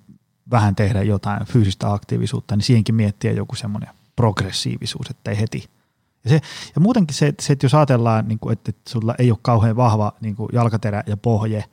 vähän 0.51 0.75
tehdä 0.75 1.03
jotain 1.03 1.45
fyysistä 1.45 1.93
aktiivisuutta, 1.93 2.55
niin 2.55 2.63
siihenkin 2.63 2.95
miettiä 2.95 3.31
joku 3.31 3.55
semmoinen 3.55 3.89
progressiivisuus, 4.15 5.09
että 5.09 5.31
ei 5.31 5.39
heti 5.39 5.69
ja, 6.25 6.29
se, 6.29 6.41
ja 6.75 6.81
muutenkin 6.81 7.15
se, 7.15 7.33
se, 7.39 7.53
että 7.53 7.65
jos 7.65 7.73
ajatellaan, 7.73 8.27
niin 8.27 8.39
kuin, 8.39 8.53
että, 8.53 8.69
että 8.69 8.91
sulla 8.91 9.15
ei 9.19 9.31
ole 9.31 9.39
kauhean 9.41 9.75
vahva 9.75 10.13
niin 10.21 10.35
kuin 10.35 10.49
jalkaterä 10.53 11.03
ja 11.07 11.17
pohje, 11.17 11.63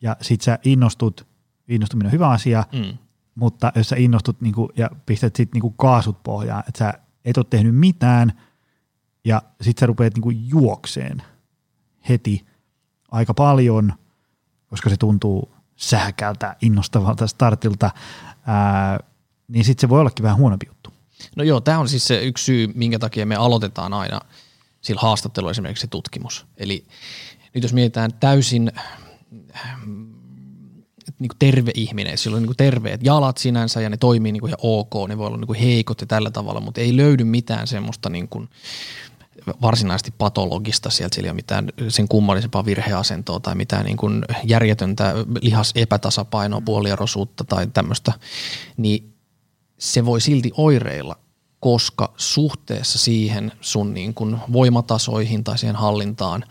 ja 0.00 0.16
sit 0.20 0.40
sä 0.40 0.58
innostut, 0.64 1.26
innostuminen 1.68 2.08
on 2.08 2.12
hyvä 2.12 2.28
asia, 2.28 2.64
mm. 2.72 2.98
mutta 3.34 3.72
jos 3.74 3.88
sä 3.88 3.96
innostut 3.96 4.40
niin 4.40 4.54
kuin, 4.54 4.68
ja 4.76 4.90
pistät 5.06 5.36
sit 5.36 5.54
niin 5.54 5.62
kuin 5.62 5.74
kaasut 5.76 6.22
pohjaan, 6.22 6.64
että 6.68 6.78
sä 6.78 6.94
et 7.24 7.36
ole 7.36 7.46
tehnyt 7.50 7.76
mitään, 7.76 8.32
ja 9.24 9.42
sit 9.60 9.78
sä 9.78 9.86
rupeat 9.86 10.14
niin 10.14 10.22
kuin 10.22 10.48
juokseen 10.48 11.22
heti 12.08 12.46
aika 13.10 13.34
paljon, 13.34 13.92
koska 14.66 14.90
se 14.90 14.96
tuntuu 14.96 15.54
sähkältä, 15.76 16.56
innostavalta 16.60 17.26
startilta, 17.26 17.90
ää, 18.46 19.00
niin 19.48 19.64
sitten 19.64 19.80
se 19.80 19.88
voi 19.88 20.00
ollakin 20.00 20.22
vähän 20.22 20.38
huonompi 20.38 20.66
juttu. 20.66 20.93
No 21.36 21.44
joo, 21.44 21.60
tämä 21.60 21.78
on 21.78 21.88
siis 21.88 22.06
se 22.06 22.24
yksi 22.24 22.44
syy, 22.44 22.72
minkä 22.74 22.98
takia 22.98 23.26
me 23.26 23.36
aloitetaan 23.36 23.92
aina 23.92 24.20
sillä 24.80 25.00
haastattelulla 25.00 25.50
esimerkiksi 25.50 25.80
se 25.80 25.86
tutkimus. 25.86 26.46
Eli 26.56 26.86
nyt 27.54 27.62
jos 27.62 27.72
mietitään 27.72 28.10
täysin 28.20 28.72
niin 31.18 31.28
kuin 31.28 31.38
terve 31.38 31.70
ihminen, 31.74 32.18
sillä 32.18 32.34
on 32.34 32.42
niin 32.42 32.48
kuin 32.48 32.56
terveet 32.56 33.00
jalat 33.04 33.38
sinänsä 33.38 33.80
ja 33.80 33.90
ne 33.90 33.96
toimii 33.96 34.32
niin 34.32 34.40
kuin 34.40 34.50
ihan 34.50 34.58
ok, 34.62 35.08
ne 35.08 35.18
voi 35.18 35.26
olla 35.26 35.36
niin 35.36 35.46
kuin 35.46 35.58
heikot 35.58 36.00
ja 36.00 36.06
tällä 36.06 36.30
tavalla, 36.30 36.60
mutta 36.60 36.80
ei 36.80 36.96
löydy 36.96 37.24
mitään 37.24 37.66
semmoista 37.66 38.08
niin 38.08 38.28
kuin 38.28 38.48
varsinaisesti 39.62 40.14
patologista 40.18 40.90
sieltä, 40.90 41.14
siellä 41.14 41.26
ei 41.26 41.30
ole 41.30 41.36
mitään 41.36 41.68
sen 41.88 42.08
kummallisempaa 42.08 42.64
virheasentoa 42.64 43.40
tai 43.40 43.54
mitään 43.54 43.84
niin 43.84 43.96
kuin 43.96 44.24
järjetöntä 44.44 45.14
lihas 45.40 45.72
epätasapainoa, 45.74 46.60
puolierosuutta 46.60 47.44
tai 47.44 47.66
tämmöistä, 47.66 48.12
niin 48.76 49.13
se 49.78 50.04
voi 50.04 50.20
silti 50.20 50.50
oireilla, 50.56 51.16
koska 51.60 52.14
suhteessa 52.16 52.98
siihen 52.98 53.52
sun 53.60 53.94
niin 53.94 54.14
kuin 54.14 54.36
voimatasoihin 54.52 55.44
tai 55.44 55.58
siihen 55.58 55.76
hallintaan 55.76 56.44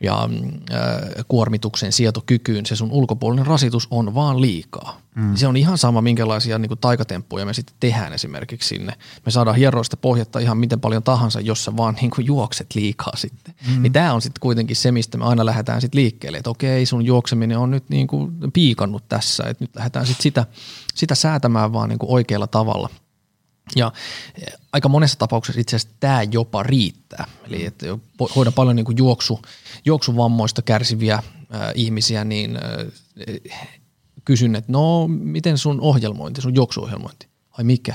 ja 0.00 0.28
äh, 0.72 1.24
kuormituksen 1.28 1.92
sietokykyyn 1.92 2.66
se 2.66 2.76
sun 2.76 2.92
ulkopuolinen 2.92 3.46
rasitus 3.46 3.88
on 3.90 4.14
vaan 4.14 4.40
liikaa. 4.40 5.00
Mm. 5.14 5.36
Se 5.36 5.46
on 5.46 5.56
ihan 5.56 5.78
sama, 5.78 6.00
minkälaisia 6.00 6.58
niin 6.58 6.68
kuin 6.68 6.80
taikatemppuja 6.80 7.46
me 7.46 7.54
sitten 7.54 7.76
tehdään 7.80 8.12
esimerkiksi 8.12 8.68
sinne. 8.68 8.92
Me 9.26 9.32
saadaan 9.32 9.56
hieroista 9.56 9.96
pohjetta 9.96 10.38
ihan 10.38 10.58
miten 10.58 10.80
paljon 10.80 11.02
tahansa, 11.02 11.40
jos 11.40 11.64
sä 11.64 11.76
vaan 11.76 11.94
niin 11.94 12.10
kuin 12.10 12.26
juokset 12.26 12.66
liikaa 12.74 13.16
sitten. 13.16 13.54
Mm. 13.68 13.82
Niin 13.82 13.92
tämä 13.92 14.14
on 14.14 14.22
sitten 14.22 14.40
kuitenkin 14.40 14.76
se, 14.76 14.92
mistä 14.92 15.18
me 15.18 15.24
aina 15.24 15.46
lähdetään 15.46 15.80
sitten 15.80 15.98
liikkeelle, 15.98 16.38
että 16.38 16.50
okei, 16.50 16.86
sun 16.86 17.04
juokseminen 17.04 17.58
on 17.58 17.70
nyt 17.70 17.84
niin 17.88 18.06
kuin 18.06 18.32
piikannut 18.52 19.08
tässä, 19.08 19.44
että 19.44 19.64
nyt 19.64 19.76
lähdetään 19.76 20.06
sitten 20.06 20.22
sitä, 20.22 20.46
sitä 20.94 21.14
säätämään 21.14 21.72
vaan 21.72 21.88
niin 21.88 21.98
kuin 21.98 22.10
oikealla 22.10 22.46
tavalla– 22.46 22.88
ja 23.76 23.92
eh, 24.34 24.52
aika 24.72 24.88
monessa 24.88 25.18
tapauksessa 25.18 25.60
itse 25.60 25.76
asiassa 25.76 25.96
tämä 26.00 26.22
jopa 26.22 26.62
riittää. 26.62 27.26
Eli 27.46 27.64
että 27.64 27.86
hoidan 28.36 28.52
paljon 28.52 28.76
niin 28.76 28.86
kuin 28.86 28.98
juoksu, 28.98 29.40
juoksuvammoista 29.84 30.62
kärsiviä 30.62 31.14
äh, 31.14 31.22
ihmisiä, 31.74 32.24
niin 32.24 32.56
äh, 32.56 32.62
kysyn, 34.24 34.54
että 34.54 34.72
no 34.72 35.08
miten 35.08 35.58
sun 35.58 35.80
ohjelmointi, 35.80 36.40
sun 36.40 36.54
juoksuohjelmointi? 36.54 37.28
Ai 37.50 37.64
mikä? 37.64 37.94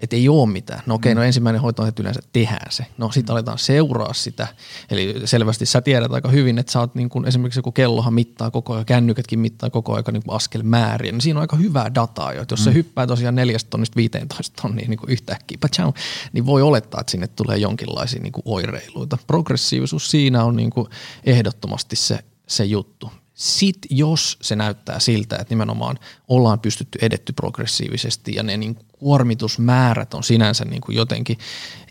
Että 0.00 0.16
ei 0.16 0.28
ole 0.28 0.48
mitään. 0.48 0.82
No 0.86 0.94
okei, 0.94 1.12
okay, 1.12 1.14
no 1.14 1.20
mm. 1.20 1.26
ensimmäinen 1.26 1.62
hoito 1.62 1.82
on, 1.82 1.88
että 1.88 2.02
yleensä 2.02 2.20
tehdään 2.32 2.72
se. 2.72 2.86
No 2.98 3.10
sitten 3.10 3.32
mm. 3.32 3.34
aletaan 3.34 3.58
seuraa 3.58 4.14
sitä. 4.14 4.46
Eli 4.90 5.14
selvästi 5.24 5.66
sä 5.66 5.80
tiedät 5.80 6.12
aika 6.12 6.28
hyvin, 6.28 6.58
että 6.58 6.72
sä 6.72 6.80
oot 6.80 6.94
niin 6.94 7.08
kuin, 7.08 7.28
esimerkiksi 7.28 7.58
joku 7.58 7.72
kellohan 7.72 8.14
mittaa 8.14 8.50
koko 8.50 8.72
ajan, 8.72 8.86
kännykätkin 8.86 9.38
mittaa 9.38 9.70
koko 9.70 9.94
ajan 9.94 10.04
niin 10.12 10.22
askelmääriä. 10.28 11.12
Niin 11.12 11.20
siinä 11.20 11.38
on 11.38 11.42
aika 11.42 11.56
hyvää 11.56 11.94
dataa 11.94 12.32
jo. 12.32 12.42
Että 12.42 12.52
jos 12.52 12.60
mm. 12.60 12.64
se 12.64 12.74
hyppää 12.74 13.06
tosiaan 13.06 13.34
4 13.34 13.58
tonnista 13.70 13.96
15 13.96 14.62
tonnia 14.62 14.88
niin 14.88 14.98
kuin 14.98 15.10
yhtäkkiä, 15.10 15.58
patchow, 15.60 15.88
niin 16.32 16.46
voi 16.46 16.62
olettaa, 16.62 17.00
että 17.00 17.10
sinne 17.10 17.26
tulee 17.28 17.56
jonkinlaisia 17.56 18.22
niin 18.22 18.32
kuin 18.32 18.42
oireiluita. 18.44 19.18
Progressiivisuus 19.26 20.10
siinä 20.10 20.44
on 20.44 20.56
niin 20.56 20.70
kuin 20.70 20.86
ehdottomasti 21.24 21.96
se, 21.96 22.18
se 22.46 22.64
juttu. 22.64 23.10
Sitten 23.40 23.96
jos 23.98 24.38
se 24.42 24.56
näyttää 24.56 24.98
siltä, 24.98 25.36
että 25.36 25.54
nimenomaan 25.54 25.98
ollaan 26.28 26.60
pystytty 26.60 26.98
edetty 27.02 27.32
progressiivisesti 27.32 28.34
ja 28.34 28.42
ne 28.42 28.56
niin 28.56 28.76
kuormitusmäärät 28.92 30.14
on 30.14 30.24
sinänsä 30.24 30.64
niin 30.64 30.80
kuin 30.80 30.96
jotenkin 30.96 31.38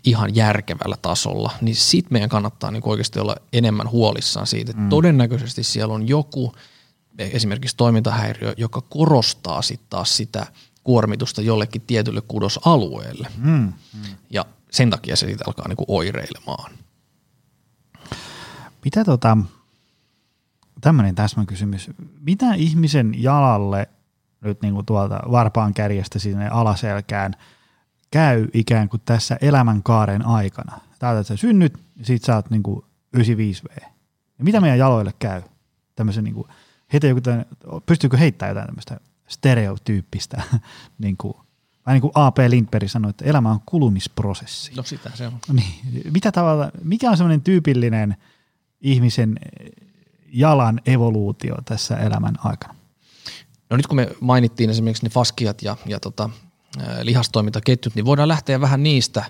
ihan 0.04 0.34
järkevällä 0.34 0.96
tasolla, 1.02 1.50
niin 1.60 1.76
sitten 1.76 2.12
meidän 2.12 2.28
kannattaa 2.28 2.70
niin 2.70 2.82
kuin 2.82 2.90
oikeasti 2.90 3.18
olla 3.18 3.36
enemmän 3.52 3.90
huolissaan 3.90 4.46
siitä, 4.46 4.70
että 4.70 4.82
mm. 4.82 4.88
todennäköisesti 4.88 5.62
siellä 5.62 5.94
on 5.94 6.08
joku 6.08 6.54
esimerkiksi 7.18 7.76
toimintahäiriö, 7.76 8.54
joka 8.56 8.80
korostaa 8.80 9.62
sitten 9.62 9.90
taas 9.90 10.16
sitä 10.16 10.46
kuormitusta 10.84 11.42
jollekin 11.42 11.82
tietylle 11.82 12.20
kudosalueelle. 12.20 13.28
Mm. 13.36 13.50
Mm. 13.50 13.72
Ja 14.30 14.44
sen 14.70 14.90
takia 14.90 15.16
se 15.16 15.26
siitä 15.26 15.44
alkaa 15.46 15.68
niin 15.68 15.76
kuin 15.76 15.86
oireilemaan. 15.88 16.72
Mitä 18.84 19.04
tota, 19.04 19.36
tämmöinen 20.80 21.14
täsmäkysymys. 21.14 21.90
Mitä 22.20 22.54
ihmisen 22.54 23.22
jalalle 23.22 23.88
nyt 24.40 24.62
niin 24.62 24.74
kuin 24.74 24.86
tuolta 24.86 25.20
varpaan 25.30 25.74
kärjestä 25.74 26.18
sinne 26.18 26.48
alaselkään 26.48 27.34
käy 28.10 28.48
ikään 28.54 28.88
kuin 28.88 29.02
tässä 29.04 29.38
elämänkaaren 29.40 30.26
aikana? 30.26 30.80
Täältä 30.98 31.22
sä 31.22 31.36
synnyt, 31.36 31.78
sit 32.02 32.24
sä 32.24 32.36
oot 32.36 32.50
niin 32.50 32.62
kuin 32.62 32.84
95V. 33.16 33.82
Ja 34.38 34.44
mitä 34.44 34.60
meidän 34.60 34.78
jaloille 34.78 35.14
käy 35.18 35.42
tämmöisen 35.96 36.24
niin 36.24 36.34
kuin 36.34 36.48
heitä 36.92 37.06
joku 37.06 37.20
tämän, 37.20 37.44
pystyykö 37.86 38.16
heittämään 38.16 38.50
jotain 38.50 38.66
tämmöistä 38.66 39.00
stereotyyppistä, 39.28 40.42
niin 40.98 41.16
kuin, 41.16 41.34
vai 41.86 41.94
niin 41.94 42.00
kuin 42.02 42.12
A.P. 42.14 42.38
Lindberg 42.48 42.88
sanoi, 42.88 43.10
että 43.10 43.24
elämä 43.24 43.50
on 43.50 43.60
kulumisprosessi. 43.66 44.72
No 44.76 44.82
sitä 44.82 45.10
se 45.14 45.26
on. 45.26 45.38
Niin, 45.52 46.12
mitä 46.12 46.32
tavalla, 46.32 46.70
mikä 46.84 47.10
on 47.10 47.16
semmoinen 47.16 47.42
tyypillinen 47.42 48.16
ihmisen 48.80 49.38
jalan 50.32 50.80
evoluutio 50.86 51.56
tässä 51.64 51.96
elämän 51.96 52.34
aikana? 52.44 52.74
No 53.70 53.76
nyt 53.76 53.86
kun 53.86 53.96
me 53.96 54.08
mainittiin 54.20 54.70
esimerkiksi 54.70 55.06
ne 55.06 55.10
faskiat 55.10 55.62
ja, 55.62 55.76
ja 55.86 56.00
tota, 56.00 56.30
lihastoimintaketjut, 57.02 57.94
niin 57.94 58.04
voidaan 58.04 58.28
lähteä 58.28 58.60
vähän 58.60 58.82
niistä. 58.82 59.24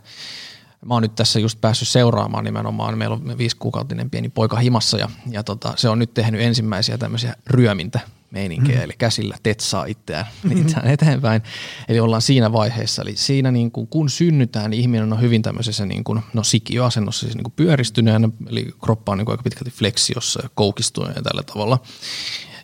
Mä 0.87 0.95
oon 0.95 1.03
nyt 1.03 1.15
tässä 1.15 1.41
just 1.41 1.61
päässyt 1.61 1.89
seuraamaan 1.89 2.45
nimenomaan, 2.45 2.99
meillä 2.99 3.15
on 3.15 3.39
viisi 3.39 3.57
kuukautinen 3.57 4.11
pieni 4.11 4.29
poika 4.29 4.57
himassa 4.57 4.99
ja, 4.99 5.09
ja 5.31 5.43
tota, 5.43 5.73
se 5.77 5.89
on 5.89 5.99
nyt 5.99 6.15
tehnyt 6.15 6.41
ensimmäisiä 6.41 6.99
tämmöisiä 6.99 7.35
ryömintä 7.47 8.01
meininkejä, 8.31 8.79
mm. 8.79 8.85
eli 8.85 8.93
käsillä 8.99 9.37
tetsaa 9.43 9.85
itseään, 9.85 10.27
itseään 10.61 10.89
eteenpäin. 10.89 11.43
Eli 11.89 12.01
ollaan 12.01 12.23
siinä 12.23 12.53
vaiheessa, 12.53 13.03
eli 13.03 13.17
siinä 13.17 13.51
niin 13.51 13.71
kuin, 13.71 13.87
kun 13.87 14.11
synnytään, 14.11 14.71
niin 14.71 14.81
ihminen 14.81 15.13
on 15.13 15.21
hyvin 15.21 15.43
tämmöisessä 15.43 15.87
niin 15.87 16.05
kuin, 16.05 16.23
no 16.35 16.43
sikioasennossa, 16.43 17.21
siis 17.21 17.35
niin 17.35 17.45
kuin 17.45 17.55
pyöristyneenä, 17.57 18.29
eli 18.47 18.69
kroppa 18.85 19.13
on 19.13 19.19
niin 19.19 19.27
kuin 19.27 19.33
aika 19.33 19.43
pitkälti 19.43 19.71
fleksiossa 19.71 20.41
ja 20.43 20.49
koukistuneen 20.55 21.17
ja 21.17 21.23
tällä 21.23 21.43
tavalla. 21.43 21.79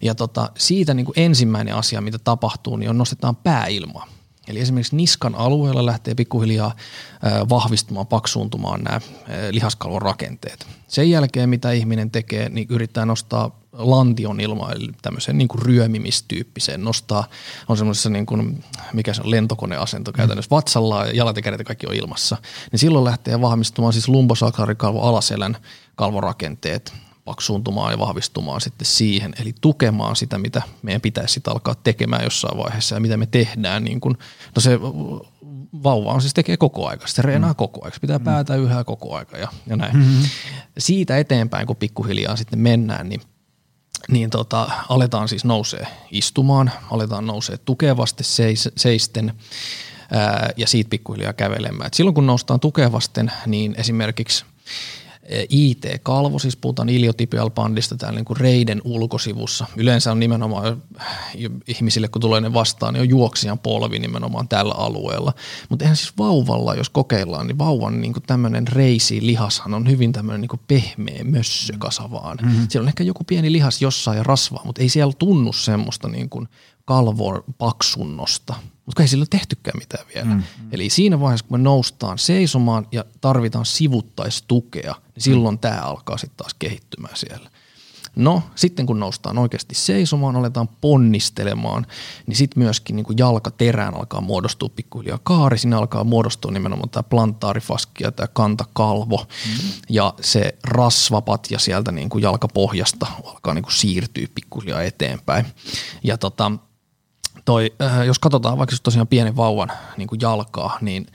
Ja 0.02 0.14
tota, 0.14 0.50
siitä 0.58 0.94
niin 0.94 1.06
kuin 1.06 1.20
ensimmäinen 1.20 1.74
asia, 1.74 2.00
mitä 2.00 2.18
tapahtuu, 2.18 2.76
niin 2.76 2.90
on 2.90 2.98
nostetaan 2.98 3.36
pääilmaa. 3.36 4.08
Eli 4.48 4.60
esimerkiksi 4.60 4.96
niskan 4.96 5.34
alueella 5.34 5.86
lähtee 5.86 6.14
pikkuhiljaa 6.14 6.76
vahvistumaan, 7.48 8.06
paksuuntumaan 8.06 8.82
nämä 8.82 9.00
lihaskalvon 9.50 10.02
rakenteet. 10.02 10.66
Sen 10.88 11.10
jälkeen, 11.10 11.48
mitä 11.48 11.72
ihminen 11.72 12.10
tekee, 12.10 12.48
niin 12.48 12.66
yrittää 12.70 13.06
nostaa 13.06 13.60
lantion 13.78 14.40
ilma, 14.40 14.72
eli 14.72 14.88
tämmöisen 15.02 15.38
niin 15.38 15.48
kuin 15.48 15.62
ryömimistyyppiseen 15.62 16.84
nostaa, 16.84 17.28
on 17.68 17.76
semmoisessa 17.76 18.10
niin 18.10 18.26
kuin, 18.26 18.64
mikä 18.92 19.14
se 19.14 19.22
on, 19.22 19.30
lentokoneasento 19.30 20.12
käytännössä 20.12 20.50
vatsalla 20.50 21.06
ja 21.06 21.12
jalat 21.12 21.36
ja 21.36 21.42
kädet 21.42 21.66
kaikki 21.66 21.86
on 21.86 21.94
ilmassa, 21.94 22.36
niin 22.72 22.78
silloin 22.78 23.04
lähtee 23.04 23.40
vahvistumaan 23.40 23.92
siis 23.92 24.08
lumbosakrarikalvo 24.08 25.00
alaselän 25.00 25.56
kalvorakenteet, 25.94 26.94
paksuuntumaan 27.24 27.92
ja 27.92 27.98
vahvistumaan 27.98 28.60
sitten 28.60 28.86
siihen, 28.86 29.32
eli 29.40 29.54
tukemaan 29.60 30.16
sitä, 30.16 30.38
mitä 30.38 30.62
meidän 30.82 31.00
pitäisi 31.00 31.34
sitten 31.34 31.52
alkaa 31.52 31.74
tekemään 31.74 32.24
jossain 32.24 32.58
vaiheessa 32.58 32.94
ja 32.94 33.00
mitä 33.00 33.16
me 33.16 33.26
tehdään. 33.26 33.84
Niin 33.84 34.00
kun, 34.00 34.18
no 34.56 34.60
se 34.60 34.80
vauva 35.82 36.12
on 36.12 36.20
siis 36.20 36.34
tekee 36.34 36.56
koko 36.56 36.88
aika, 36.88 37.06
se 37.06 37.22
reenaa 37.22 37.50
mm. 37.50 37.56
koko 37.56 37.84
aika, 37.84 37.94
se 37.94 38.00
pitää 38.00 38.18
mm. 38.18 38.24
päätä 38.24 38.56
yhä 38.56 38.84
koko 38.84 39.16
aika 39.16 39.38
ja, 39.38 39.48
ja 39.66 39.76
näin. 39.76 39.96
Mm-hmm. 39.96 40.22
Siitä 40.78 41.18
eteenpäin, 41.18 41.66
kun 41.66 41.76
pikkuhiljaa 41.76 42.36
sitten 42.36 42.58
mennään, 42.58 43.08
niin 43.08 43.20
niin 44.08 44.30
tota, 44.30 44.70
aletaan 44.88 45.28
siis 45.28 45.44
nousee 45.44 45.86
istumaan, 46.10 46.70
aletaan 46.90 47.26
nousee 47.26 47.56
tukevasti 47.56 48.24
seis, 48.24 48.68
seisten 48.76 49.32
ää, 50.12 50.50
ja 50.56 50.66
siitä 50.66 50.90
pikkuhiljaa 50.90 51.32
kävelemään. 51.32 51.86
Et 51.86 51.94
silloin 51.94 52.14
kun 52.14 52.26
noustaan 52.26 52.60
tukevasten, 52.60 53.32
niin 53.46 53.74
esimerkiksi– 53.78 54.44
IT-kalvo, 55.48 56.38
siis 56.38 56.56
puhutaan 56.56 56.88
iliotibial 56.88 57.50
bandista 57.50 57.96
täällä 57.96 58.16
niin 58.16 58.24
kuin 58.24 58.36
reiden 58.36 58.80
ulkosivussa. 58.84 59.66
Yleensä 59.76 60.12
on 60.12 60.20
nimenomaan 60.20 60.82
ihmisille, 61.66 62.08
kun 62.08 62.20
tulee 62.20 62.40
ne 62.40 62.52
vastaan, 62.52 62.94
niin 62.94 63.00
on 63.00 63.08
juoksijan 63.08 63.58
polvi 63.58 63.98
nimenomaan 63.98 64.48
tällä 64.48 64.74
alueella. 64.74 65.32
Mutta 65.68 65.84
eihän 65.84 65.96
siis 65.96 66.12
vauvalla, 66.18 66.74
jos 66.74 66.90
kokeillaan, 66.90 67.46
niin 67.46 67.58
vauvan 67.58 68.00
niin 68.00 68.14
tämmöinen 68.26 68.68
reisi 68.68 69.26
lihashan 69.26 69.74
on 69.74 69.90
hyvin 69.90 70.12
tämmöinen 70.12 70.40
niin 70.40 70.60
pehmeä 70.68 71.24
mössö 71.24 71.74
kasavaan. 71.78 72.38
Mm-hmm. 72.42 72.66
Siellä 72.68 72.84
on 72.84 72.88
ehkä 72.88 73.04
joku 73.04 73.24
pieni 73.24 73.52
lihas 73.52 73.82
jossain 73.82 74.16
ja 74.16 74.22
rasvaa, 74.22 74.64
mutta 74.64 74.82
ei 74.82 74.88
siellä 74.88 75.12
tunnu 75.18 75.52
semmoista 75.52 76.08
niin 76.08 76.28
kuin 76.28 76.48
kalvon 76.86 77.44
paksunnosta, 77.58 78.54
mutta 78.86 79.02
ei 79.02 79.08
sillä 79.08 79.22
ole 79.22 79.28
tehtykään 79.30 79.78
mitään 79.78 80.06
vielä. 80.14 80.34
Mm. 80.34 80.42
Eli 80.72 80.90
siinä 80.90 81.20
vaiheessa, 81.20 81.46
kun 81.48 81.58
me 81.58 81.62
noustaan 81.62 82.18
seisomaan 82.18 82.86
ja 82.92 83.04
tarvitaan 83.20 83.66
sivuttaistukea, 83.66 84.94
niin 85.14 85.22
silloin 85.22 85.54
mm. 85.54 85.58
tämä 85.58 85.80
alkaa 85.80 86.18
sitten 86.18 86.36
taas 86.36 86.54
kehittymään 86.58 87.16
siellä. 87.16 87.50
No, 88.16 88.42
sitten 88.54 88.86
kun 88.86 89.00
noustaan 89.00 89.38
oikeasti 89.38 89.74
seisomaan, 89.74 90.36
aletaan 90.36 90.68
ponnistelemaan, 90.68 91.86
niin 92.26 92.36
sitten 92.36 92.62
myöskin 92.62 92.96
niin 92.96 93.06
kuin 93.06 93.18
jalkaterään 93.18 93.94
alkaa 93.94 94.20
muodostua 94.20 94.68
pikkuhiljaa 94.68 95.18
kaari. 95.22 95.58
Siinä 95.58 95.78
alkaa 95.78 96.04
muodostua 96.04 96.52
nimenomaan 96.52 96.90
tämä 96.90 97.02
plantaarifaski 97.02 98.04
ja 98.04 98.12
tämä 98.12 98.26
kantakalvo. 98.26 99.16
Mm. 99.18 99.68
Ja 99.88 100.14
se 100.20 100.58
rasvapat 100.64 101.46
ja 101.50 101.58
sieltä 101.58 101.92
niin 101.92 102.08
kuin 102.08 102.22
jalkapohjasta 102.22 103.06
alkaa 103.24 103.54
niin 103.54 103.64
kuin 103.64 103.74
siirtyä 103.74 104.26
pikkuhiljaa 104.34 104.82
eteenpäin. 104.82 105.46
Ja 106.04 106.18
tota, 106.18 106.52
toi, 107.46 107.74
äh, 107.82 108.06
jos 108.06 108.18
katsotaan 108.18 108.58
vaikka 108.58 108.76
tosiaan 108.82 109.08
pienen 109.08 109.36
vauvan 109.36 109.72
niin 109.96 110.08
kuin 110.08 110.20
jalkaa, 110.20 110.78
niin 110.80 111.06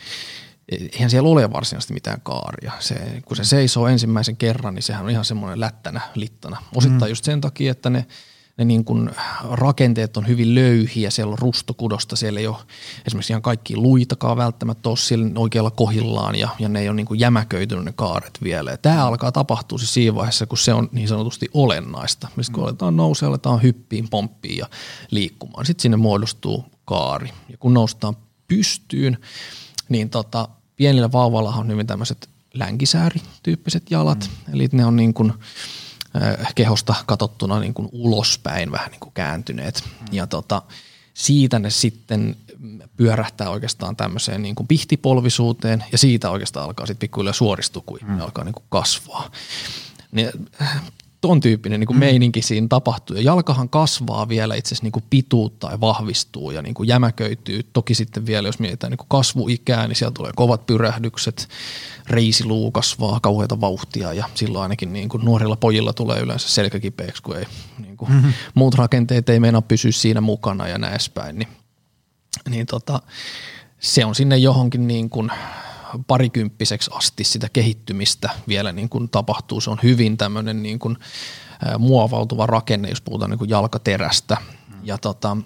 eihän 0.72 1.10
siellä 1.10 1.30
ole 1.30 1.54
varsinaisesti 1.54 1.94
mitään 1.94 2.22
kaaria. 2.24 2.72
Se, 2.80 3.22
kun 3.26 3.38
se 3.38 3.44
seisoo 3.44 3.88
ensimmäisen 3.88 4.38
kerran, 4.38 4.76
niin 4.76 4.84
sehän 4.84 5.04
on 5.04 5.10
ihan 5.10 5.26
semmoinen 5.26 5.60
lättänä, 5.60 6.02
littana. 6.16 6.58
Osittain 6.76 7.10
mm. 7.10 7.12
just 7.12 7.26
sen 7.26 7.42
takia, 7.42 7.72
että 7.72 7.90
ne– 7.90 8.06
ne 8.62 8.66
niin 8.66 8.86
kuin 8.86 9.10
rakenteet 9.52 10.18
on 10.18 10.28
hyvin 10.28 10.56
löyhiä, 10.56 11.10
siellä 11.10 11.32
on 11.32 11.40
rustokudosta, 11.40 12.16
siellä 12.16 12.40
ei 12.40 12.48
ole 12.48 12.56
esimerkiksi 13.08 13.34
ihan 13.34 13.42
kaikki 13.42 13.78
luitakaan 13.78 14.38
välttämättä 14.38 14.90
ole 14.90 14.98
siellä 14.98 15.30
oikealla 15.36 15.72
kohillaan 15.72 16.36
ja, 16.36 16.50
ja 16.60 16.70
ne 16.70 16.80
ei 16.80 16.90
ole 16.90 16.96
niin 16.96 17.06
kuin 17.06 17.20
jämäköitynyt 17.20 17.86
ne 17.86 17.94
kaaret 17.96 18.40
vielä. 18.44 18.72
Ja 18.72 18.78
tämä 18.78 19.06
alkaa 19.06 19.32
tapahtua 19.32 19.78
siis 19.78 19.94
siinä 19.94 20.16
vaiheessa, 20.16 20.46
kun 20.46 20.58
se 20.58 20.74
on 20.74 20.90
niin 20.92 21.08
sanotusti 21.08 21.50
olennaista. 21.54 22.28
Mistä 22.36 22.54
kun 22.54 22.64
aletaan 22.64 22.98
nousee, 22.98 23.30
aletaan 23.30 23.64
hyppiin, 23.64 24.10
pomppiin 24.10 24.58
ja 24.58 24.70
liikkumaan. 25.12 25.66
Sitten 25.66 25.82
sinne 25.82 25.98
muodostuu 25.98 26.66
kaari. 26.86 27.30
Ja 27.50 27.58
kun 27.58 27.74
noustaan 27.74 28.18
pystyyn, 28.48 29.18
niin 29.90 30.10
tota, 30.10 30.48
pienillä 30.76 31.12
vauvallahan 31.12 31.62
on 31.62 31.72
hyvin 31.72 31.88
tämmöiset 31.88 32.30
länkisäärityyppiset 32.54 33.92
jalat. 33.92 34.30
Mm. 34.48 34.54
Eli 34.54 34.70
ne 34.72 34.86
on 34.86 34.96
niin 34.96 35.14
kuin– 35.14 35.34
kehosta 36.56 36.96
katsottuna 37.06 37.60
niin 37.60 37.74
kuin 37.74 37.90
ulospäin 37.92 38.72
vähän 38.72 38.92
niin 38.92 39.00
kuin 39.00 39.14
kääntyneet. 39.14 39.84
Mm. 39.84 40.08
Ja 40.12 40.28
tota, 40.28 40.62
siitä 41.14 41.60
ne 41.60 41.70
sitten 41.70 42.36
pyörähtää 42.98 43.50
oikeastaan 43.50 43.96
tämmöiseen 43.96 44.44
niin 44.44 44.56
kuin 44.56 44.68
pihtipolvisuuteen 44.68 45.84
ja 45.92 45.98
siitä 45.98 46.30
oikeastaan 46.30 46.66
alkaa 46.66 46.86
sitten 46.86 47.00
pikkuhiljaa 47.00 47.34
suoristua, 47.34 47.84
kun 47.86 48.00
mm. 48.02 48.22
alkaa 48.22 48.44
niin 48.44 48.54
kuin 48.54 48.66
kasvaa. 48.70 49.32
Niin, 50.12 50.30
ton 51.22 51.40
tyyppinen 51.40 51.80
niin 51.80 51.88
kuin 51.88 51.98
mm. 51.98 52.00
meininki 52.00 52.42
siinä 52.42 52.68
tapahtuu. 52.70 53.16
Ja 53.16 53.22
jalkahan 53.22 53.70
kasvaa 53.70 54.30
vielä 54.30 54.56
itse 54.56 54.68
asiassa 54.68 54.86
niin 54.86 54.92
kuin 54.92 55.04
pituutta 55.10 55.72
ja 55.72 55.82
vahvistuu 55.82 56.52
ja 56.52 56.62
niin 56.62 56.74
kuin 56.74 56.88
jämäköityy. 56.88 57.64
Toki 57.74 57.94
sitten 57.96 58.26
vielä, 58.26 58.48
jos 58.48 58.60
mietitään 58.60 58.92
niin 58.92 58.98
kuin 58.98 59.10
kasvuikää, 59.10 59.88
niin 59.88 59.96
siellä 59.96 60.14
tulee 60.14 60.32
kovat 60.36 60.66
pyrähdykset, 60.66 61.50
reisiluu 62.08 62.72
kasvaa 62.72 63.20
kauheita 63.20 63.62
vauhtia 63.62 64.14
ja 64.14 64.30
silloin 64.34 64.64
ainakin 64.64 64.94
niin 64.94 65.10
kuin 65.10 65.26
nuorilla 65.26 65.56
pojilla 65.56 65.94
tulee 65.94 66.20
yleensä 66.20 66.50
selkäkipeäksi, 66.50 67.24
kun 67.24 67.38
ei, 67.38 67.46
niin 67.78 67.98
kuin 67.98 68.12
mm-hmm. 68.12 68.34
muut 68.54 68.76
rakenteet 68.76 69.30
ei 69.30 69.40
meinaa 69.40 69.62
pysyä 69.62 69.92
siinä 69.92 70.22
mukana 70.22 70.68
ja 70.68 70.78
näin 70.78 70.94
edespäin. 70.94 71.40
Niin, 71.40 71.48
niin 72.50 72.66
tota, 72.66 73.02
se 73.80 74.06
on 74.06 74.16
sinne 74.16 74.38
johonkin 74.38 74.88
niin 74.88 75.10
kuin 75.10 75.32
parikymppiseksi 76.08 76.92
asti 76.94 77.24
sitä 77.24 77.50
kehittymistä 77.54 78.30
vielä 78.48 78.72
niin 78.72 78.90
kuin 78.90 79.10
tapahtuu. 79.10 79.62
Se 79.62 79.70
on 79.70 79.80
hyvin 79.84 80.18
tämmöinen 80.18 80.64
niin 80.64 80.80
kuin 80.80 80.98
muovautuva 81.80 82.46
rakenne, 82.46 82.90
jos 82.90 83.02
puhutaan 83.02 83.32
niin 83.32 83.40
kuin 83.40 83.50
jalkaterästä. 83.50 84.38
Ja 84.84 84.98
tota, 84.98 85.38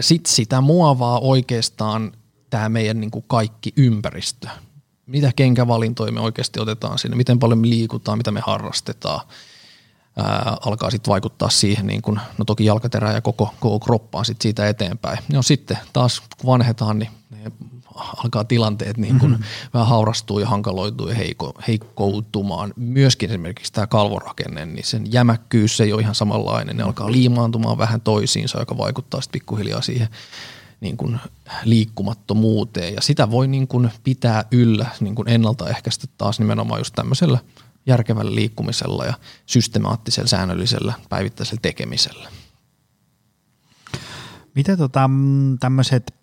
sitten 0.00 0.32
sitä 0.32 0.60
muovaa 0.60 1.18
oikeastaan 1.18 2.12
tämä 2.50 2.68
meidän 2.68 3.00
niin 3.00 3.10
kuin 3.10 3.24
kaikki 3.28 3.72
ympäristö. 3.76 4.48
Mitä 5.06 5.32
kenkävalintoja 5.36 6.12
me 6.12 6.20
oikeasti 6.20 6.60
otetaan 6.60 6.98
sinne, 6.98 7.16
miten 7.16 7.38
paljon 7.38 7.58
me 7.58 7.68
liikutaan, 7.68 8.18
mitä 8.18 8.30
me 8.30 8.40
harrastetaan. 8.46 9.20
Ää, 10.16 10.56
alkaa 10.60 10.90
sitten 10.90 11.10
vaikuttaa 11.10 11.50
siihen, 11.50 11.86
niin 11.86 12.02
kun, 12.02 12.20
no 12.38 12.44
toki 12.44 12.64
jalkaterää 12.64 13.12
ja 13.12 13.20
koko, 13.20 13.54
koko 13.60 13.78
kroppaan 13.78 14.24
sit 14.24 14.42
siitä 14.42 14.68
eteenpäin. 14.68 15.18
No 15.32 15.42
sitten 15.42 15.78
taas 15.92 16.20
kun 16.20 16.46
vanhetaan, 16.46 16.98
niin 16.98 17.10
alkaa 17.96 18.44
tilanteet 18.44 18.96
niin 18.96 19.18
kuin 19.18 19.32
mm-hmm. 19.32 19.44
vähän 19.74 19.88
haurastuu 19.88 20.38
ja 20.38 20.46
hankaloituu 20.46 21.08
ja 21.08 21.14
heiko, 21.14 21.54
heikkoutumaan. 21.68 22.72
Myöskin 22.76 23.30
esimerkiksi 23.30 23.72
tämä 23.72 23.86
kalvorakenne, 23.86 24.66
niin 24.66 24.84
sen 24.84 25.12
jämäkkyys 25.12 25.80
ei 25.80 25.92
ole 25.92 26.02
ihan 26.02 26.14
samanlainen. 26.14 26.76
Ne 26.76 26.82
alkaa 26.82 27.12
liimaantumaan 27.12 27.78
vähän 27.78 28.00
toisiinsa, 28.00 28.58
joka 28.58 28.78
vaikuttaa 28.78 29.20
sitten 29.20 29.40
pikkuhiljaa 29.40 29.82
siihen 29.82 30.08
niin 30.80 30.96
kuin 30.96 31.20
liikkumattomuuteen. 31.64 32.94
Ja 32.94 33.00
sitä 33.00 33.30
voi 33.30 33.48
niin 33.48 33.68
kuin 33.68 33.90
pitää 34.04 34.44
yllä 34.50 34.86
niin 35.00 35.14
kuin 35.14 35.28
ennaltaehkäistä 35.28 36.06
taas 36.18 36.38
nimenomaan 36.38 36.80
just 36.80 36.94
tämmöisellä 36.94 37.38
järkevällä 37.86 38.34
liikkumisella 38.34 39.04
ja 39.04 39.14
systemaattisella, 39.46 40.28
säännöllisellä, 40.28 40.92
päivittäisellä 41.08 41.60
tekemisellä. 41.62 42.28
Mitä 44.54 44.76
tota, 44.76 45.08
mm, 45.08 45.58
tämmöiset 45.58 46.14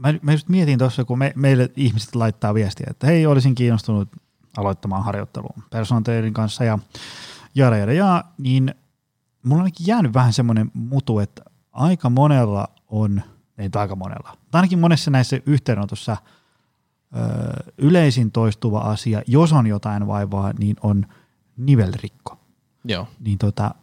mä, 0.00 0.14
mä 0.22 0.32
just 0.32 0.48
mietin 0.48 0.78
tuossa, 0.78 1.04
kun 1.04 1.18
me, 1.18 1.32
meille 1.36 1.70
ihmiset 1.76 2.14
laittaa 2.14 2.54
viestiä, 2.54 2.86
että 2.90 3.06
hei, 3.06 3.26
olisin 3.26 3.54
kiinnostunut 3.54 4.08
aloittamaan 4.56 5.04
harjoittelua 5.04 5.54
personal 5.70 6.02
kanssa 6.32 6.64
ja, 6.64 6.78
jada 7.54 7.76
jada 7.76 7.92
jaa, 7.92 8.34
niin 8.38 8.74
mulla 9.42 9.60
on 9.60 9.60
ainakin 9.60 9.86
jäänyt 9.86 10.14
vähän 10.14 10.32
semmoinen 10.32 10.70
mutu, 10.74 11.18
että 11.18 11.42
aika 11.72 12.10
monella 12.10 12.68
on, 12.88 13.22
ei 13.58 13.70
aika 13.74 13.96
monella, 13.96 14.36
mutta 14.40 14.58
ainakin 14.58 14.78
monessa 14.78 15.10
näissä 15.10 15.40
yhteydenotossa 15.46 16.16
ö, 17.16 17.20
yleisin 17.78 18.30
toistuva 18.30 18.78
asia, 18.78 19.22
jos 19.26 19.52
on 19.52 19.66
jotain 19.66 20.06
vaivaa, 20.06 20.52
niin 20.58 20.76
on 20.82 21.06
nivelrikko. 21.56 22.38
Joo. 22.84 23.06
Niin 23.20 23.38
tota, 23.38 23.74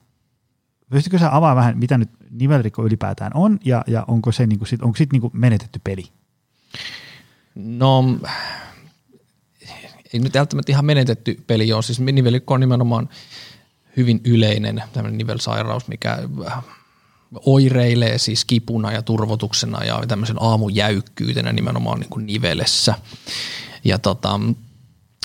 pystytkö 0.89 1.19
sä 1.19 1.35
avaa 1.35 1.55
vähän, 1.55 1.77
mitä 1.77 1.97
nyt 1.97 2.09
nivelrikko 2.31 2.85
ylipäätään 2.85 3.31
on, 3.35 3.59
ja, 3.65 3.83
ja 3.87 4.05
onko 4.07 4.31
se 4.31 4.47
niinku 4.47 4.65
sit, 4.65 4.81
onko 4.81 4.97
sit 4.97 5.11
niinku 5.11 5.31
menetetty 5.33 5.81
peli? 5.83 6.03
No, 7.55 8.03
ei 10.13 10.19
nyt 10.19 10.33
välttämättä 10.33 10.71
ihan 10.71 10.85
menetetty 10.85 11.43
peli 11.47 11.73
ole. 11.73 11.83
Siis 11.83 11.99
nivelrikko 11.99 12.53
on 12.53 12.59
nimenomaan 12.59 13.09
hyvin 13.97 14.21
yleinen 14.23 14.83
tämmöinen 14.93 15.17
nivelsairaus, 15.17 15.87
mikä 15.87 16.17
oireilee 17.45 18.17
siis 18.17 18.45
kipuna 18.45 18.91
ja 18.91 19.01
turvotuksena 19.01 19.83
ja 19.83 20.03
tämmöisen 20.07 20.37
aamujäykkyytenä 20.39 21.53
nimenomaan 21.53 21.99
niin 21.99 22.09
kuin 22.09 22.25
nivelessä. 22.25 22.95
Ja 23.83 23.99
tota, 23.99 24.39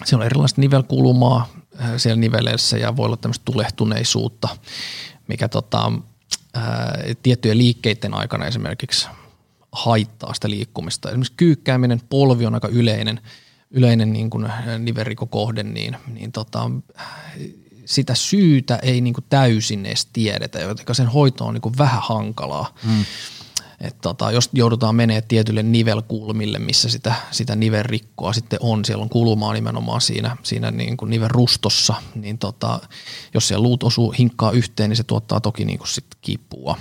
siellä 0.05 0.23
on 0.23 0.27
erilaista 0.27 0.61
nivelkulumaa 0.61 1.49
äh, 1.81 1.91
siellä 1.97 2.21
nivelessä 2.21 2.79
ja 2.79 2.97
voi 2.97 3.07
olla 3.07 3.17
tämmöistä 3.17 3.45
tulehtuneisuutta, 3.45 4.49
mikä 5.29 5.49
tota, 5.49 5.93
ää, 6.55 6.99
tiettyjen 7.23 7.59
liikkeiden 7.59 8.15
aikana 8.15 8.47
esimerkiksi 8.47 9.09
haittaa 9.73 10.35
sitä 10.35 10.51
liikkumista. 10.51 11.09
Esimerkiksi 11.09 11.33
kyykkääminen, 11.37 12.01
polvi 12.11 12.47
on 12.47 12.55
aika 12.55 12.69
yleinen, 12.69 13.21
yleinen 13.71 14.13
niin 14.13 14.31
kuin 14.31 14.53
nivelrikokohde, 14.79 15.63
niin, 15.63 15.97
niin 16.07 16.33
tota, 16.33 16.71
sitä 17.85 18.15
syytä 18.15 18.77
ei 18.77 19.01
niin 19.01 19.15
kuin 19.15 19.25
täysin 19.29 19.87
edes 19.87 20.09
tiedetä, 20.13 20.61
joten 20.61 20.95
sen 20.95 21.09
hoito 21.09 21.47
on 21.47 21.55
niin 21.55 21.63
kuin 21.63 21.79
vähän 21.79 22.03
hankalaa. 22.03 22.75
Mm. 22.85 23.05
Et 23.83 23.97
tota, 24.01 24.31
jos 24.31 24.51
joudutaan 24.53 24.95
menemään 24.95 25.23
tietylle 25.29 25.63
nivelkulmille, 25.63 26.59
missä 26.59 26.89
sitä, 26.89 27.15
sitä 27.31 27.57
nivelrikkoa 27.57 28.33
sitten 28.33 28.59
on, 28.63 28.85
siellä 28.85 29.03
on 29.03 29.09
kulmaa 29.09 29.53
nimenomaan 29.53 30.01
siinä, 30.01 30.37
siinä 30.43 30.71
niin 30.71 30.97
kuin 30.97 31.11
nivelrustossa, 31.11 31.95
niin 32.15 32.39
tota, 32.39 32.81
jos 33.35 33.49
siellä 33.49 33.63
luut 33.63 33.83
osuu 33.83 34.15
hinkkaa 34.19 34.51
yhteen, 34.51 34.91
niin 34.91 34.97
se 34.97 35.03
tuottaa 35.03 35.41
toki 35.41 35.65
niin 35.65 35.79
kuin 35.79 35.89
sit 35.89 36.07
kipua. 36.21 36.79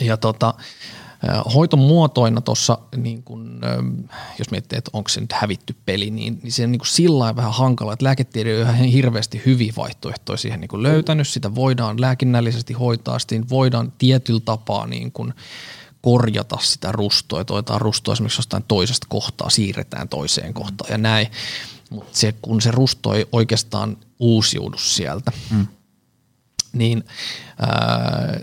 Ja 0.00 0.16
tota, 0.16 0.54
hoitomuotoina 1.54 2.40
tuossa, 2.40 2.78
niin 2.96 3.22
kun, 3.22 3.60
jos 4.38 4.50
miettii, 4.50 4.78
että 4.78 4.90
onko 4.92 5.08
se 5.08 5.20
nyt 5.20 5.32
hävitty 5.32 5.76
peli, 5.86 6.10
niin, 6.10 6.40
niin 6.42 6.52
se 6.52 6.64
on 6.64 6.72
niin 6.72 6.80
sillä 6.84 7.36
vähän 7.36 7.52
hankala, 7.52 7.92
että 7.92 8.04
lääketiede 8.04 8.54
on 8.54 8.60
ihan 8.60 8.76
hirveästi 8.76 9.42
hyviä 9.46 9.72
vaihtoehtoja 9.76 10.36
siihen 10.36 10.60
niin 10.60 10.82
löytänyt. 10.82 11.28
Sitä 11.28 11.54
voidaan 11.54 12.00
lääkinnällisesti 12.00 12.72
hoitaa, 12.72 13.18
sitten 13.18 13.48
voidaan 13.48 13.92
tietyllä 13.98 14.40
tapaa 14.44 14.86
niin 14.86 15.12
kun 15.12 15.34
korjata 16.04 16.58
sitä 16.60 16.92
rustoa, 16.92 17.40
että 17.40 17.54
otetaan 17.54 17.80
rustoa 17.80 18.12
esimerkiksi 18.12 18.38
jostain 18.38 18.64
toisesta 18.68 19.06
kohtaa, 19.10 19.50
siirretään 19.50 20.08
toiseen 20.08 20.54
kohtaan 20.54 20.90
ja 20.90 20.98
näin. 20.98 21.26
Mutta 21.90 22.18
se, 22.18 22.34
kun 22.42 22.60
se 22.60 22.70
rusto 22.70 23.14
ei 23.14 23.26
oikeastaan 23.32 23.96
uusiudu 24.18 24.78
sieltä, 24.78 25.32
mm. 25.50 25.66
niin 26.72 27.04
ää, 27.58 28.40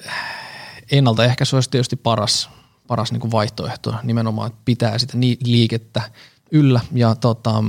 ennaltaehkäisy 0.92 1.56
olisi 1.56 1.70
tietysti 1.70 1.96
paras– 1.96 2.50
paras 2.92 3.12
niin 3.12 3.22
kuin 3.22 3.32
vaihtoehto 3.32 3.96
nimenomaan, 4.04 4.48
että 4.48 4.62
pitää 4.66 4.98
sitä 4.98 5.18
liikettä 5.44 6.02
yllä 6.52 6.82
ja 6.94 7.16
tota, 7.16 7.64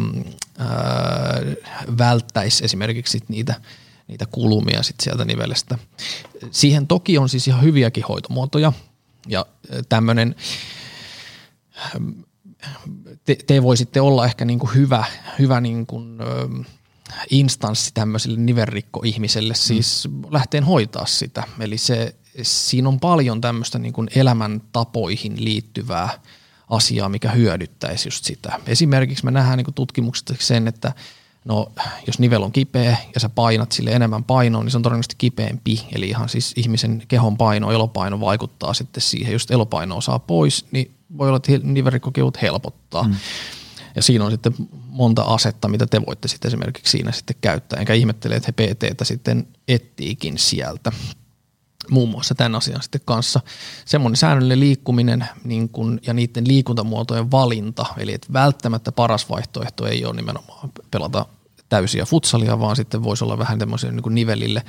ää, 0.58 0.68
välttäisi 1.98 2.64
esimerkiksi 2.64 3.10
sit 3.10 3.28
niitä, 3.28 3.54
niitä 4.08 4.26
kulumia 4.26 4.82
sit 4.82 4.96
sieltä 5.00 5.24
nivelestä. 5.24 5.78
Siihen 6.50 6.86
toki 6.86 7.18
on 7.18 7.28
siis 7.28 7.48
ihan 7.48 7.62
hyviäkin 7.62 8.04
hoitomuotoja 8.08 8.72
ja 9.28 9.46
tämmöinen 9.88 10.34
te, 13.24 13.36
te 13.46 13.62
voisitte 13.62 14.00
olla 14.00 14.24
ehkä 14.24 14.44
niin 14.44 14.58
kuin 14.58 14.74
hyvä, 14.74 15.04
hyvä 15.38 15.60
niin 15.60 15.86
kuin, 15.86 16.18
instanssi 17.30 17.90
tämmöiselle 17.94 18.40
niverrikko-ihmiselle, 18.40 19.54
siis 19.54 20.08
mm. 20.10 20.22
lähteen 20.30 20.64
hoitaa 20.64 21.06
sitä. 21.06 21.42
Eli 21.60 21.78
se 21.78 22.14
siinä 22.42 22.88
on 22.88 23.00
paljon 23.00 23.40
tämmöistä 23.40 23.78
niin 23.78 23.92
kuin 23.92 24.08
elämäntapoihin 24.14 25.44
liittyvää 25.44 26.20
asiaa, 26.70 27.08
mikä 27.08 27.30
hyödyttäisi 27.30 28.08
just 28.08 28.24
sitä. 28.24 28.60
Esimerkiksi 28.66 29.24
me 29.24 29.30
nähdään 29.30 29.56
niin 29.56 29.74
tutkimuksesta 29.74 30.34
sen, 30.38 30.68
että 30.68 30.92
no, 31.44 31.72
jos 32.06 32.18
nivel 32.18 32.42
on 32.42 32.52
kipeä 32.52 32.96
ja 33.14 33.20
sä 33.20 33.28
painat 33.28 33.72
sille 33.72 33.90
enemmän 33.90 34.24
painoa, 34.24 34.62
niin 34.62 34.70
se 34.70 34.76
on 34.76 34.82
todennäköisesti 34.82 35.14
kipeämpi. 35.18 35.86
Eli 35.92 36.08
ihan 36.08 36.28
siis 36.28 36.52
ihmisen 36.56 37.02
kehon 37.08 37.36
paino, 37.36 37.72
elopaino 37.72 38.20
vaikuttaa 38.20 38.74
sitten 38.74 39.00
siihen. 39.00 39.32
Jos 39.32 39.46
elopainoa 39.50 40.00
saa 40.00 40.18
pois, 40.18 40.66
niin 40.70 40.94
voi 41.18 41.28
olla, 41.28 41.36
että 41.36 41.52
nivelrikkokivut 41.62 42.42
helpottaa. 42.42 43.02
Mm. 43.02 43.14
Ja 43.96 44.02
siinä 44.02 44.24
on 44.24 44.30
sitten 44.30 44.52
monta 44.86 45.22
asetta, 45.22 45.68
mitä 45.68 45.86
te 45.86 46.06
voitte 46.06 46.28
sitten 46.28 46.48
esimerkiksi 46.48 46.90
siinä 46.90 47.12
sitten 47.12 47.36
käyttää. 47.40 47.80
Enkä 47.80 47.94
ihmettele, 47.94 48.34
että 48.34 48.52
he 48.58 48.74
PTtä 48.74 49.04
sitten 49.04 49.46
ettiikin 49.68 50.38
sieltä 50.38 50.92
muun 51.90 52.08
muassa 52.08 52.34
tämän 52.34 52.54
asian 52.54 52.82
sitten 52.82 53.00
kanssa. 53.04 53.40
Semmoinen 53.84 54.16
säännöllinen 54.16 54.60
liikkuminen 54.60 55.28
niin 55.44 55.68
kun, 55.68 56.00
ja 56.06 56.14
niiden 56.14 56.48
liikuntamuotojen 56.48 57.30
valinta, 57.30 57.86
eli 57.98 58.14
että 58.14 58.32
välttämättä 58.32 58.92
paras 58.92 59.30
vaihtoehto 59.30 59.86
ei 59.86 60.04
ole 60.04 60.16
nimenomaan 60.16 60.70
pelata 60.90 61.26
täysiä 61.68 62.04
futsalia, 62.04 62.60
vaan 62.60 62.76
sitten 62.76 63.02
voisi 63.02 63.24
olla 63.24 63.38
vähän 63.38 63.58
tämmöisiä 63.58 63.92
niin 63.92 64.14
nivelille 64.14 64.62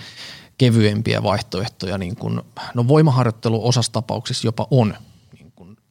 kevyempiä 0.58 1.24
vaihtoehtoja, 1.24 1.98
niin 1.98 2.16
kun, 2.16 2.46
no 2.74 2.88
voimaharjoittelu 2.88 3.68
osassa 3.68 3.92
tapauksissa 3.92 4.48
jopa 4.48 4.68
on 4.72 4.94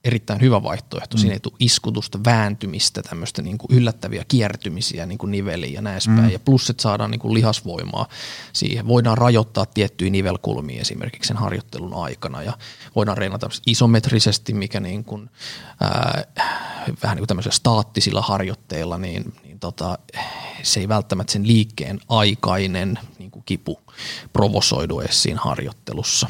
erittäin 0.05 0.40
hyvä 0.40 0.62
vaihtoehto. 0.62 1.16
Mm. 1.16 1.20
Siinä 1.20 1.34
ei 1.34 1.40
tule 1.40 1.55
iskutusta, 1.59 2.18
vääntymistä, 2.24 3.03
tämmöistä 3.03 3.42
niin 3.42 3.59
kuin 3.59 3.78
yllättäviä 3.78 4.24
kiertymisiä 4.28 5.07
niin 5.07 5.18
kuin 5.18 5.30
niveliin 5.30 5.72
ja 5.72 5.82
näin 5.82 6.00
mm. 6.07 6.30
Ja 6.30 6.38
plus, 6.38 6.70
että 6.70 6.82
saadaan 6.82 7.11
niin 7.11 7.18
kuin 7.18 7.34
lihasvoimaa 7.34 8.09
siihen. 8.53 8.86
Voidaan 8.86 9.18
rajoittaa 9.18 9.66
tiettyjä 9.66 10.11
nivelkulmia 10.11 10.80
esimerkiksi 10.80 11.28
sen 11.28 11.36
harjoittelun 11.36 11.94
aikana 11.94 12.42
ja 12.42 12.53
voidaan 12.96 13.18
reenata 13.18 13.48
isometrisesti, 13.66 14.55
mikä 14.55 14.80
niin 14.80 15.05
kuin, 15.05 15.30
ää, 15.80 16.24
vähän 17.03 17.16
niin 17.16 17.22
kuin 17.22 17.28
tämmöisillä 17.28 17.55
staattisilla 17.55 18.22
harjoitteilla, 18.22 18.98
niin, 18.98 19.34
niin 19.44 19.59
tota, 19.61 19.98
se 20.62 20.80
ei 20.80 20.88
välttämättä 20.88 21.32
sen 21.32 21.46
liikkeen 21.46 22.00
aikainen 22.09 22.98
niin 23.18 23.30
kuin 23.30 23.42
kipu 23.46 23.80
provosoidu 24.32 25.00
edes 25.00 25.22
siinä 25.22 25.40
harjoittelussa. 25.40 26.28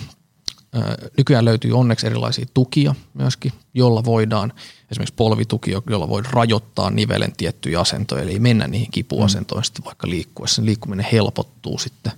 Nykyään 1.18 1.44
löytyy 1.44 1.72
onneksi 1.72 2.06
erilaisia 2.06 2.46
tukia 2.54 2.94
myöskin, 3.14 3.52
jolla 3.74 4.04
voidaan, 4.04 4.52
esimerkiksi 4.90 5.14
polvituki, 5.14 5.70
jolla 5.70 6.08
voi 6.08 6.22
rajoittaa 6.30 6.90
nivelen 6.90 7.32
tiettyjä 7.36 7.80
asentoja, 7.80 8.22
eli 8.22 8.32
ei 8.32 8.38
mennä 8.38 8.68
niihin 8.68 8.90
kipuasentoihin 8.90 9.64
sitten 9.64 9.84
vaikka 9.84 10.08
liikkuessa. 10.10 10.64
Liikkuminen 10.64 11.06
helpottuu 11.12 11.78
sitten. 11.78 12.12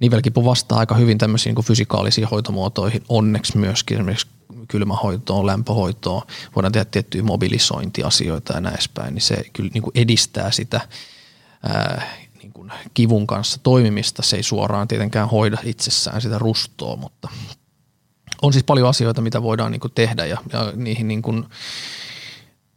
Nivelkipu 0.00 0.44
vastaa 0.44 0.78
aika 0.78 0.94
hyvin 0.94 1.18
tämmöisiin 1.18 1.50
niin 1.50 1.54
kuin 1.54 1.66
fysikaalisiin 1.66 2.28
hoitomuotoihin, 2.28 3.04
onneksi 3.08 3.58
myöskin 3.58 3.96
esimerkiksi 3.96 4.26
kylmähoitoon, 4.68 5.46
lämpöhoitoon, 5.46 6.22
voidaan 6.56 6.72
tehdä 6.72 6.84
tiettyjä 6.84 7.22
mobilisointiasioita 7.22 8.52
ja 8.52 8.60
näin 8.60 8.78
päin, 8.94 9.14
niin 9.14 9.22
se 9.22 9.44
kyllä 9.52 9.70
niin 9.74 9.82
kuin 9.82 9.92
edistää 9.94 10.50
sitä 10.50 10.80
ää, 11.62 12.02
kivun 12.94 13.26
kanssa 13.26 13.60
toimimista. 13.62 14.22
Se 14.22 14.36
ei 14.36 14.42
suoraan 14.42 14.88
tietenkään 14.88 15.28
hoida 15.28 15.58
itsessään 15.64 16.20
sitä 16.20 16.38
rustoa, 16.38 16.96
mutta 16.96 17.28
on 18.42 18.52
siis 18.52 18.64
paljon 18.64 18.88
asioita, 18.88 19.20
mitä 19.20 19.42
voidaan 19.42 19.72
niin 19.72 19.80
kuin 19.80 19.92
tehdä 19.94 20.26
ja, 20.26 20.38
ja 20.52 20.72
niihin 20.76 21.08
niin 21.08 21.22
kuin, 21.22 21.46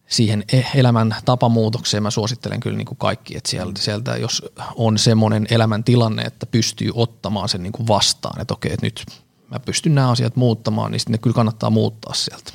siihen 0.07 0.43
e-, 0.53 0.79
elämän 0.79 1.15
tapamuutokseen 1.25 2.03
mä 2.03 2.11
suosittelen 2.11 2.59
kyllä 2.59 2.77
niin 2.77 2.85
kuin 2.85 2.97
kaikki, 2.97 3.37
että 3.37 3.49
sieltä, 3.49 3.81
sieltä 3.81 4.17
jos 4.17 4.43
on 4.75 4.97
semmoinen 4.97 5.47
elämäntilanne, 5.49 6.21
että 6.21 6.45
pystyy 6.45 6.91
ottamaan 6.93 7.49
sen 7.49 7.63
niin 7.63 7.73
kuin 7.73 7.87
vastaan, 7.87 8.41
että 8.41 8.53
okei, 8.53 8.73
että 8.73 8.85
nyt 8.85 9.05
mä 9.51 9.59
pystyn 9.59 9.95
nämä 9.95 10.11
asiat 10.11 10.35
muuttamaan, 10.35 10.91
niin 10.91 10.99
sitten 10.99 11.11
ne 11.11 11.17
kyllä 11.17 11.33
kannattaa 11.33 11.69
muuttaa 11.69 12.13
sieltä. 12.13 12.51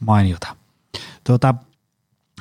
Mainiota. 0.00 0.56
Tuota, 1.24 1.54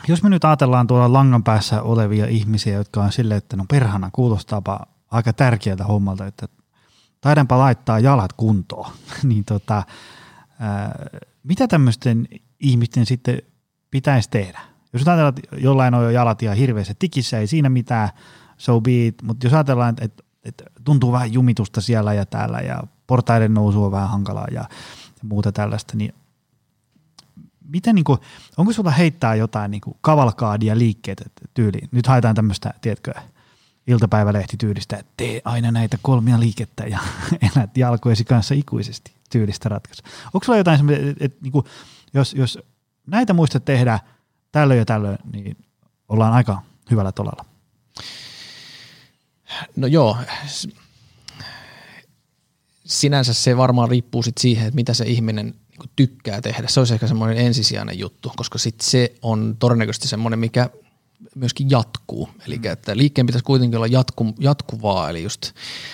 jos 0.08 0.24
me 0.24 0.30
nyt 0.30 0.46
ajatellaan 0.46 0.88
tuolla 0.88 1.14
langan 1.14 1.44
päässä 1.44 1.82
olevia 1.82 2.26
ihmisiä, 2.28 2.78
jotka 2.78 3.04
on 3.04 3.12
silleen, 3.12 3.38
että 3.38 3.58
no 3.58 3.66
perhana 3.70 4.10
kuulostaapa 4.14 4.80
aika 5.12 5.34
tärkeältä 5.34 5.84
hommalta, 5.84 6.26
että 6.26 6.48
taidanpa 7.22 7.58
laittaa 7.58 8.00
jalat 8.00 8.34
kuntoon, 8.34 8.92
niin 9.24 9.46
tota, 9.46 9.84
ää, 10.60 11.06
mitä 11.44 11.68
tämmöisten 11.68 12.28
ihmisten 12.60 13.06
sitten 13.06 13.42
pitäisi 13.92 14.30
tehdä? 14.30 14.60
Jos 14.94 15.08
ajatellaan, 15.08 15.34
että 15.38 15.56
jollain 15.56 15.94
on 15.94 16.04
jo 16.04 16.10
jalat 16.10 16.44
ihan 16.44 16.58
hirveässä 16.58 16.94
tikissä, 17.00 17.40
ei 17.40 17.48
siinä 17.48 17.70
mitään, 17.70 18.10
so 18.58 18.82
be 18.82 19.08
it, 19.08 19.22
mutta 19.22 19.46
jos 19.46 19.54
ajatellaan, 19.54 19.96
että, 20.02 20.24
että, 20.44 20.64
tuntuu 20.84 21.12
vähän 21.12 21.34
jumitusta 21.34 21.82
siellä 21.82 22.14
ja 22.14 22.26
täällä 22.26 22.60
ja 22.60 22.84
portaiden 23.08 23.54
nousu 23.54 23.84
on 23.84 23.92
vähän 23.92 24.10
hankalaa 24.10 24.48
ja 24.52 24.66
muuta 25.24 25.52
tällaista, 25.52 25.98
niin 25.98 26.14
miten, 27.70 27.96
niin 27.96 28.06
kuin, 28.06 28.20
onko 28.58 28.74
sulla 28.74 28.92
heittää 28.92 29.36
jotain 29.36 29.72
niin 29.72 29.82
kuin 29.82 29.98
kavalkaadia 30.02 30.78
liikkeet 30.78 31.24
tyyliin? 31.54 31.90
Nyt 31.92 32.08
haetaan 32.08 32.36
tämmöistä, 32.36 32.74
tiedätkö, 32.82 33.14
iltapäivälehti 33.88 34.58
tyylistä, 34.58 34.98
että 34.98 35.12
tee 35.18 35.42
aina 35.46 35.72
näitä 35.72 35.98
kolmia 36.02 36.40
liikettä 36.40 36.84
ja 36.84 37.00
elät 37.56 37.78
jalkojesi 37.78 38.24
kanssa 38.24 38.56
ikuisesti 38.56 39.14
tyylistä 39.30 39.70
ratkaisua. 39.70 40.08
Onko 40.34 40.46
sulla 40.46 40.58
jotain 40.58 40.78
semmoista, 40.78 41.04
että, 41.10 41.26
että, 41.26 41.38
että 41.46 41.70
jos, 42.14 42.34
jos 42.34 42.60
näitä 43.08 43.34
muistat 43.34 43.66
tehdä 43.66 44.00
tällöin 44.52 44.78
ja 44.78 44.86
tällöin, 44.86 45.18
niin 45.34 45.58
ollaan 46.10 46.34
aika 46.34 46.62
hyvällä 46.92 47.12
tolalla? 47.12 47.46
No 49.76 49.88
joo, 49.88 50.18
sinänsä 52.86 53.34
se 53.34 53.58
varmaan 53.58 53.90
riippuu 53.90 54.24
sit 54.24 54.38
siihen, 54.38 54.68
että 54.68 54.76
mitä 54.76 54.94
se 54.94 55.06
ihminen 55.06 55.56
niin 55.80 55.92
tykkää 55.96 56.42
tehdä. 56.42 56.68
Se 56.68 56.80
olisi 56.80 56.94
ehkä 56.94 57.08
semmoinen 57.08 57.38
ensisijainen 57.38 58.00
juttu, 58.00 58.32
koska 58.36 58.58
sit 58.58 58.82
se 58.82 59.16
on 59.22 59.56
todennäköisesti 59.60 60.08
semmoinen, 60.08 60.40
mikä 60.40 60.70
myöskin 61.36 61.70
jatkuu. 61.70 62.30
Eli 62.48 62.60
että 62.64 62.98
liikkeen 62.98 63.26
pitäisi 63.26 63.44
kuitenkin 63.46 63.78
olla 63.78 63.88
jatku, 63.88 64.36
jatkuvaa, 64.40 65.10
eli 65.10 65.24
just 65.24 65.52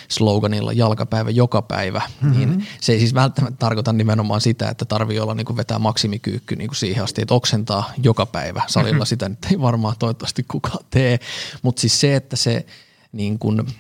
sloganilla 0.08 0.74
jalkapäivä 0.74 1.30
joka 1.30 1.62
päivä, 1.62 2.02
mm-hmm. 2.22 2.40
niin 2.40 2.68
se 2.82 2.94
ei 2.94 3.00
siis 3.00 3.14
välttämättä 3.14 3.58
tarkoita 3.58 3.94
nimenomaan 3.94 4.42
sitä, 4.42 4.70
että 4.70 4.86
tarvii 4.86 5.20
olla 5.20 5.34
niin 5.34 5.46
kuin 5.46 5.58
vetää 5.58 5.80
maksimikyykky 5.80 6.56
niin 6.56 6.68
kuin 6.68 6.78
siihen 6.78 7.04
asti, 7.04 7.22
että 7.22 7.34
oksentaa 7.34 7.92
joka 8.04 8.26
päivä. 8.26 8.64
Salilla 8.68 8.94
mm-hmm. 8.94 9.06
sitä 9.06 9.30
nyt 9.30 9.46
ei 9.52 9.62
varmaan 9.62 9.96
toivottavasti 10.00 10.46
kukaan 10.48 10.86
tee, 10.90 11.20
mutta 11.62 11.80
siis 11.80 12.00
se, 12.00 12.16
että 12.16 12.36
se 12.36 12.66
niin 13.12 13.40
kuin– 13.40 13.64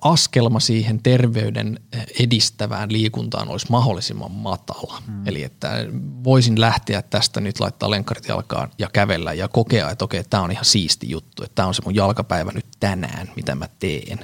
askelma 0.00 0.60
siihen 0.60 1.02
terveyden 1.02 1.80
edistävään 2.20 2.92
liikuntaan 2.92 3.48
olisi 3.48 3.66
mahdollisimman 3.70 4.30
matala. 4.30 5.02
Hmm. 5.06 5.26
Eli 5.26 5.42
että 5.42 5.70
voisin 6.24 6.60
lähteä 6.60 7.02
tästä 7.02 7.40
nyt 7.40 7.60
laittaa 7.60 7.90
lenkkarit 7.90 8.28
jalkaan 8.28 8.70
ja 8.78 8.88
kävellä 8.92 9.32
ja 9.32 9.48
kokea, 9.48 9.90
että 9.90 10.04
okei, 10.04 10.24
tämä 10.24 10.42
on 10.42 10.52
ihan 10.52 10.64
siisti 10.64 11.10
juttu, 11.10 11.44
että 11.44 11.54
tämä 11.54 11.68
on 11.68 11.74
se 11.74 11.82
mun 11.84 11.94
jalkapäivä 11.94 12.52
nyt 12.54 12.66
tänään, 12.80 13.30
mitä 13.36 13.54
mä 13.54 13.68
teen. 13.78 14.18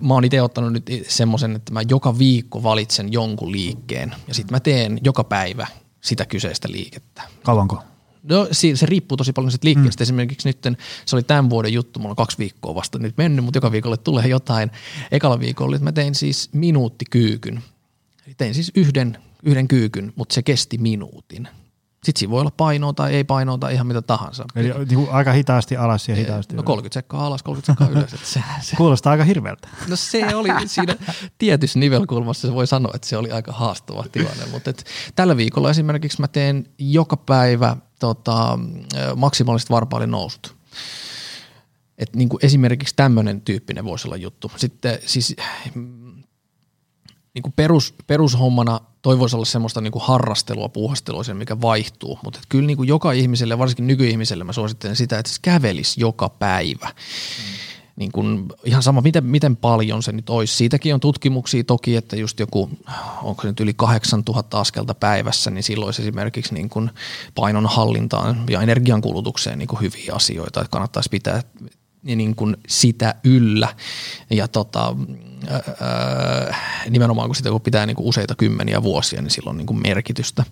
Mä 0.00 0.14
oon 0.14 0.24
itse 0.24 0.42
ottanut 0.42 0.72
nyt 0.72 0.90
semmoisen, 1.08 1.56
että 1.56 1.72
mä 1.72 1.80
joka 1.88 2.18
viikko 2.18 2.62
valitsen 2.62 3.12
jonkun 3.12 3.52
liikkeen 3.52 4.14
ja 4.28 4.34
sitten 4.34 4.54
mä 4.54 4.60
teen 4.60 4.98
joka 5.04 5.24
päivä 5.24 5.66
sitä 6.00 6.26
kyseistä 6.26 6.68
liikettä. 6.70 7.22
Kauanko? 7.42 7.82
No 8.22 8.48
se, 8.52 8.86
riippuu 8.86 9.16
tosi 9.16 9.32
paljon 9.32 9.50
siitä 9.50 9.66
liikkeestä. 9.66 10.02
Mm. 10.02 10.04
Esimerkiksi 10.04 10.48
nyt 10.48 10.78
se 11.06 11.16
oli 11.16 11.22
tämän 11.22 11.50
vuoden 11.50 11.72
juttu, 11.72 12.00
mulla 12.00 12.12
on 12.12 12.16
kaksi 12.16 12.38
viikkoa 12.38 12.74
vasta 12.74 12.98
nyt 12.98 13.16
mennyt, 13.16 13.44
mutta 13.44 13.56
joka 13.56 13.72
viikolle 13.72 13.96
tulee 13.96 14.26
jotain. 14.28 14.70
Ekalla 15.10 15.40
viikolla 15.40 15.76
että 15.76 15.84
mä 15.84 15.92
tein 15.92 16.14
siis 16.14 16.48
minuuttikyykyn. 16.52 17.62
Eli 18.26 18.34
tein 18.34 18.54
siis 18.54 18.72
yhden, 18.74 19.18
yhden 19.42 19.68
kyykyn, 19.68 20.12
mutta 20.16 20.34
se 20.34 20.42
kesti 20.42 20.78
minuutin. 20.78 21.48
Sitten 22.04 22.18
siinä 22.18 22.30
voi 22.30 22.40
olla 22.40 22.52
painoa 22.56 22.92
tai 22.92 23.14
ei 23.14 23.24
painoa 23.24 23.58
tai 23.58 23.74
ihan 23.74 23.86
mitä 23.86 24.02
tahansa. 24.02 24.44
Eli 24.56 24.72
niin 24.88 25.08
aika 25.10 25.32
hitaasti 25.32 25.76
alas 25.76 26.08
ja 26.08 26.14
hitaasti 26.14 26.56
No 26.56 26.62
30 26.62 26.94
sekkaa 26.94 27.26
alas, 27.26 27.42
30 27.42 27.72
sekkaa 27.72 27.98
ylös. 27.98 28.32
Se, 28.32 28.42
se. 28.60 28.76
Kuulostaa 28.76 29.10
aika 29.10 29.24
hirveältä. 29.24 29.68
No 29.88 29.96
se 29.96 30.34
oli 30.34 30.48
siinä 30.66 30.96
tietyssä 31.38 31.78
nivelkulmassa, 31.78 32.48
se 32.48 32.54
voi 32.54 32.66
sanoa, 32.66 32.92
että 32.94 33.08
se 33.08 33.16
oli 33.16 33.30
aika 33.30 33.52
haastava 33.52 34.04
tilanne. 34.12 34.46
Mutta 34.50 34.70
et, 34.70 34.84
tällä 35.14 35.36
viikolla 35.36 35.70
esimerkiksi 35.70 36.20
mä 36.20 36.28
teen 36.28 36.66
joka 36.78 37.16
päivä 37.16 37.76
tota, 37.98 38.58
maksimaaliset 39.16 39.70
varpaalinousut. 39.70 40.56
Et 41.98 42.16
niin 42.16 42.28
kuin 42.28 42.44
esimerkiksi 42.44 42.94
tämmöinen 42.96 43.40
tyyppinen 43.40 43.84
voisi 43.84 44.08
olla 44.08 44.16
juttu. 44.16 44.52
Sitten 44.56 44.98
siis 45.06 45.36
niin 47.34 47.42
kuin 47.42 47.52
perus, 47.56 47.94
perushommana 48.06 48.80
toi 49.02 49.18
voisi 49.18 49.36
olla 49.36 49.44
semmoista 49.44 49.80
niin 49.80 49.92
kuin 49.92 50.02
harrastelua, 50.02 50.68
puuhastelua, 50.68 51.22
mikä 51.34 51.60
vaihtuu, 51.60 52.18
mutta 52.24 52.40
kyllä 52.48 52.66
niin 52.66 52.76
kuin 52.76 52.88
joka 52.88 53.12
ihmiselle, 53.12 53.58
varsinkin 53.58 53.86
nykyihmiselle 53.86 54.44
mä 54.44 54.52
suosittelen 54.52 54.96
sitä, 54.96 55.18
että 55.18 55.32
se 55.32 55.38
kävelisi 55.42 56.00
joka 56.00 56.28
päivä. 56.28 56.88
Mm. 56.88 57.60
Niin 57.96 58.12
kuin, 58.12 58.48
ihan 58.64 58.82
sama, 58.82 59.00
miten, 59.00 59.24
miten 59.24 59.56
paljon 59.56 60.02
se 60.02 60.12
nyt 60.12 60.30
olisi. 60.30 60.56
Siitäkin 60.56 60.94
on 60.94 61.00
tutkimuksia 61.00 61.64
toki, 61.64 61.96
että 61.96 62.16
just 62.16 62.40
joku, 62.40 62.70
onko 63.22 63.42
se 63.42 63.48
nyt 63.48 63.60
yli 63.60 63.74
8000 63.74 64.60
askelta 64.60 64.94
päivässä, 64.94 65.50
niin 65.50 65.62
silloin 65.62 65.86
olisi 65.86 66.02
esimerkiksi 66.02 66.54
niin 66.54 66.68
kuin 66.68 66.90
painon 67.34 67.66
hallintaan 67.66 68.44
ja 68.50 68.62
energiankulutukseen 68.62 69.58
niin 69.58 69.68
kuin 69.68 69.80
hyviä 69.80 70.12
asioita, 70.14 70.60
että 70.60 70.70
kannattaisi 70.70 71.10
pitää 71.10 71.42
niin 72.02 72.36
kuin 72.36 72.56
sitä 72.68 73.14
yllä. 73.24 73.68
Ja 74.30 74.48
tota, 74.48 74.96
ää, 75.80 76.54
nimenomaan 76.90 77.28
kun 77.28 77.36
sitä 77.36 77.50
kun 77.50 77.60
pitää 77.60 77.86
niin 77.86 77.96
kuin 77.96 78.06
useita 78.06 78.34
kymmeniä 78.34 78.82
vuosia, 78.82 79.22
niin 79.22 79.30
silloin 79.30 79.54
on 79.54 79.58
niin 79.58 79.66
kuin 79.66 79.82
merkitystä. 79.82 80.44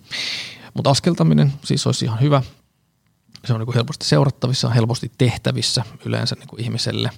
Mutta 0.73 0.89
askeltaminen 0.89 1.53
siis 1.65 1.87
olisi 1.87 2.05
ihan 2.05 2.21
hyvä. 2.21 2.41
Se 3.45 3.53
on 3.53 3.59
niin 3.59 3.65
kuin 3.65 3.75
helposti 3.75 4.05
seurattavissa, 4.05 4.69
helposti 4.69 5.11
tehtävissä 5.17 5.83
yleensä 6.05 6.35
niin 6.35 6.47
kuin 6.47 6.61
ihmiselle. 6.61 7.09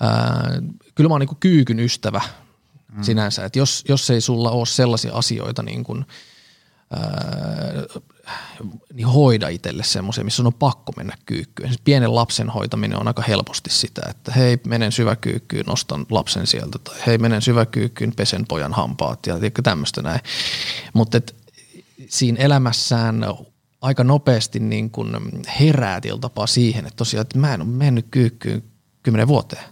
Ää, 0.00 0.50
kyllä 0.94 1.08
mä 1.08 1.14
oon 1.14 1.20
niin 1.20 1.28
kuin 1.28 1.38
kyykyn 1.40 1.80
ystävä 1.80 2.20
mm. 2.92 3.02
sinänsä, 3.02 3.44
että 3.44 3.58
jos, 3.58 3.84
jos 3.88 4.10
ei 4.10 4.20
sulla 4.20 4.50
ole 4.50 4.66
sellaisia 4.66 5.12
asioita 5.14 5.62
niin 5.62 5.84
kuin, 5.84 6.06
ää, 6.96 7.02
niin 8.94 9.06
hoida 9.06 9.48
itselle 9.48 9.84
semmoisia, 9.84 10.24
missä 10.24 10.42
on 10.42 10.54
pakko 10.54 10.92
mennä 10.96 11.16
kyykkyyn. 11.26 11.68
Siis 11.68 11.80
pienen 11.84 12.14
lapsen 12.14 12.50
hoitaminen 12.50 13.00
on 13.00 13.08
aika 13.08 13.22
helposti 13.22 13.70
sitä, 13.70 14.02
että 14.10 14.32
hei, 14.32 14.60
menen 14.66 14.92
syväkyykkyyn, 14.92 15.66
nostan 15.66 16.06
lapsen 16.10 16.46
sieltä, 16.46 16.78
tai 16.78 16.96
hei, 17.06 17.18
menen 17.18 17.42
syväkyykkyyn, 17.42 18.12
pesen 18.16 18.46
pojan 18.46 18.72
hampaat 18.72 19.26
ja 19.26 19.34
tämmöistä 19.62 20.02
näin. 20.02 20.20
Mutta 20.94 21.20
siinä 22.08 22.40
elämässään 22.40 23.24
aika 23.80 24.04
nopeasti 24.04 24.60
niin 24.60 24.90
kun 24.90 25.30
herää 25.60 26.00
tapaa 26.20 26.46
siihen, 26.46 26.86
että 26.86 26.96
tosiaan, 26.96 27.22
että 27.22 27.38
mä 27.38 27.54
en 27.54 27.60
ole 27.60 27.68
mennyt 27.68 28.06
kyykkyyn 28.10 28.62
kymmenen 29.02 29.28
vuoteen. 29.28 29.64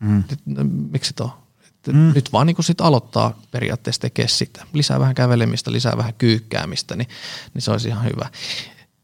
Mm. 0.00 0.24
No, 0.46 0.64
miksi 0.64 1.14
tuo? 1.14 1.39
Mm. 1.86 2.12
Nyt 2.14 2.32
vaan 2.32 2.46
niin 2.46 2.56
sit 2.64 2.80
aloittaa 2.80 3.40
periaatteessa 3.50 4.02
tekemään 4.02 4.28
sitä. 4.28 4.66
Lisää 4.72 5.00
vähän 5.00 5.14
kävelemistä, 5.14 5.72
lisää 5.72 5.96
vähän 5.96 6.14
kyykkäämistä, 6.14 6.96
niin, 6.96 7.08
niin 7.54 7.62
se 7.62 7.70
olisi 7.70 7.88
ihan 7.88 8.04
hyvä. 8.04 8.28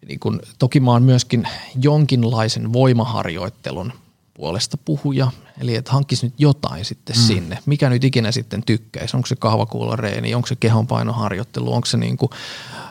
Niin 0.08 0.20
kun, 0.20 0.40
toki 0.58 0.80
mä 0.80 0.90
oon 0.90 1.02
myöskin 1.02 1.48
jonkinlaisen 1.82 2.72
voimaharjoittelun 2.72 3.92
puolesta 4.34 4.76
puhuja, 4.76 5.30
eli 5.60 5.74
että 5.74 5.92
hankkisi 5.92 6.26
nyt 6.26 6.34
jotain 6.38 6.84
sitten 6.84 7.16
mm. 7.16 7.22
sinne. 7.22 7.58
Mikä 7.66 7.90
nyt 7.90 8.04
ikinä 8.04 8.32
sitten 8.32 8.62
tykkäisi, 8.62 9.16
onko 9.16 9.26
se 9.26 9.36
kahvakuulareeni, 9.36 10.34
onko 10.34 10.46
se 10.46 10.56
kehonpainoharjoittelu, 10.56 11.72
onko 11.72 11.86
se 11.86 11.96
niin 11.96 12.16
kuin 12.16 12.30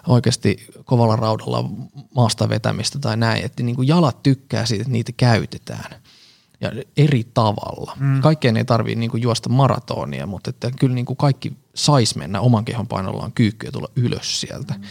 oikeasti 0.07 0.67
kovalla 0.85 1.15
raudalla 1.15 1.69
maasta 2.15 2.49
vetämistä 2.49 2.99
tai 2.99 3.17
näin, 3.17 3.45
että 3.45 3.63
niin 3.63 3.75
kuin 3.75 3.87
jalat 3.87 4.23
tykkää 4.23 4.65
siitä, 4.65 4.81
että 4.81 4.91
niitä 4.91 5.11
käytetään 5.17 5.95
ja 6.61 6.71
eri 6.97 7.23
tavalla. 7.33 7.97
Mm. 7.99 8.21
Kaikkeen 8.21 8.57
ei 8.57 8.65
tarvitse 8.65 8.99
niin 8.99 9.11
juosta 9.21 9.49
maratonia, 9.49 10.25
mutta 10.25 10.49
että 10.49 10.71
kyllä 10.79 10.95
niin 10.95 11.05
kuin 11.05 11.17
kaikki 11.17 11.53
sais 11.75 12.15
mennä 12.15 12.41
oman 12.41 12.65
kehon 12.65 12.87
painollaan 12.87 13.31
kyykkyä 13.31 13.71
tulla 13.71 13.89
ylös 13.95 14.41
sieltä. 14.41 14.73
Mm. 14.73 14.83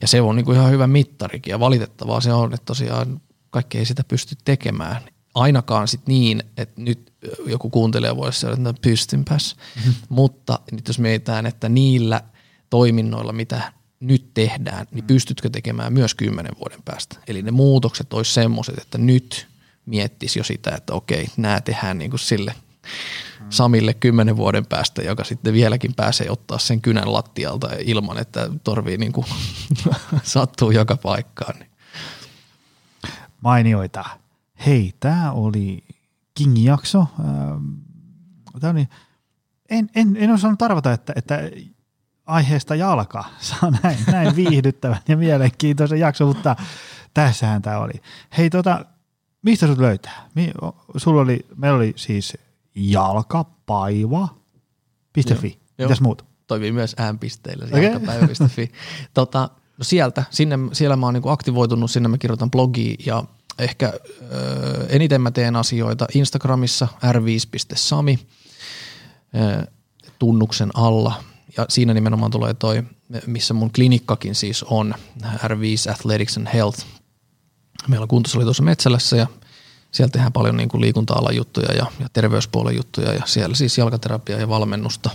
Ja 0.00 0.08
se 0.08 0.20
on 0.20 0.36
niin 0.36 0.44
kuin 0.44 0.56
ihan 0.58 0.70
hyvä 0.70 0.86
mittarikin 0.86 1.50
ja 1.50 1.60
valitettavaa 1.60 2.20
se 2.20 2.32
on, 2.32 2.54
että 2.54 2.64
tosiaan 2.64 3.20
kaikki 3.50 3.78
ei 3.78 3.84
sitä 3.84 4.04
pysty 4.04 4.36
tekemään. 4.44 5.02
Ainakaan 5.34 5.88
sit 5.88 6.06
niin, 6.06 6.42
että 6.56 6.80
nyt 6.80 7.12
joku 7.46 7.70
kuuntelija 7.70 8.16
voisi 8.16 8.40
sanoa, 8.40 8.54
että 8.54 8.62
no, 8.62 8.74
pystynpäs. 8.82 9.56
Mm-hmm. 9.76 9.94
Mutta 10.08 10.58
nyt 10.72 10.88
jos 10.88 10.98
mietitään, 10.98 11.46
että 11.46 11.68
niillä 11.68 12.20
toiminnoilla, 12.70 13.32
mitä 13.32 13.72
nyt 14.00 14.34
tehdään, 14.34 14.86
niin 14.90 15.04
mm. 15.04 15.06
pystytkö 15.06 15.50
tekemään 15.50 15.92
myös 15.92 16.14
kymmenen 16.14 16.52
vuoden 16.58 16.82
päästä. 16.84 17.16
Eli 17.26 17.42
ne 17.42 17.50
muutokset 17.50 18.12
olisi 18.12 18.32
semmoiset, 18.32 18.78
että 18.78 18.98
nyt 18.98 19.49
miettisi 19.86 20.38
jo 20.38 20.44
sitä, 20.44 20.70
että 20.76 20.94
okei, 20.94 21.26
nämä 21.36 21.60
tehdään 21.60 21.98
niin 21.98 22.10
kuin 22.10 22.20
sille 22.20 22.54
Samille 23.48 23.94
kymmenen 23.94 24.36
vuoden 24.36 24.66
päästä, 24.66 25.02
joka 25.02 25.24
sitten 25.24 25.52
vieläkin 25.52 25.94
pääsee 25.94 26.30
ottaa 26.30 26.58
sen 26.58 26.80
kynän 26.80 27.12
lattialta 27.12 27.68
ilman, 27.78 28.18
että 28.18 28.50
torvii 28.64 28.96
niin 28.96 29.12
kuin 29.12 29.26
sattuu 30.22 30.70
joka 30.70 30.96
paikkaan. 30.96 31.54
Mainioita. 33.40 34.04
Hei, 34.66 34.94
tämä 35.00 35.32
oli 35.32 35.84
Kingin 36.34 36.64
jakso. 36.64 37.06
Tämä 38.60 38.70
oli, 38.72 38.88
en, 39.70 39.90
en, 39.94 40.16
en 40.16 40.30
osannut 40.30 40.62
arvata, 40.62 40.92
että, 40.92 41.12
että 41.16 41.38
aiheesta 42.26 42.74
jalka 42.74 43.24
saa 43.38 43.70
näin, 43.82 43.98
näin 44.06 44.36
viihdyttävän 44.36 45.00
ja 45.08 45.16
mielenkiintoisen 45.16 46.00
jakso, 46.00 46.26
mutta 46.26 46.56
tässähän 47.14 47.62
tämä 47.62 47.78
oli. 47.78 47.92
Hei, 48.38 48.50
tota, 48.50 48.84
mistä 49.42 49.66
sut 49.66 49.78
löytää? 49.78 50.28
Sulla 50.96 51.20
oli, 51.20 51.46
meillä 51.56 51.76
oli 51.76 51.92
siis 51.96 52.38
jalkapaiva.fi. 52.74 55.60
Mitäs 55.78 56.00
muuta? 56.00 56.24
Toimii 56.46 56.72
myös 56.72 56.94
äänpisteillä, 56.98 57.64
okay. 57.64 57.82
jalkapäivä.fi. 57.82 58.72
tota, 59.14 59.50
no 59.78 59.84
sieltä, 59.84 60.24
sinne, 60.30 60.58
siellä 60.72 60.96
mä 60.96 61.06
oon 61.06 61.14
niinku 61.14 61.28
aktivoitunut, 61.28 61.90
sinne 61.90 62.08
mä 62.08 62.18
kirjoitan 62.18 62.50
blogia 62.50 62.94
ja 63.06 63.24
ehkä 63.58 63.92
ö, 64.32 64.86
eniten 64.88 65.20
mä 65.20 65.30
teen 65.30 65.56
asioita 65.56 66.06
Instagramissa 66.14 66.88
r5.sami 67.04 68.18
tunnuksen 70.18 70.70
alla 70.74 71.22
ja 71.56 71.66
siinä 71.68 71.94
nimenomaan 71.94 72.30
tulee 72.30 72.54
toi, 72.54 72.82
missä 73.26 73.54
mun 73.54 73.72
klinikkakin 73.72 74.34
siis 74.34 74.62
on, 74.62 74.94
R5 75.22 75.92
Athletics 75.92 76.36
and 76.36 76.48
Health. 76.54 76.86
Meillä 77.88 78.04
on 78.04 78.08
kuntosali 78.08 78.44
tuossa 78.44 78.62
Metsälässä 78.62 79.16
ja 79.16 79.26
siellä 79.92 80.10
tehdään 80.10 80.32
paljon 80.32 80.56
niin 80.56 80.68
kuin 80.68 80.80
liikunta-alan 80.80 81.36
juttuja 81.36 81.72
ja, 81.72 81.86
ja 82.00 82.08
terveyspuolen 82.12 82.76
juttuja 82.76 83.14
ja 83.14 83.22
siellä 83.26 83.54
siis 83.54 83.78
jalkaterapia 83.78 84.38
ja 84.38 84.48
valmennusta. 84.48 85.10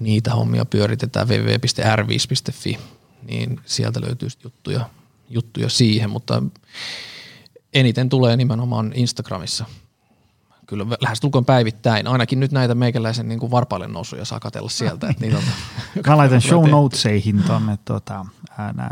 Niitä 0.00 0.34
hommia 0.34 0.64
pyöritetään 0.64 1.28
www.r5.fi, 1.28 2.78
niin 3.22 3.60
sieltä 3.64 4.00
löytyy 4.00 4.28
juttuja, 4.44 4.90
juttuja 5.28 5.68
siihen, 5.68 6.10
mutta 6.10 6.42
eniten 7.74 8.08
tulee 8.08 8.36
nimenomaan 8.36 8.92
Instagramissa. 8.94 9.64
Kyllä 10.66 10.86
lähes 11.00 11.20
tulkoon 11.20 11.44
päivittäin. 11.44 12.06
Ainakin 12.06 12.40
nyt 12.40 12.52
näitä 12.52 12.74
meikäläisen 12.74 13.28
niin 13.28 13.40
kuin 13.40 13.50
varpaille 13.50 13.88
nousuja 13.88 14.24
saa 14.24 14.40
katella 14.40 14.68
sieltä. 14.68 15.08
Että 15.08 15.24
niitä 15.24 15.38
on, 15.38 15.44
Mä 16.06 16.16
laitan 16.16 16.40
show 16.40 16.70
notesihin 16.70 17.42
tuonne 17.42 17.78
tota, 17.84 18.26
nämä 18.58 18.90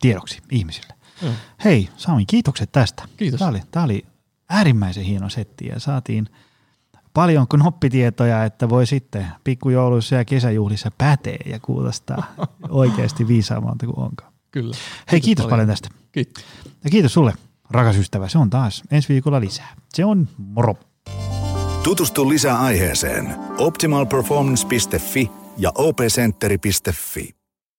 tiedoksi 0.00 0.38
ihmisille. 0.50 0.95
Mm. 1.22 1.28
Hei 1.64 1.88
Sami, 1.96 2.26
kiitokset 2.26 2.72
tästä. 2.72 3.02
Kiitos. 3.16 3.38
Tämä 3.38 3.50
oli, 3.50 3.60
tämä 3.70 3.84
oli 3.84 4.06
äärimmäisen 4.48 5.04
hieno 5.04 5.28
setti 5.28 5.66
ja 5.66 5.80
saatiin 5.80 6.28
paljon 7.14 7.48
knoppitietoja, 7.48 8.44
että 8.44 8.68
voi 8.68 8.86
sitten 8.86 9.26
pikkujouluissa 9.44 10.14
ja 10.14 10.24
kesäjuhlissa 10.24 10.90
pätee 10.98 11.38
ja 11.46 11.60
kuulostaa 11.60 12.34
oikeasti 12.68 13.28
viisaammalta 13.28 13.86
kuin 13.86 13.98
onkaan. 13.98 14.32
Kyllä. 14.50 14.76
Hei, 15.12 15.20
kiitos, 15.20 15.24
kiitos 15.24 15.42
paljon. 15.44 15.50
paljon 15.50 15.68
tästä. 15.68 15.88
Kiitos. 16.12 16.44
Ja 16.84 16.90
kiitos 16.90 17.12
sulle, 17.12 17.32
rakas 17.70 17.96
ystävä. 17.96 18.28
Se 18.28 18.38
on 18.38 18.50
taas 18.50 18.82
ensi 18.90 19.08
viikolla 19.08 19.40
lisää. 19.40 19.74
Se 19.94 20.04
on 20.04 20.28
moro. 20.38 20.74
Tutustu 21.82 22.28
lisää 22.28 22.60
aiheeseen 22.60 23.36
optimalperformance.fi 23.58 25.30
ja 25.58 25.72
opcenteri.fi. 25.74 27.34